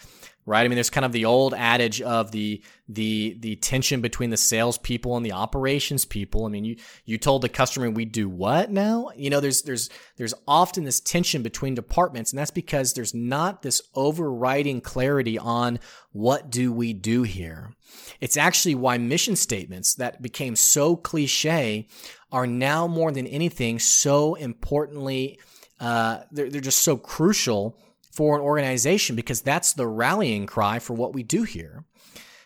right? 0.49 0.65
I 0.65 0.67
mean, 0.67 0.75
there's 0.75 0.89
kind 0.89 1.05
of 1.05 1.11
the 1.11 1.25
old 1.25 1.53
adage 1.53 2.01
of 2.01 2.31
the 2.31 2.63
the 2.87 3.37
the 3.39 3.55
tension 3.57 4.01
between 4.01 4.31
the 4.31 4.37
salespeople 4.37 5.15
and 5.15 5.23
the 5.23 5.31
operations 5.31 6.05
people. 6.05 6.47
I 6.47 6.49
mean, 6.49 6.65
you 6.65 6.75
you 7.05 7.19
told 7.19 7.43
the 7.43 7.49
customer 7.49 7.87
we 7.91 8.05
do 8.05 8.27
what 8.27 8.71
now? 8.71 9.11
You 9.15 9.29
know, 9.29 9.41
there's 9.41 9.61
there's 9.61 9.91
there's 10.17 10.33
often 10.47 10.85
this 10.85 10.99
tension 10.99 11.43
between 11.43 11.75
departments, 11.75 12.31
and 12.31 12.39
that's 12.39 12.49
because 12.49 12.93
there's 12.93 13.13
not 13.13 13.61
this 13.61 13.79
overriding 13.93 14.81
clarity 14.81 15.37
on 15.37 15.77
what 16.13 16.49
do 16.49 16.73
we 16.73 16.93
do 16.93 17.21
here. 17.21 17.75
It's 18.19 18.35
actually 18.35 18.73
why 18.73 18.97
mission 18.97 19.35
statements 19.35 19.93
that 19.95 20.19
became 20.19 20.55
so 20.55 20.95
cliche 20.95 21.87
are 22.31 22.47
now 22.47 22.87
more 22.87 23.11
than 23.11 23.27
anything 23.27 23.77
so 23.77 24.33
importantly. 24.33 25.39
Uh, 25.79 26.21
they're, 26.31 26.49
they're 26.49 26.59
just 26.59 26.81
so 26.81 26.97
crucial 26.97 27.77
for 28.19 28.35
an 28.35 28.41
organization 28.41 29.15
because 29.15 29.39
that's 29.39 29.71
the 29.71 29.87
rallying 29.87 30.45
cry 30.45 30.77
for 30.77 30.93
what 30.93 31.13
we 31.13 31.23
do 31.23 31.43
here. 31.43 31.85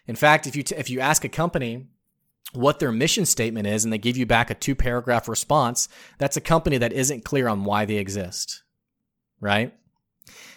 In 0.06 0.16
fact, 0.16 0.46
if 0.46 0.56
you 0.56 0.62
t- 0.62 0.76
if 0.76 0.88
you 0.88 1.00
ask 1.00 1.26
a 1.26 1.30
company 1.30 1.88
what 2.54 2.78
their 2.78 2.92
mission 2.92 3.26
statement 3.26 3.66
is 3.66 3.84
and 3.84 3.92
they 3.92 3.98
give 3.98 4.16
you 4.16 4.28
back 4.28 4.52
a 4.52 4.54
two 4.54 4.76
paragraph 4.76 5.28
response, 5.28 5.90
that's 6.20 6.38
a 6.38 6.42
company 6.42 6.78
that 6.78 6.94
isn't 6.94 7.26
clear 7.26 7.48
on 7.48 7.64
why 7.64 7.86
they 7.86 7.96
exist. 7.96 8.62
Right? 9.40 9.74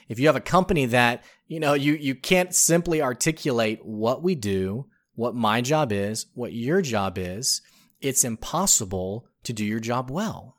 If 0.07 0.19
you 0.19 0.27
have 0.27 0.37
a 0.37 0.41
company 0.41 0.85
that, 0.85 1.25
you 1.49 1.61
know, 1.61 1.73
you 1.73 1.95
you 1.95 2.15
can't 2.15 2.55
simply 2.55 3.01
articulate 3.01 3.87
what 3.87 4.23
we 4.23 4.35
do, 4.35 4.85
what 5.15 5.35
my 5.35 5.63
job 5.63 5.93
is, 5.93 6.27
what 6.35 6.53
your 6.53 6.83
job 6.83 7.17
is, 7.17 7.63
it's 8.03 8.23
impossible 8.23 9.27
to 9.45 9.55
do 9.55 9.65
your 9.65 9.81
job 9.81 10.11
well. 10.11 10.56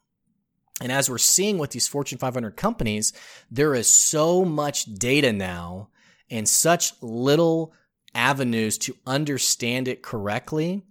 And 0.81 0.91
as 0.91 1.09
we're 1.09 1.17
seeing 1.17 1.57
with 1.57 1.71
these 1.71 1.87
Fortune 1.87 2.17
500 2.17 2.55
companies, 2.55 3.13
there 3.49 3.73
is 3.73 3.89
so 3.89 4.45
much 4.45 4.85
data 4.85 5.33
now 5.33 5.89
and 6.29 6.47
such 6.47 6.93
little 7.01 7.73
avenues 8.13 8.77
to 8.79 8.95
understand 9.05 9.87
it 9.87 10.03
correctly 10.03 10.83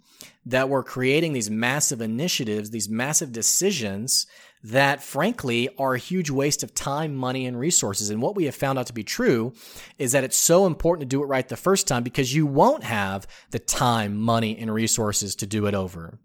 that 0.45 0.69
we're 0.69 0.83
creating 0.83 1.33
these 1.33 1.51
massive 1.51 2.01
initiatives, 2.01 2.71
these 2.71 2.89
massive 2.89 3.33
decisions 3.33 4.27
that 4.63 5.03
frankly 5.03 5.69
are 5.79 5.95
a 5.95 5.99
huge 5.99 6.31
waste 6.31 6.63
of 6.63 6.75
time, 6.75 7.15
money, 7.15 7.47
and 7.47 7.59
resources. 7.59 8.11
And 8.11 8.23
what 8.23 8.35
we 8.35 8.45
have 8.45 8.55
found 8.55 8.79
out 8.79 8.87
to 8.87 8.93
be 8.93 9.05
true 9.05 9.53
is 9.99 10.13
that 10.13 10.25
it's 10.25 10.37
so 10.37 10.67
important 10.67 11.09
to 11.09 11.15
do 11.17 11.23
it 11.23 11.27
right 11.27 11.47
the 11.47 11.57
first 11.57 11.87
time 11.87 12.03
because 12.03 12.35
you 12.35 12.47
won't 12.47 12.85
have 12.85 13.27
the 13.51 13.59
time, 13.59 14.17
money, 14.17 14.57
and 14.59 14.73
resources 14.73 15.37
to 15.37 15.47
do 15.47 15.67
it 15.67 15.75
over. 15.75 16.19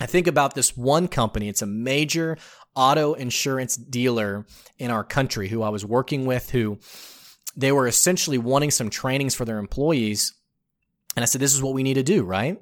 I 0.00 0.06
think 0.06 0.26
about 0.26 0.54
this 0.54 0.76
one 0.76 1.08
company. 1.08 1.48
It's 1.48 1.62
a 1.62 1.66
major 1.66 2.38
auto 2.74 3.14
insurance 3.14 3.76
dealer 3.76 4.46
in 4.78 4.90
our 4.90 5.04
country 5.04 5.48
who 5.48 5.62
I 5.62 5.68
was 5.68 5.84
working 5.84 6.24
with 6.26 6.50
who 6.50 6.78
they 7.56 7.72
were 7.72 7.86
essentially 7.86 8.38
wanting 8.38 8.70
some 8.70 8.90
trainings 8.90 9.34
for 9.34 9.44
their 9.44 9.58
employees. 9.58 10.34
And 11.16 11.22
I 11.22 11.26
said, 11.26 11.40
this 11.40 11.54
is 11.54 11.62
what 11.62 11.74
we 11.74 11.82
need 11.82 11.94
to 11.94 12.02
do, 12.02 12.22
right? 12.22 12.60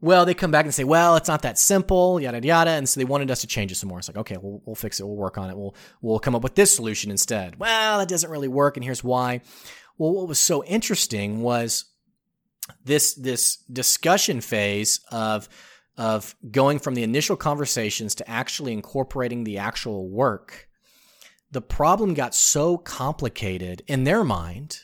Well, 0.00 0.26
they 0.26 0.34
come 0.34 0.50
back 0.50 0.64
and 0.64 0.74
say, 0.74 0.84
well, 0.84 1.16
it's 1.16 1.28
not 1.28 1.42
that 1.42 1.58
simple, 1.58 2.20
yada, 2.20 2.44
yada. 2.44 2.72
And 2.72 2.88
so 2.88 3.00
they 3.00 3.04
wanted 3.04 3.30
us 3.30 3.40
to 3.40 3.46
change 3.46 3.72
it 3.72 3.76
some 3.76 3.88
more. 3.88 3.98
It's 3.98 4.08
like, 4.08 4.18
okay, 4.18 4.36
we'll, 4.36 4.60
we'll 4.66 4.74
fix 4.74 5.00
it. 5.00 5.06
We'll 5.06 5.16
work 5.16 5.38
on 5.38 5.48
it. 5.48 5.56
We'll, 5.56 5.74
we'll 6.02 6.18
come 6.18 6.34
up 6.34 6.42
with 6.42 6.56
this 6.56 6.74
solution 6.74 7.10
instead. 7.10 7.58
Well, 7.58 8.00
it 8.00 8.08
doesn't 8.08 8.30
really 8.30 8.48
work. 8.48 8.76
And 8.76 8.84
here's 8.84 9.02
why. 9.02 9.40
Well, 9.96 10.12
what 10.12 10.28
was 10.28 10.38
so 10.38 10.64
interesting 10.64 11.40
was 11.40 11.84
this, 12.84 13.14
this 13.14 13.56
discussion 13.72 14.40
phase 14.40 15.00
of, 15.10 15.48
of 15.96 16.34
going 16.50 16.78
from 16.78 16.94
the 16.94 17.02
initial 17.02 17.36
conversations 17.36 18.14
to 18.14 18.30
actually 18.30 18.72
incorporating 18.72 19.44
the 19.44 19.58
actual 19.58 20.08
work, 20.08 20.68
the 21.50 21.60
problem 21.60 22.14
got 22.14 22.34
so 22.34 22.78
complicated 22.78 23.82
in 23.86 24.04
their 24.04 24.24
mind. 24.24 24.80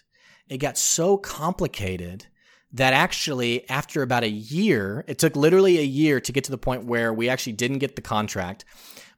It 0.48 0.58
got 0.58 0.76
so 0.78 1.16
complicated 1.16 2.26
that 2.72 2.92
actually, 2.92 3.68
after 3.70 4.02
about 4.02 4.24
a 4.24 4.28
year, 4.28 5.04
it 5.08 5.18
took 5.18 5.34
literally 5.34 5.78
a 5.78 5.82
year 5.82 6.20
to 6.20 6.32
get 6.32 6.44
to 6.44 6.50
the 6.50 6.58
point 6.58 6.84
where 6.84 7.12
we 7.12 7.28
actually 7.28 7.54
didn't 7.54 7.78
get 7.78 7.96
the 7.96 8.02
contract. 8.02 8.66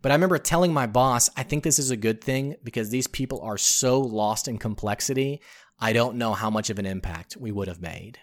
But 0.03 0.13
I 0.13 0.15
remember 0.15 0.39
telling 0.39 0.73
my 0.73 0.87
boss, 0.87 1.29
I 1.37 1.43
think 1.43 1.65
this 1.65 1.79
is 1.79 1.91
a 1.91 1.97
good 1.97 2.23
thing 2.23 2.55
because 2.63 2.91
these 2.91 3.09
people 3.09 3.41
are 3.41 3.59
so 3.59 4.01
lost 4.01 4.47
in 4.47 4.59
complexity. 4.59 5.41
I 5.79 5.93
don't 5.93 6.17
know 6.17 6.33
how 6.35 6.51
much 6.51 6.71
of 6.71 6.79
an 6.79 6.87
impact 6.87 7.37
we 7.37 7.51
would 7.51 7.69
have 7.69 7.83
made. 7.83 8.19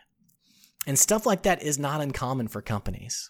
And 0.87 0.97
stuff 0.97 1.25
like 1.25 1.43
that 1.43 1.61
is 1.61 1.77
not 1.77 1.99
uncommon 1.99 2.47
for 2.47 2.61
companies. 2.61 3.29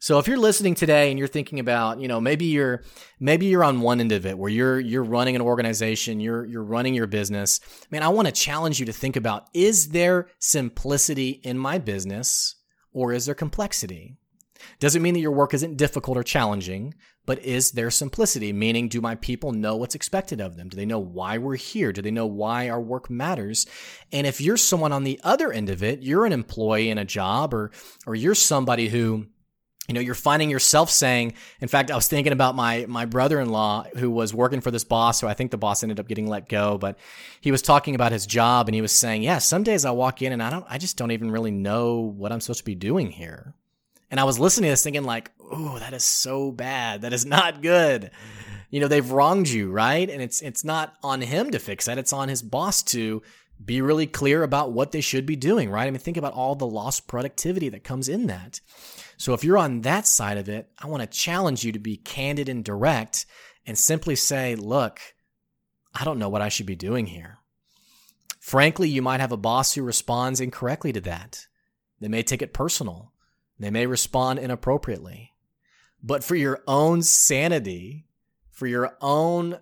So 0.00 0.18
if 0.20 0.28
you're 0.28 0.38
listening 0.38 0.76
today 0.76 1.10
and 1.10 1.18
you're 1.18 1.26
thinking 1.26 1.58
about, 1.58 2.00
you 2.00 2.06
know, 2.06 2.20
maybe 2.20 2.44
you're 2.44 2.84
maybe 3.18 3.46
you're 3.46 3.64
on 3.64 3.80
one 3.80 4.00
end 4.00 4.12
of 4.12 4.26
it 4.26 4.38
where 4.38 4.50
you're 4.50 4.78
you're 4.78 5.02
running 5.02 5.34
an 5.34 5.42
organization, 5.42 6.20
you're 6.20 6.44
you're 6.46 6.62
running 6.62 6.94
your 6.94 7.08
business. 7.08 7.58
Man, 7.90 8.04
I 8.04 8.08
want 8.08 8.26
to 8.26 8.32
challenge 8.32 8.78
you 8.78 8.86
to 8.86 8.92
think 8.92 9.16
about 9.16 9.48
is 9.54 9.88
there 9.88 10.28
simplicity 10.38 11.40
in 11.42 11.58
my 11.58 11.78
business 11.78 12.54
or 12.92 13.12
is 13.12 13.26
there 13.26 13.34
complexity? 13.34 14.16
Doesn't 14.78 15.02
mean 15.02 15.14
that 15.14 15.20
your 15.20 15.32
work 15.32 15.52
isn't 15.54 15.76
difficult 15.76 16.16
or 16.16 16.22
challenging, 16.22 16.94
but 17.26 17.44
is 17.44 17.72
there 17.72 17.90
simplicity? 17.90 18.52
Meaning, 18.52 18.88
do 18.88 19.00
my 19.00 19.16
people 19.16 19.52
know 19.52 19.76
what's 19.76 19.94
expected 19.94 20.40
of 20.40 20.56
them? 20.56 20.68
Do 20.68 20.76
they 20.76 20.86
know 20.86 20.98
why 20.98 21.38
we're 21.38 21.56
here? 21.56 21.92
Do 21.92 22.02
they 22.02 22.10
know 22.10 22.26
why 22.26 22.68
our 22.68 22.80
work 22.80 23.10
matters? 23.10 23.66
And 24.12 24.26
if 24.26 24.40
you're 24.40 24.56
someone 24.56 24.92
on 24.92 25.04
the 25.04 25.20
other 25.24 25.52
end 25.52 25.70
of 25.70 25.82
it, 25.82 26.02
you're 26.02 26.26
an 26.26 26.32
employee 26.32 26.90
in 26.90 26.98
a 26.98 27.04
job 27.04 27.52
or 27.52 27.72
or 28.06 28.14
you're 28.14 28.36
somebody 28.36 28.88
who 28.88 29.26
you 29.88 29.94
know, 29.94 30.00
you're 30.00 30.14
finding 30.14 30.50
yourself 30.50 30.90
saying, 30.90 31.32
in 31.60 31.68
fact, 31.68 31.90
I 31.90 31.96
was 31.96 32.06
thinking 32.06 32.34
about 32.34 32.54
my, 32.54 32.84
my 32.86 33.06
brother-in-law 33.06 33.86
who 33.96 34.10
was 34.10 34.34
working 34.34 34.60
for 34.60 34.70
this 34.70 34.84
boss, 34.84 35.22
who 35.22 35.26
I 35.26 35.32
think 35.32 35.50
the 35.50 35.56
boss 35.56 35.82
ended 35.82 35.98
up 35.98 36.06
getting 36.06 36.28
let 36.28 36.46
go, 36.46 36.76
but 36.76 36.98
he 37.40 37.50
was 37.50 37.62
talking 37.62 37.94
about 37.94 38.12
his 38.12 38.26
job 38.26 38.68
and 38.68 38.74
he 38.74 38.82
was 38.82 38.92
saying, 38.92 39.22
yeah, 39.22 39.38
some 39.38 39.62
days 39.62 39.86
I 39.86 39.90
walk 39.92 40.20
in 40.20 40.32
and 40.32 40.42
I 40.42 40.50
don't, 40.50 40.66
I 40.68 40.76
just 40.76 40.98
don't 40.98 41.10
even 41.10 41.30
really 41.30 41.50
know 41.50 42.00
what 42.00 42.32
I'm 42.32 42.40
supposed 42.40 42.60
to 42.60 42.64
be 42.66 42.74
doing 42.74 43.10
here. 43.10 43.54
And 44.10 44.20
I 44.20 44.24
was 44.24 44.38
listening 44.38 44.68
to 44.68 44.72
this 44.72 44.82
thinking 44.82 45.04
like, 45.04 45.30
oh, 45.40 45.78
that 45.78 45.94
is 45.94 46.04
so 46.04 46.52
bad. 46.52 47.02
That 47.02 47.14
is 47.14 47.24
not 47.24 47.62
good. 47.62 48.10
You 48.70 48.80
know, 48.80 48.88
they've 48.88 49.10
wronged 49.10 49.48
you, 49.48 49.70
right? 49.70 50.08
And 50.08 50.20
it's, 50.20 50.42
it's 50.42 50.64
not 50.64 50.96
on 51.02 51.22
him 51.22 51.50
to 51.52 51.58
fix 51.58 51.86
that. 51.86 51.96
It's 51.96 52.12
on 52.12 52.28
his 52.28 52.42
boss 52.42 52.82
to 52.84 53.22
be 53.64 53.82
really 53.82 54.06
clear 54.06 54.42
about 54.42 54.72
what 54.72 54.92
they 54.92 55.00
should 55.00 55.26
be 55.26 55.36
doing, 55.36 55.70
right? 55.70 55.86
I 55.86 55.90
mean, 55.90 55.98
think 55.98 56.16
about 56.16 56.32
all 56.32 56.54
the 56.54 56.66
lost 56.66 57.06
productivity 57.06 57.68
that 57.70 57.84
comes 57.84 58.08
in 58.08 58.26
that. 58.26 58.60
So 59.16 59.34
if 59.34 59.42
you're 59.42 59.58
on 59.58 59.80
that 59.80 60.06
side 60.06 60.38
of 60.38 60.48
it, 60.48 60.70
I 60.78 60.86
want 60.86 61.02
to 61.02 61.18
challenge 61.18 61.64
you 61.64 61.72
to 61.72 61.78
be 61.78 61.96
candid 61.96 62.48
and 62.48 62.64
direct 62.64 63.26
and 63.66 63.76
simply 63.76 64.14
say, 64.14 64.54
look, 64.54 65.00
I 65.94 66.04
don't 66.04 66.18
know 66.18 66.28
what 66.28 66.42
I 66.42 66.48
should 66.48 66.66
be 66.66 66.76
doing 66.76 67.06
here. 67.06 67.38
Frankly, 68.38 68.88
you 68.88 69.02
might 69.02 69.20
have 69.20 69.32
a 69.32 69.36
boss 69.36 69.74
who 69.74 69.82
responds 69.82 70.40
incorrectly 70.40 70.92
to 70.92 71.00
that. 71.02 71.46
They 72.00 72.08
may 72.08 72.22
take 72.22 72.42
it 72.42 72.54
personal. 72.54 73.12
They 73.58 73.70
may 73.70 73.86
respond 73.86 74.38
inappropriately. 74.38 75.34
But 76.02 76.22
for 76.22 76.36
your 76.36 76.62
own 76.66 77.02
sanity, 77.02 78.06
for 78.50 78.66
your 78.66 78.96
own, 79.00 79.58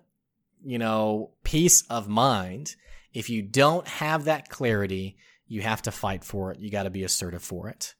you 0.63 0.77
know, 0.77 1.31
peace 1.43 1.81
of 1.89 2.07
mind, 2.07 2.75
if 3.17 3.29
you 3.29 3.41
don't 3.41 3.87
have 3.87 4.25
that 4.25 4.49
clarity, 4.49 5.17
you 5.47 5.61
have 5.61 5.81
to 5.83 5.91
fight 5.91 6.23
for 6.23 6.51
it. 6.51 6.59
You 6.59 6.69
got 6.69 6.83
to 6.83 6.89
be 6.89 7.03
assertive 7.03 7.43
for 7.43 7.69
it 7.69 7.95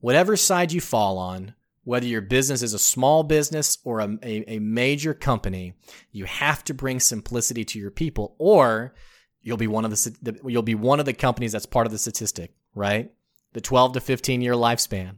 whatever 0.00 0.36
side 0.36 0.72
you 0.72 0.80
fall 0.80 1.18
on, 1.18 1.54
whether 1.84 2.06
your 2.06 2.20
business 2.20 2.62
is 2.62 2.74
a 2.74 2.78
small 2.78 3.22
business 3.22 3.78
or 3.84 4.00
a, 4.00 4.18
a, 4.22 4.54
a, 4.54 4.58
major 4.58 5.14
company, 5.14 5.74
you 6.12 6.24
have 6.24 6.62
to 6.64 6.74
bring 6.74 7.00
simplicity 7.00 7.64
to 7.64 7.78
your 7.78 7.90
people, 7.90 8.34
or 8.38 8.94
you'll 9.42 9.56
be 9.56 9.66
one 9.66 9.84
of 9.84 9.90
the 9.90 10.40
you'll 10.44 10.62
be 10.62 10.74
one 10.74 11.00
of 11.00 11.06
the 11.06 11.12
companies 11.12 11.52
that's 11.52 11.66
part 11.66 11.86
of 11.86 11.92
the 11.92 11.98
statistic, 11.98 12.52
right? 12.74 13.10
The 13.52 13.60
12 13.60 13.94
to 13.94 14.00
15 14.00 14.42
year 14.42 14.54
lifespan. 14.54 15.16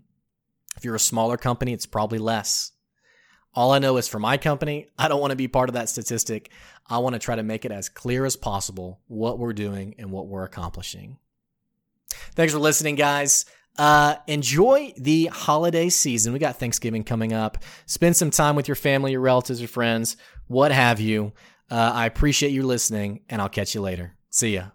If 0.76 0.84
you're 0.84 0.94
a 0.94 1.00
smaller 1.00 1.36
company, 1.36 1.72
it's 1.72 1.86
probably 1.86 2.18
less. 2.18 2.72
All 3.54 3.72
I 3.72 3.78
know 3.78 3.98
is 3.98 4.08
for 4.08 4.18
my 4.18 4.36
company, 4.38 4.88
I 4.98 5.08
don't 5.08 5.20
want 5.20 5.32
to 5.32 5.36
be 5.36 5.48
part 5.48 5.68
of 5.68 5.74
that 5.74 5.88
statistic. 5.88 6.50
I 6.86 6.98
want 6.98 7.14
to 7.14 7.18
try 7.18 7.36
to 7.36 7.42
make 7.42 7.64
it 7.64 7.72
as 7.72 7.88
clear 7.88 8.24
as 8.24 8.36
possible 8.36 9.00
what 9.08 9.38
we're 9.38 9.52
doing 9.52 9.94
and 9.98 10.10
what 10.10 10.26
we're 10.26 10.44
accomplishing. 10.44 11.18
Thanks 12.34 12.52
for 12.52 12.58
listening, 12.58 12.94
guys. 12.94 13.44
Uh, 13.78 14.16
enjoy 14.26 14.92
the 14.96 15.26
holiday 15.26 15.88
season. 15.88 16.32
We 16.32 16.38
got 16.38 16.58
Thanksgiving 16.58 17.04
coming 17.04 17.32
up. 17.32 17.58
Spend 17.86 18.16
some 18.16 18.30
time 18.30 18.56
with 18.56 18.68
your 18.68 18.74
family, 18.74 19.12
your 19.12 19.20
relatives, 19.20 19.60
your 19.60 19.68
friends, 19.68 20.16
what 20.46 20.72
have 20.72 21.00
you. 21.00 21.32
Uh, 21.70 21.92
I 21.94 22.06
appreciate 22.06 22.52
you 22.52 22.64
listening, 22.64 23.20
and 23.30 23.40
I'll 23.40 23.48
catch 23.48 23.74
you 23.74 23.80
later. 23.80 24.14
See 24.30 24.54
ya. 24.54 24.68